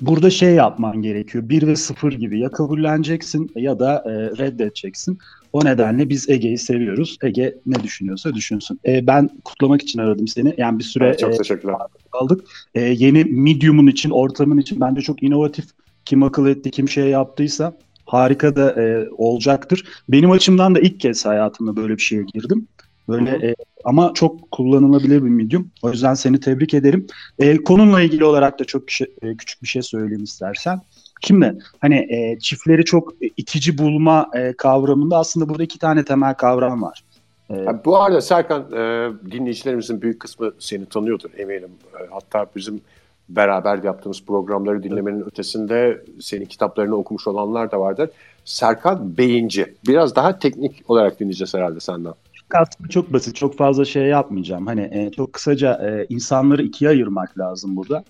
burada 0.00 0.30
şey 0.30 0.54
yapman 0.54 1.02
gerekiyor. 1.02 1.48
1 1.48 1.66
ve 1.66 1.76
0 1.76 2.12
gibi 2.12 2.40
ya 2.40 2.50
kabulleneceksin 2.50 3.50
ya 3.56 3.78
da 3.78 4.04
e, 4.06 4.10
reddedeceksin. 4.10 5.18
O 5.52 5.64
nedenle 5.64 6.08
biz 6.08 6.28
Ege'yi 6.30 6.58
seviyoruz. 6.58 7.18
Ege 7.22 7.54
ne 7.66 7.82
düşünüyorsa 7.82 8.34
düşünsün. 8.34 8.80
E, 8.86 9.06
ben 9.06 9.30
kutlamak 9.44 9.82
için 9.82 9.98
aradım 9.98 10.28
seni. 10.28 10.54
Yani 10.58 10.78
bir 10.78 10.84
süre 10.84 11.04
Evet, 11.06 11.18
çok 11.18 11.34
e, 11.34 11.36
teşekkürler. 11.36 11.74
aldık. 12.12 12.44
E, 12.74 12.80
yeni 12.80 13.24
medium'un 13.24 13.86
için, 13.86 14.10
ortamın 14.10 14.58
için 14.58 14.80
bence 14.80 15.00
çok 15.00 15.22
inovatif. 15.22 15.64
Kim 16.04 16.22
akıl 16.22 16.46
etti, 16.46 16.70
kim 16.70 16.88
şey 16.88 17.04
yaptıysa 17.08 17.76
harika 18.06 18.56
da 18.56 18.82
e, 18.82 19.08
olacaktır. 19.10 19.84
Benim 20.08 20.30
açımdan 20.30 20.74
da 20.74 20.80
ilk 20.80 21.00
kez 21.00 21.26
hayatımda 21.26 21.76
böyle 21.76 21.96
bir 21.96 22.02
şeye 22.02 22.22
girdim. 22.34 22.68
Böyle 23.08 23.30
e, 23.46 23.54
ama 23.84 24.10
çok 24.14 24.50
kullanılabilir 24.50 25.24
bir 25.24 25.28
medium. 25.28 25.70
O 25.82 25.90
yüzden 25.90 26.14
seni 26.14 26.40
tebrik 26.40 26.74
ederim. 26.74 27.06
E, 27.38 27.56
konumla 27.56 28.00
ilgili 28.02 28.24
olarak 28.24 28.60
da 28.60 28.64
çok 28.64 28.88
kişi- 28.88 29.10
e, 29.22 29.36
küçük 29.36 29.62
bir 29.62 29.68
şey 29.68 29.82
söyleyeyim 29.82 30.24
istersen. 30.24 30.80
Şimdi 31.20 31.58
hani 31.80 31.96
e, 31.96 32.38
çiftleri 32.38 32.84
çok 32.84 33.12
e, 33.22 33.26
itici 33.36 33.78
bulma 33.78 34.30
e, 34.34 34.52
kavramında 34.52 35.16
aslında 35.16 35.48
burada 35.48 35.62
iki 35.62 35.78
tane 35.78 36.04
temel 36.04 36.34
kavram 36.34 36.82
var. 36.82 37.04
E, 37.50 37.84
bu 37.84 38.02
arada 38.02 38.20
Serkan 38.20 38.72
e, 38.72 39.10
dinleyicilerimizin 39.30 40.02
büyük 40.02 40.20
kısmı 40.20 40.52
seni 40.58 40.86
tanıyordur 40.86 41.30
eminim. 41.36 41.70
E, 42.00 42.06
hatta 42.10 42.46
bizim 42.56 42.80
beraber 43.28 43.82
yaptığımız 43.82 44.24
programları 44.24 44.82
dinlemenin 44.82 45.20
ötesinde 45.20 46.04
senin 46.20 46.44
kitaplarını 46.44 46.96
okumuş 46.96 47.26
olanlar 47.26 47.70
da 47.70 47.80
vardır. 47.80 48.10
Serkan 48.44 49.18
Beyinci. 49.18 49.74
Biraz 49.88 50.16
daha 50.16 50.38
teknik 50.38 50.90
olarak 50.90 51.20
dinleyeceğiz 51.20 51.54
herhalde 51.54 51.80
senden. 51.80 52.14
aslında 52.54 52.88
çok 52.88 53.12
basit, 53.12 53.36
çok 53.36 53.56
fazla 53.56 53.84
şey 53.84 54.06
yapmayacağım. 54.06 54.66
Hani 54.66 54.90
e, 54.92 55.10
çok 55.10 55.32
kısaca 55.32 55.74
e, 55.74 56.06
insanları 56.08 56.62
ikiye 56.62 56.90
ayırmak 56.90 57.38
lazım 57.38 57.76
burada. 57.76 58.04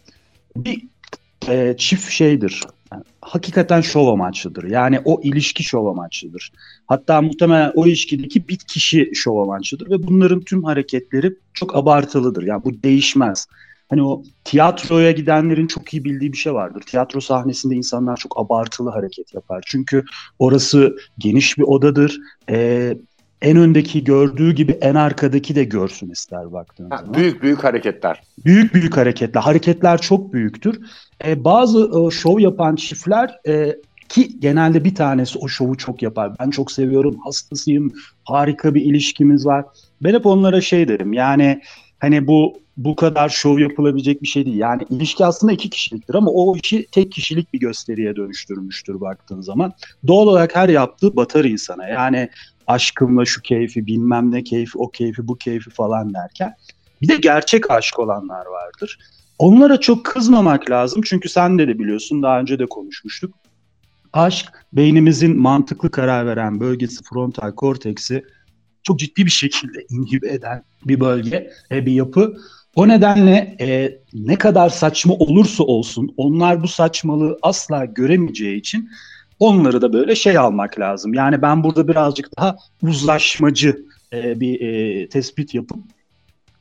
Bir 0.56 0.82
e, 1.49 1.74
çift 1.78 2.11
şeydir. 2.11 2.62
Yani, 2.92 3.05
hakikaten 3.22 3.80
şov 3.80 4.07
amaçlıdır. 4.07 4.64
Yani 4.64 5.01
o 5.05 5.20
ilişki 5.22 5.64
şov 5.64 5.86
amaçlıdır. 5.86 6.53
Hatta 6.86 7.22
muhtemelen 7.22 7.72
o 7.74 7.86
ilişkideki 7.86 8.49
bir 8.49 8.57
kişi 8.57 9.11
şov 9.14 9.38
amaçlıdır 9.38 9.90
ve 9.90 10.07
bunların 10.07 10.40
tüm 10.40 10.64
hareketleri 10.64 11.34
çok 11.55 11.76
abartılıdır. 11.76 12.42
Yani 12.42 12.64
bu 12.64 12.82
değişmez. 12.82 13.46
Hani 13.88 14.03
o 14.03 14.22
tiyatroya 14.44 15.11
gidenlerin 15.12 15.66
çok 15.66 15.94
iyi 15.94 16.05
bildiği 16.05 16.32
bir 16.32 16.38
şey 16.38 16.55
vardır. 16.55 16.80
Tiyatro 16.80 17.20
sahnesinde 17.20 17.74
insanlar 17.74 18.16
çok 18.16 18.40
abartılı 18.40 18.90
hareket 18.90 19.34
yapar. 19.34 19.64
Çünkü 19.66 20.05
orası 20.38 20.96
geniş 21.18 21.59
bir 21.59 21.62
odadır. 21.62 22.18
Ee, 22.51 22.96
en 23.43 23.57
öndeki 23.57 24.05
gördüğü 24.05 24.55
gibi 24.55 24.72
en 24.72 24.95
arkadaki 24.95 25.55
de 25.55 25.64
görsün 25.64 26.11
ister 26.11 26.53
baktığın 26.53 26.91
Ha, 26.91 26.97
zaman. 26.99 27.14
büyük 27.14 27.43
büyük 27.43 27.64
hareketler. 27.64 28.22
Büyük 28.45 28.74
büyük 28.74 28.97
hareketler. 28.97 29.41
Hareketler 29.41 30.01
çok 30.01 30.32
büyüktür. 30.32 30.80
Ee, 31.24 31.45
bazı 31.45 31.91
e, 32.07 32.11
şov 32.11 32.39
yapan 32.39 32.76
çiftler 32.76 33.39
e, 33.49 33.76
ki 34.09 34.41
genelde 34.41 34.84
bir 34.84 34.95
tanesi 34.95 35.39
o 35.39 35.49
şovu 35.49 35.76
çok 35.76 36.03
yapar. 36.03 36.32
Ben 36.41 36.51
çok 36.51 36.72
seviyorum, 36.72 37.18
hastasıyım, 37.24 37.93
harika 38.24 38.74
bir 38.74 38.82
ilişkimiz 38.82 39.47
var. 39.47 39.64
Ben 40.03 40.14
hep 40.14 40.26
onlara 40.26 40.61
şey 40.61 40.89
derim 40.89 41.12
yani 41.12 41.61
hani 41.99 42.26
bu 42.26 42.59
bu 42.76 42.97
kadar 42.97 43.28
şov 43.28 43.59
yapılabilecek 43.59 44.22
bir 44.22 44.26
şey 44.26 44.47
değil. 44.47 44.57
Yani 44.57 44.82
ilişki 44.91 45.24
aslında 45.24 45.53
iki 45.53 45.70
kişiliktir 45.70 46.14
ama 46.14 46.30
o 46.30 46.57
işi 46.57 46.86
tek 46.93 47.12
kişilik 47.12 47.53
bir 47.53 47.61
gösteriye 47.61 48.16
dönüştürmüştür 48.16 49.01
baktığın 49.01 49.41
zaman. 49.41 49.72
Doğal 50.07 50.26
olarak 50.26 50.57
her 50.57 50.68
yaptığı 50.68 51.16
batar 51.16 51.45
insana. 51.45 51.89
Yani 51.89 52.28
aşkımla 52.69 53.25
şu 53.25 53.43
keyfi, 53.43 53.87
bilmem 53.87 54.33
ne 54.33 54.45
keyfi, 54.45 54.79
o 54.79 54.91
keyfi, 54.91 55.29
bu 55.29 55.37
keyfi 55.37 55.71
falan 55.71 56.14
derken. 56.14 56.55
Bir 57.03 57.09
de 57.09 57.16
gerçek 57.16 57.71
aşk 57.71 57.99
olanlar 57.99 58.47
vardır. 58.47 58.99
Onlara 59.39 59.81
çok 59.81 60.05
kızmamak 60.07 60.71
lazım 60.71 61.03
çünkü 61.05 61.29
sen 61.29 61.59
de 61.59 61.69
de 61.69 61.79
biliyorsun 61.79 62.23
daha 62.23 62.41
önce 62.41 62.59
de 62.59 62.66
konuşmuştuk. 62.66 63.35
Aşk 64.12 64.47
beynimizin 64.73 65.39
mantıklı 65.39 65.91
karar 65.91 66.27
veren 66.27 66.61
bölgesi 66.61 67.05
frontal 67.05 67.53
korteksi 67.55 68.25
çok 68.83 68.99
ciddi 68.99 69.27
bir 69.27 69.31
şekilde 69.31 69.87
inhibe 69.91 70.29
eden 70.29 70.62
bir 70.85 71.01
bölge, 71.01 71.51
e, 71.71 71.87
bir 71.87 71.93
yapı. 71.93 72.37
O 72.75 72.89
nedenle 72.89 73.57
e, 73.61 73.99
ne 74.14 74.37
kadar 74.37 74.69
saçma 74.69 75.14
olursa 75.14 75.64
olsun 75.64 76.14
onlar 76.16 76.62
bu 76.62 76.69
saçmalığı 76.69 77.39
asla 77.43 77.85
göremeyeceği 77.85 78.59
için 78.59 78.91
onları 79.41 79.82
da 79.82 79.93
böyle 79.93 80.14
şey 80.14 80.39
almak 80.39 80.78
lazım. 80.78 81.14
Yani 81.14 81.43
ben 81.43 81.64
burada 81.64 81.89
birazcık 81.89 82.39
daha 82.39 82.57
uzlaşmacı 82.82 83.84
e, 84.12 84.41
bir 84.41 84.61
e, 84.61 85.09
tespit 85.09 85.55
yapıp 85.55 85.78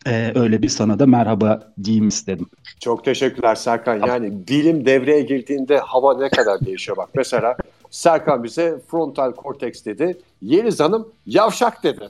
e, 0.07 0.31
öyle 0.35 0.61
bir 0.61 0.69
sana 0.69 0.99
da 0.99 1.05
merhaba 1.05 1.73
diyeyim 1.83 2.07
istedim. 2.07 2.47
Çok 2.79 3.05
teşekkürler 3.05 3.55
Serkan. 3.55 4.07
Yani 4.07 4.47
bilim 4.47 4.85
devreye 4.85 5.21
girdiğinde 5.21 5.77
hava 5.77 6.17
ne 6.17 6.29
kadar 6.29 6.59
değişiyor 6.65 6.97
bak. 6.97 7.09
Mesela 7.15 7.57
Serkan 7.89 8.43
bize 8.43 8.79
frontal 8.87 9.31
korteks 9.31 9.85
dedi. 9.85 10.17
Yeliz 10.41 10.79
Hanım 10.79 11.07
yavşak 11.25 11.83
dedi. 11.83 12.09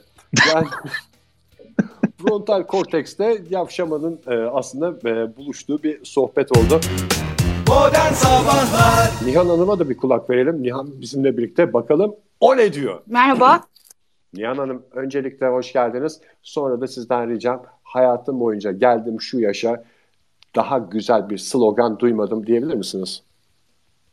Yani 0.54 0.66
frontal 2.22 2.62
kortekste 2.62 3.42
yavşamanın 3.50 4.20
e, 4.26 4.34
aslında 4.34 5.08
e, 5.08 5.36
buluştuğu 5.36 5.82
bir 5.82 6.04
sohbet 6.04 6.56
oldu. 6.56 6.80
Modern 7.68 8.12
Sabahlar 8.12 9.10
Nihan 9.26 9.48
Hanım'a 9.48 9.78
da 9.78 9.90
bir 9.90 9.96
kulak 9.96 10.30
verelim. 10.30 10.62
Nihan 10.62 11.00
bizimle 11.00 11.36
birlikte 11.36 11.72
bakalım 11.72 12.14
o 12.40 12.56
ne 12.56 12.72
diyor? 12.72 13.00
Merhaba. 13.06 13.60
Nihan 14.34 14.58
Hanım 14.58 14.82
öncelikle 14.92 15.46
hoş 15.46 15.72
geldiniz. 15.72 16.20
Sonra 16.42 16.80
da 16.80 16.86
sizden 16.86 17.30
ricam 17.30 17.62
hayatım 17.82 18.40
boyunca 18.40 18.72
geldim 18.72 19.20
şu 19.20 19.40
yaşa 19.40 19.84
daha 20.56 20.78
güzel 20.78 21.30
bir 21.30 21.38
slogan 21.38 21.98
duymadım 21.98 22.46
diyebilir 22.46 22.74
misiniz? 22.74 23.22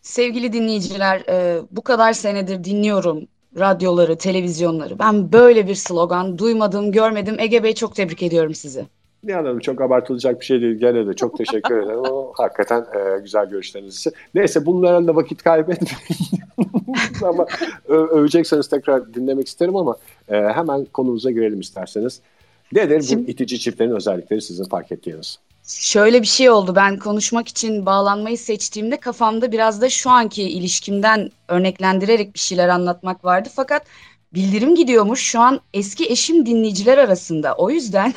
Sevgili 0.02 0.54
dinleyiciler, 0.54 1.24
e, 1.30 1.62
bu 1.72 1.82
kadar 1.82 2.14
senedir 2.14 2.64
dinliyorum 2.64 3.28
radyoları, 3.60 4.18
televizyonları. 4.18 5.00
Ben 5.00 5.32
böyle 5.32 5.68
bir 5.68 5.76
slogan 5.76 6.38
duymadım, 6.38 6.92
görmedim. 6.92 7.36
Ege 7.40 7.64
Bey 7.64 7.76
çok 7.76 7.96
tebrik 7.96 8.24
ediyorum 8.24 8.56
sizi. 8.56 8.86
Nihan 9.26 9.46
Hanım 9.46 9.60
çok 9.60 9.82
abartılacak 9.82 10.40
bir 10.40 10.46
şey 10.46 10.62
değil. 10.62 10.76
Gene 10.76 11.08
de 11.08 11.14
çok 11.14 11.38
teşekkür 11.38 11.78
ederim. 11.78 12.00
O 12.00 12.34
hakikaten 12.38 12.80
e, 12.82 13.20
güzel 13.20 13.50
görüşleriniz 13.50 13.98
için. 13.98 14.14
Neyse 14.36 14.66
bunlarla 14.66 15.08
da 15.08 15.16
vakit 15.16 15.44
kaybetmeyin. 15.44 16.00
ama 17.24 17.46
övecekseniz 17.88 18.68
tekrar 18.68 19.14
dinlemek 19.14 19.48
isterim 19.48 19.76
ama 19.76 19.96
e, 20.30 20.36
hemen 20.36 20.86
konumuza 20.86 21.32
girelim 21.32 21.60
isterseniz. 21.60 22.22
Nedir 22.74 23.18
bu 23.18 23.20
itici 23.20 23.60
çiftlerin 23.60 23.96
özellikleri 23.96 24.42
sizin 24.42 24.64
fark 24.64 24.92
ettiğiniz? 24.92 25.40
şöyle 25.68 26.22
bir 26.22 26.28
şey 26.28 26.50
oldu. 26.50 26.76
Ben 26.76 27.00
konuşmak 27.00 27.48
için 27.48 27.86
bağlanmayı 27.86 28.38
seçtiğimde 28.38 28.98
kafamda 28.98 29.52
biraz 29.52 29.82
da 29.82 29.90
şu 29.90 30.10
anki 30.10 30.44
ilişkimden 30.44 31.32
örneklendirerek 31.48 32.34
bir 32.34 32.40
şeyler 32.40 32.70
anlatmak 32.70 33.26
vardı. 33.26 33.50
Fakat 33.56 33.86
bildirim 34.36 34.76
gidiyormuş 34.76 35.20
şu 35.20 35.40
an 35.40 35.60
eski 35.74 36.06
eşim 36.10 36.46
dinleyiciler 36.46 36.98
arasında. 36.98 37.54
O 37.58 37.70
yüzden 37.70 38.14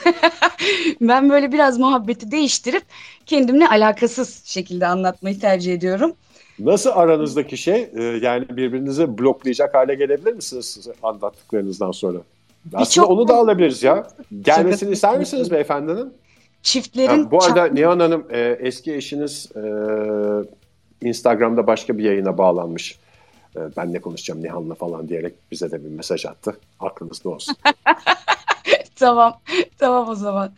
ben 1.01 1.31
böyle 1.31 1.53
biraz 1.53 1.79
muhabbeti 1.79 2.31
değiştirip 2.31 2.83
kendimle 3.27 3.69
alakasız 3.69 4.43
şekilde 4.45 4.87
anlatmayı 4.87 5.41
tercih 5.41 5.75
ediyorum. 5.75 6.13
Nasıl 6.59 6.91
aranızdaki 6.91 7.57
şey? 7.57 7.91
Ee, 7.95 8.03
yani 8.03 8.49
birbirinizi 8.49 9.19
bloklayacak 9.19 9.75
hale 9.75 9.95
gelebilir 9.95 10.33
misiniz 10.33 10.89
anlattıklarınızdan 11.03 11.91
sonra? 11.93 12.19
Aslında 12.75 13.07
çok- 13.07 13.11
onu 13.11 13.29
da 13.29 13.35
alabiliriz 13.35 13.83
ya. 13.83 14.09
Gelmesini 14.43 14.93
ister 14.93 15.19
misiniz 15.19 15.51
beyefendinin? 15.51 16.13
Çiftlerin 16.63 17.25
Ha, 17.25 17.31
bu 17.31 17.45
arada 17.45 17.61
çak- 17.67 17.73
Nihan 17.75 18.01
Hanım 18.01 18.27
e, 18.31 18.57
eski 18.61 18.95
eşiniz 18.95 19.49
e, 19.57 19.61
Instagram'da 21.09 21.67
başka 21.67 21.99
bir 21.99 22.05
yayına 22.05 22.39
bağlanmış. 22.39 22.99
E, 23.59 23.77
ben 23.77 23.93
ne 23.93 24.01
konuşacağım 24.01 24.43
Nihan'la 24.43 24.75
falan 24.75 25.09
diyerek 25.09 25.35
bize 25.51 25.71
de 25.71 25.85
bir 25.85 25.89
mesaj 25.89 26.27
attı. 26.27 26.57
Aklınızda 26.81 27.29
olsun. 27.29 27.57
tamam, 28.97 29.41
tamam 29.79 30.09
o 30.09 30.15
zaman. 30.15 30.53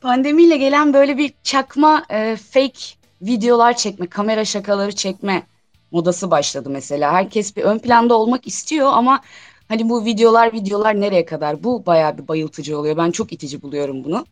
Pandemiyle 0.00 0.56
gelen 0.56 0.94
böyle 0.94 1.18
bir 1.18 1.34
çakma 1.42 2.04
e, 2.10 2.36
fake 2.36 2.80
videolar 3.22 3.76
çekme, 3.76 4.06
kamera 4.06 4.44
şakaları 4.44 4.94
çekme 4.94 5.42
modası 5.90 6.30
başladı 6.30 6.70
mesela. 6.70 7.12
Herkes 7.12 7.56
bir 7.56 7.62
ön 7.62 7.78
planda 7.78 8.14
olmak 8.14 8.46
istiyor 8.46 8.90
ama 8.92 9.20
hani 9.68 9.88
bu 9.88 10.04
videolar 10.04 10.52
videolar 10.52 11.00
nereye 11.00 11.24
kadar? 11.24 11.64
Bu 11.64 11.86
bayağı 11.86 12.18
bir 12.18 12.28
bayıltıcı 12.28 12.78
oluyor. 12.78 12.96
Ben 12.96 13.10
çok 13.10 13.32
itici 13.32 13.62
buluyorum 13.62 14.04
bunu. 14.04 14.26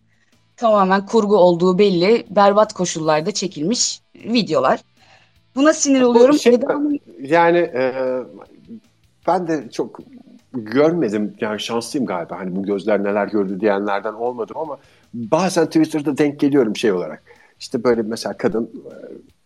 Tamamen 0.56 1.06
kurgu 1.06 1.36
olduğu 1.36 1.78
belli, 1.78 2.26
berbat 2.30 2.72
koşullarda 2.72 3.32
çekilmiş 3.32 4.00
videolar. 4.14 4.80
Buna 5.56 5.72
sinir 5.72 6.02
oluyorum. 6.02 6.38
şey- 6.38 6.54
Eda 6.54 6.68
Hanım- 6.74 6.98
yani 7.20 7.58
e, 7.58 7.92
ben 9.26 9.46
de 9.48 9.70
çok 9.70 10.00
görmedim. 10.54 11.34
Yani 11.40 11.60
şanslıyım 11.60 12.06
galiba. 12.06 12.38
Hani 12.38 12.56
bu 12.56 12.62
gözler 12.62 13.04
neler 13.04 13.26
gördü 13.28 13.60
diyenlerden 13.60 14.12
olmadım 14.12 14.56
ama 14.58 14.78
bazen 15.14 15.66
Twitter'da 15.66 16.18
denk 16.18 16.40
geliyorum 16.40 16.76
şey 16.76 16.92
olarak. 16.92 17.22
İşte 17.60 17.84
böyle 17.84 18.02
mesela 18.02 18.36
kadın 18.36 18.64
e, 18.64 18.94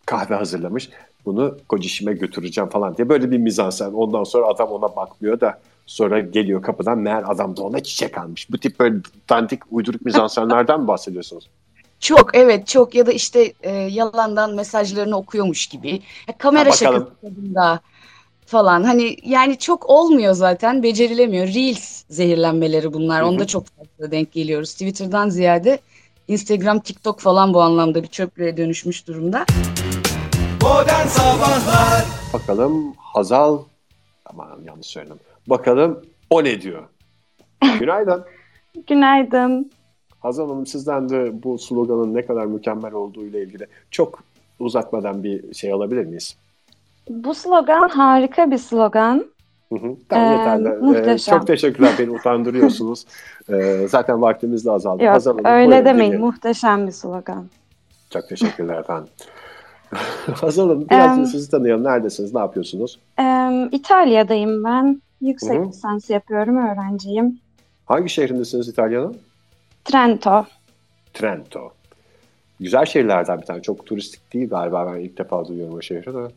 kahve 0.05 0.35
hazırlamış. 0.35 0.89
Bunu 1.25 1.57
kocişime 1.69 2.13
götüreceğim 2.13 2.69
falan 2.69 2.97
diye 2.97 3.09
böyle 3.09 3.31
bir 3.31 3.37
mizansen. 3.37 3.91
Ondan 3.91 4.23
sonra 4.23 4.47
adam 4.47 4.69
ona 4.69 4.95
bakmıyor 4.95 5.39
da 5.39 5.59
sonra 5.85 6.19
geliyor 6.19 6.61
kapıdan 6.61 6.97
meğer 6.99 7.23
adam 7.27 7.57
da 7.57 7.63
ona 7.63 7.79
çiçek 7.83 8.17
almış. 8.17 8.51
Bu 8.51 8.57
tip 8.57 8.79
böyle 8.79 8.95
dandik 9.29 9.59
uyduruk 9.71 10.05
mizansenlerden 10.05 10.81
mi 10.81 10.87
bahsediyorsunuz? 10.87 11.49
Çok 11.99 12.37
evet 12.37 12.67
çok 12.67 12.95
ya 12.95 13.05
da 13.05 13.11
işte 13.11 13.53
e, 13.63 13.71
yalandan 13.71 14.55
mesajlarını 14.55 15.17
okuyormuş 15.17 15.67
gibi. 15.67 16.01
Ya, 16.27 16.37
kamera 16.37 16.69
Ha, 16.69 16.73
şakası 16.75 17.11
tadında 17.21 17.79
falan. 18.45 18.83
Hani 18.83 19.17
yani 19.23 19.57
çok 19.57 19.89
olmuyor 19.89 20.33
zaten 20.33 20.83
becerilemiyor. 20.83 21.47
Reels 21.47 22.03
zehirlenmeleri 22.09 22.93
bunlar. 22.93 23.21
Hı 23.21 23.25
hı. 23.25 23.29
Onda 23.29 23.47
çok 23.47 23.65
fazla 23.67 24.11
denk 24.11 24.31
geliyoruz. 24.31 24.71
Twitter'dan 24.71 25.29
ziyade 25.29 25.79
Instagram, 26.27 26.79
TikTok 26.79 27.19
falan 27.19 27.53
bu 27.53 27.61
anlamda 27.61 28.03
bir 28.03 28.07
çöplüğe 28.07 28.57
dönüşmüş 28.57 29.07
durumda. 29.07 29.45
Modern 30.61 31.07
Sabahlar 31.07 32.05
Bakalım 32.33 32.93
Hazal 32.97 33.59
aman 34.25 34.59
yanlış 34.65 34.87
söyledim. 34.87 35.19
Bakalım 35.47 36.05
o 36.29 36.43
ne 36.43 36.61
diyor? 36.61 36.83
Günaydın. 37.79 38.25
Günaydın. 38.87 39.71
Hazal 40.19 40.49
Hanım 40.49 40.65
sizden 40.65 41.09
de 41.09 41.43
bu 41.43 41.57
sloganın 41.57 42.13
ne 42.13 42.25
kadar 42.25 42.45
mükemmel 42.45 42.93
olduğu 42.93 43.25
ile 43.25 43.43
ilgili 43.43 43.67
çok 43.91 44.19
uzatmadan 44.59 45.23
bir 45.23 45.53
şey 45.53 45.71
alabilir 45.71 46.05
miyiz? 46.05 46.37
Bu 47.09 47.33
slogan 47.33 47.89
harika 47.89 48.51
bir 48.51 48.57
slogan. 48.57 49.25
Hı 49.73 49.75
hı. 49.79 49.95
Tamam 50.09 50.25
Ee, 50.27 50.31
yeterli. 50.37 50.67
Ee, 50.67 50.77
muhteşem. 50.77 51.37
çok 51.37 51.47
teşekkürler 51.47 51.91
beni 51.99 52.09
utandırıyorsunuz. 52.11 53.05
Ee, 53.49 53.87
zaten 53.89 54.21
vaktimiz 54.21 54.65
de 54.65 54.71
azaldı. 54.71 55.03
Yok 55.03 55.13
Hazal 55.13 55.31
Hanım, 55.37 55.45
öyle 55.45 55.71
demeyin. 55.85 55.95
dinleyelim. 55.97 56.19
Muhteşem 56.19 56.87
bir 56.87 56.91
slogan. 56.91 57.45
Çok 58.09 58.29
teşekkürler 58.29 58.79
efendim. 58.79 59.09
Hazal 60.41 60.69
Hanım 60.69 60.85
biraz 60.89 61.17
da 61.19 61.25
sizi 61.25 61.51
tanıyalım. 61.51 61.83
Neredesiniz? 61.83 62.33
Ne 62.33 62.39
yapıyorsunuz? 62.39 62.99
Ee, 63.19 63.49
İtalya'dayım 63.71 64.63
ben. 64.63 65.01
Yüksek 65.21 65.57
Hı 65.57 65.61
hı. 65.63 65.67
lisans 65.69 66.09
yapıyorum. 66.09 66.57
Öğrenciyim. 66.57 67.39
Hangi 67.85 68.09
şehrindesiniz 68.09 68.67
İtalya'nın? 68.67 69.17
Trento. 69.87 70.45
Trento. 71.13 71.71
Güzel 72.59 72.85
şehirlerden 72.85 73.41
bir 73.41 73.45
tane. 73.45 73.61
Çok 73.61 73.85
turistik 73.85 74.33
değil 74.33 74.49
galiba. 74.49 74.93
Ben 74.93 74.99
ilk 74.99 75.17
defa 75.17 75.47
duyuyorum 75.47 75.75
o 75.75 75.81
şehri 75.81 76.13
de. 76.13 76.27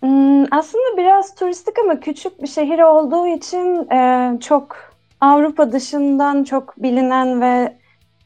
Hmm, 0.00 0.44
aslında 0.50 0.96
biraz 0.96 1.34
turistik 1.34 1.78
ama 1.78 2.00
küçük 2.00 2.42
bir 2.42 2.46
şehir 2.46 2.78
olduğu 2.78 3.26
için 3.26 3.90
e, 3.90 4.32
çok 4.40 4.76
Avrupa 5.20 5.72
dışından 5.72 6.44
çok 6.44 6.82
bilinen 6.82 7.40
ve 7.40 7.76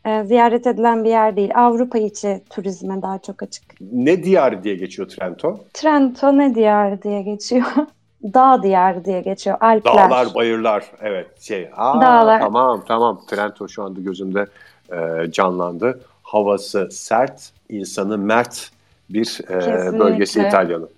e, 0.05 0.25
ziyaret 0.25 0.67
edilen 0.67 1.05
bir 1.05 1.11
yer 1.11 1.37
değil. 1.37 1.51
Avrupa 1.55 1.99
içi 1.99 2.43
turizme 2.51 3.03
daha 3.03 3.19
çok 3.19 3.43
açık. 3.43 3.65
Ne 3.81 4.25
diyarı 4.25 4.65
diye 4.65 4.75
geçiyor 4.75 5.09
Trento? 5.09 5.59
Trento 5.75 6.39
ne 6.39 6.55
diyarı 6.55 7.03
diye 7.03 7.23
geçiyor? 7.23 7.67
Dağ 8.23 8.63
diyarı 8.63 9.05
diye 9.05 9.21
geçiyor. 9.21 9.57
Alpler. 9.61 9.95
Dağlar, 9.95 10.35
bayırlar. 10.35 10.85
Evet. 11.01 11.41
Şey. 11.41 11.71
Aa, 11.77 12.01
Dağlar. 12.01 12.41
Tamam, 12.41 12.85
tamam. 12.89 13.21
Trento 13.27 13.69
şu 13.69 13.83
anda 13.83 14.01
gözümde 14.01 14.47
e, 14.93 15.31
canlandı. 15.33 16.01
Havası 16.23 16.89
sert, 16.91 17.51
insanı 17.69 18.19
mert 18.19 18.71
bir 19.11 19.41
e, 19.49 19.59
Kesinlikle. 19.59 19.99
bölgesi 19.99 20.41
İtalya'nın. 20.43 20.89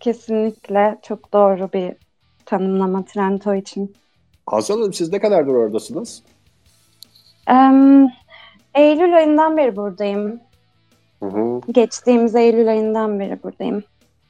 Kesinlikle 0.00 0.98
çok 1.02 1.32
doğru 1.32 1.72
bir 1.72 1.92
tanımlama 2.46 3.04
Trento 3.04 3.54
için. 3.54 3.94
Hazal 4.46 4.78
Hanım 4.78 4.92
siz 4.92 5.12
ne 5.12 5.18
kadardır 5.18 5.54
oradasınız? 5.54 6.22
Em, 7.46 8.08
Eylül 8.74 9.16
ayından 9.16 9.56
beri 9.56 9.76
buradayım. 9.76 10.40
Hı 11.22 11.26
hı. 11.26 11.60
Geçtiğimiz 11.72 12.34
Eylül 12.34 12.68
ayından 12.68 13.20
beri 13.20 13.42
buradayım. 13.42 13.82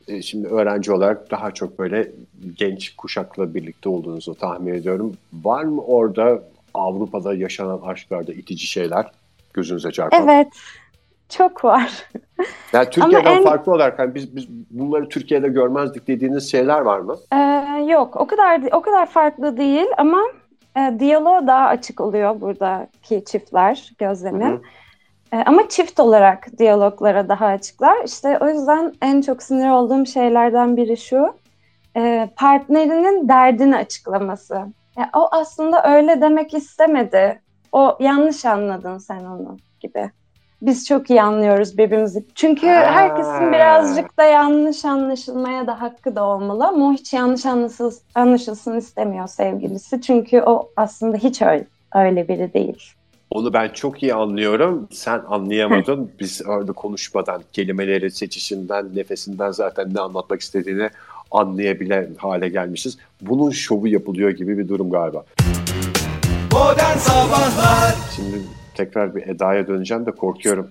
E, 0.09 0.23
Şimdi 0.23 0.49
öğrenci 0.49 0.93
olarak 0.93 1.31
daha 1.31 1.51
çok 1.51 1.79
böyle 1.79 2.13
genç 2.59 2.97
kuşakla 2.97 3.55
birlikte 3.55 3.89
olduğunuzu 3.89 4.35
tahmin 4.35 4.75
ediyorum. 4.75 5.17
Var 5.33 5.65
mı 5.65 5.83
orada 5.83 6.43
Avrupa'da 6.75 7.35
yaşanan 7.35 7.81
aşklarda 7.87 8.33
itici 8.33 8.67
şeyler 8.67 9.07
gözünüze 9.55 9.93
çarpan? 9.93 10.23
Evet, 10.29 10.49
çok 11.29 11.65
var. 11.65 11.93
Yani 12.73 12.91
Türkiye'den 12.91 13.37
en- 13.37 13.45
farklı 13.45 13.73
olarak 13.73 13.99
hani 13.99 14.15
biz, 14.15 14.37
biz 14.37 14.49
bunları 14.71 15.09
Türkiye'de 15.09 15.49
görmezdik 15.49 16.09
dediğiniz 16.09 16.51
şeyler 16.51 16.81
var 16.81 16.99
mı? 17.01 17.17
Ee, 17.33 17.37
yok, 17.89 18.17
o 18.17 18.27
kadar 18.27 18.61
o 18.73 18.81
kadar 18.83 19.07
farklı 19.11 19.57
değil 19.57 19.87
ama 19.99 20.23
e, 20.77 20.95
diyaloğa 20.99 21.47
daha 21.47 21.67
açık 21.67 22.01
oluyor 22.01 22.41
buradaki 22.41 23.25
çiftler 23.25 23.93
gözlemim. 23.99 24.49
Hı 24.51 24.55
hı. 24.55 24.61
Ee, 25.33 25.43
ama 25.47 25.69
çift 25.69 26.01
olarak 26.01 26.59
diyaloglara 26.59 27.29
daha 27.29 27.47
açıklar. 27.47 28.05
İşte 28.05 28.39
o 28.41 28.49
yüzden 28.49 28.93
en 29.03 29.21
çok 29.21 29.43
sinir 29.43 29.71
olduğum 29.71 30.07
şeylerden 30.07 30.77
biri 30.77 30.97
şu. 30.97 31.35
e, 31.97 32.29
partnerinin 32.37 33.29
derdini 33.29 33.77
açıklaması. 33.77 34.55
Ya, 34.99 35.11
o 35.17 35.29
aslında 35.31 35.95
öyle 35.95 36.21
demek 36.21 36.55
istemedi. 36.55 37.41
O 37.73 37.97
yanlış 38.01 38.45
anladın 38.45 38.99
sen 38.99 39.25
onu 39.25 39.57
gibi. 39.81 40.11
Biz 40.63 40.87
çok 40.87 41.11
iyi 41.11 41.23
anlıyoruz 41.23 41.79
birbirimizi. 41.79 42.27
Çünkü 42.35 42.67
herkesin 42.67 43.53
birazcık 43.53 44.19
da 44.19 44.25
yanlış 44.25 44.85
anlaşılmaya 44.85 45.67
da 45.67 45.81
hakkı 45.81 46.17
da 46.17 46.25
olmalı 46.25 46.67
ama 46.67 46.89
o 46.89 46.93
hiç 46.93 47.13
yanlış 47.13 47.47
anlaşılsın 48.15 48.77
istemiyor 48.77 49.27
sevgilisi. 49.29 50.01
Çünkü 50.01 50.41
o 50.43 50.71
aslında 50.77 51.17
hiç 51.17 51.43
öyle, 51.43 51.67
öyle 51.95 52.29
biri 52.29 52.53
değil. 52.55 52.93
Onu 53.31 53.53
ben 53.53 53.69
çok 53.69 54.03
iyi 54.03 54.15
anlıyorum. 54.15 54.89
Sen 54.93 55.23
anlayamadın. 55.29 56.13
Biz 56.21 56.43
orada 56.47 56.73
konuşmadan, 56.73 57.43
kelimeleri 57.53 58.11
seçişinden, 58.11 58.97
nefesinden 58.97 59.51
zaten 59.51 59.95
ne 59.95 60.01
anlatmak 60.01 60.41
istediğini 60.41 60.91
anlayabilen 61.31 62.15
hale 62.19 62.49
gelmişiz. 62.49 62.99
Bunun 63.21 63.51
şovu 63.51 63.89
yapılıyor 63.89 64.31
gibi 64.31 64.59
bir 64.59 64.69
durum 64.69 64.91
galiba. 64.91 65.25
Modern 66.53 66.99
Sabahlar 66.99 67.95
Şimdi 68.17 68.37
tekrar 68.75 69.15
bir 69.17 69.27
Eda'ya 69.27 69.67
döneceğim 69.69 70.07
de 70.07 70.11
korkuyorum. 70.11 70.71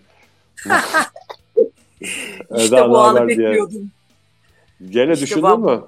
İşte 2.58 2.90
bu 2.90 2.98
anı 2.98 3.20
haber 3.20 3.28
diye. 3.38 3.50
bekliyordum. 3.50 3.92
Gene 4.90 5.12
İşte 5.14 5.26
düşündün 5.26 5.44
bu- 5.44 5.58
mü? 5.58 5.82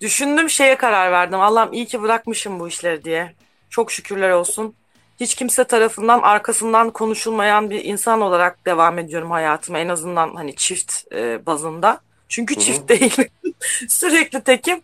Düşündüm 0.00 0.50
şeye 0.50 0.76
karar 0.76 1.12
verdim. 1.12 1.40
Allah'ım 1.40 1.72
iyi 1.72 1.86
ki 1.86 2.02
bırakmışım 2.02 2.60
bu 2.60 2.68
işleri 2.68 3.04
diye. 3.04 3.34
Çok 3.70 3.92
şükürler 3.92 4.30
olsun. 4.30 4.74
Hiç 5.20 5.34
kimse 5.34 5.64
tarafından 5.64 6.20
arkasından 6.22 6.90
konuşulmayan 6.90 7.70
bir 7.70 7.84
insan 7.84 8.20
olarak 8.20 8.66
devam 8.66 8.98
ediyorum 8.98 9.30
hayatıma. 9.30 9.78
En 9.78 9.88
azından 9.88 10.34
hani 10.34 10.56
çift 10.56 11.12
e, 11.12 11.46
bazında. 11.46 12.00
Çünkü 12.28 12.54
Hı 12.54 12.60
hı. 12.60 12.64
çift 12.64 12.88
değilim. 12.88 13.30
Sürekli 13.88 14.40
tekim. 14.40 14.80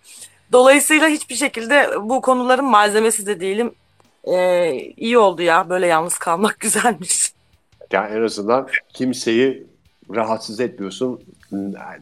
Dolayısıyla 0.52 1.08
hiçbir 1.08 1.34
şekilde 1.34 1.90
bu 2.00 2.20
konuların 2.20 2.64
malzemesi 2.64 3.26
de 3.26 3.40
değilim. 3.40 3.74
E, 4.24 4.70
iyi 4.96 5.18
oldu 5.18 5.42
ya. 5.42 5.68
Böyle 5.68 5.86
yalnız 5.86 6.18
kalmak 6.18 6.56
güzelmiş. 6.60 7.32
Yani 7.92 8.16
en 8.16 8.22
azından 8.22 8.68
kimseyi 8.94 9.66
rahatsız 10.14 10.60
etmiyorsun. 10.60 11.20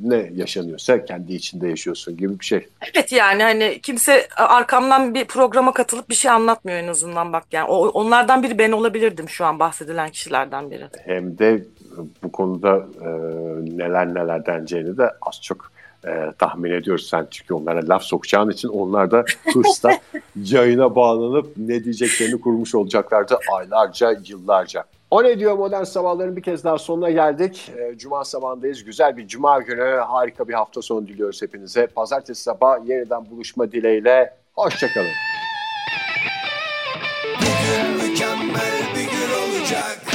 Ne 0.00 0.30
yaşanıyorsa 0.34 1.04
kendi 1.04 1.34
içinde 1.34 1.68
yaşıyorsun 1.68 2.16
gibi 2.16 2.40
bir 2.40 2.44
şey. 2.44 2.68
Evet 2.92 3.12
yani 3.12 3.42
hani 3.42 3.80
kimse 3.82 4.28
arkamdan 4.36 5.14
bir 5.14 5.24
programa 5.24 5.72
katılıp 5.72 6.08
bir 6.08 6.14
şey 6.14 6.30
anlatmıyor 6.30 6.78
en 6.78 6.88
azından 6.88 7.32
bak 7.32 7.44
yani. 7.52 7.68
Onlardan 7.68 8.42
biri 8.42 8.58
ben 8.58 8.72
olabilirdim 8.72 9.28
şu 9.28 9.44
an 9.44 9.58
bahsedilen 9.58 10.10
kişilerden 10.10 10.70
biri. 10.70 10.86
Hem 11.04 11.38
de 11.38 11.64
bu 12.22 12.32
konuda 12.32 12.86
e, 13.00 13.08
neler 13.78 14.14
neler 14.14 14.46
deneceğini 14.46 14.98
de 14.98 15.10
az 15.22 15.42
çok 15.42 15.71
e, 16.06 16.32
tahmin 16.38 16.70
ediyoruz 16.70 17.08
sen 17.08 17.26
çünkü 17.30 17.54
onlara 17.54 17.88
laf 17.88 18.02
sokacağın 18.02 18.50
için 18.50 18.68
onlar 18.68 19.10
da 19.10 19.24
hırsla 19.54 19.98
yayına 20.36 20.94
bağlanıp 20.94 21.52
ne 21.56 21.84
diyeceklerini 21.84 22.40
kurmuş 22.40 22.74
olacaklardı 22.74 23.38
aylarca, 23.52 24.14
yıllarca. 24.26 24.84
O 25.10 25.24
ne 25.24 25.38
diyor 25.38 25.58
modern 25.58 25.84
sabahların 25.84 26.36
bir 26.36 26.42
kez 26.42 26.64
daha 26.64 26.78
sonuna 26.78 27.10
geldik. 27.10 27.72
E, 27.78 27.98
Cuma 27.98 28.24
sabahındayız. 28.24 28.84
Güzel 28.84 29.16
bir 29.16 29.28
Cuma 29.28 29.58
günü, 29.58 30.00
harika 30.06 30.48
bir 30.48 30.54
hafta 30.54 30.82
sonu 30.82 31.08
diliyoruz 31.08 31.42
hepinize. 31.42 31.86
Pazartesi 31.86 32.42
sabah 32.42 32.86
yeniden 32.88 33.30
buluşma 33.30 33.72
dileğiyle. 33.72 34.34
Hoşçakalın. 34.54 35.08
Bir 37.40 37.46
gün 37.46 38.08
mükemmel 38.08 38.80
bir 38.94 39.00
gün 39.00 39.58
olacak. 39.58 40.11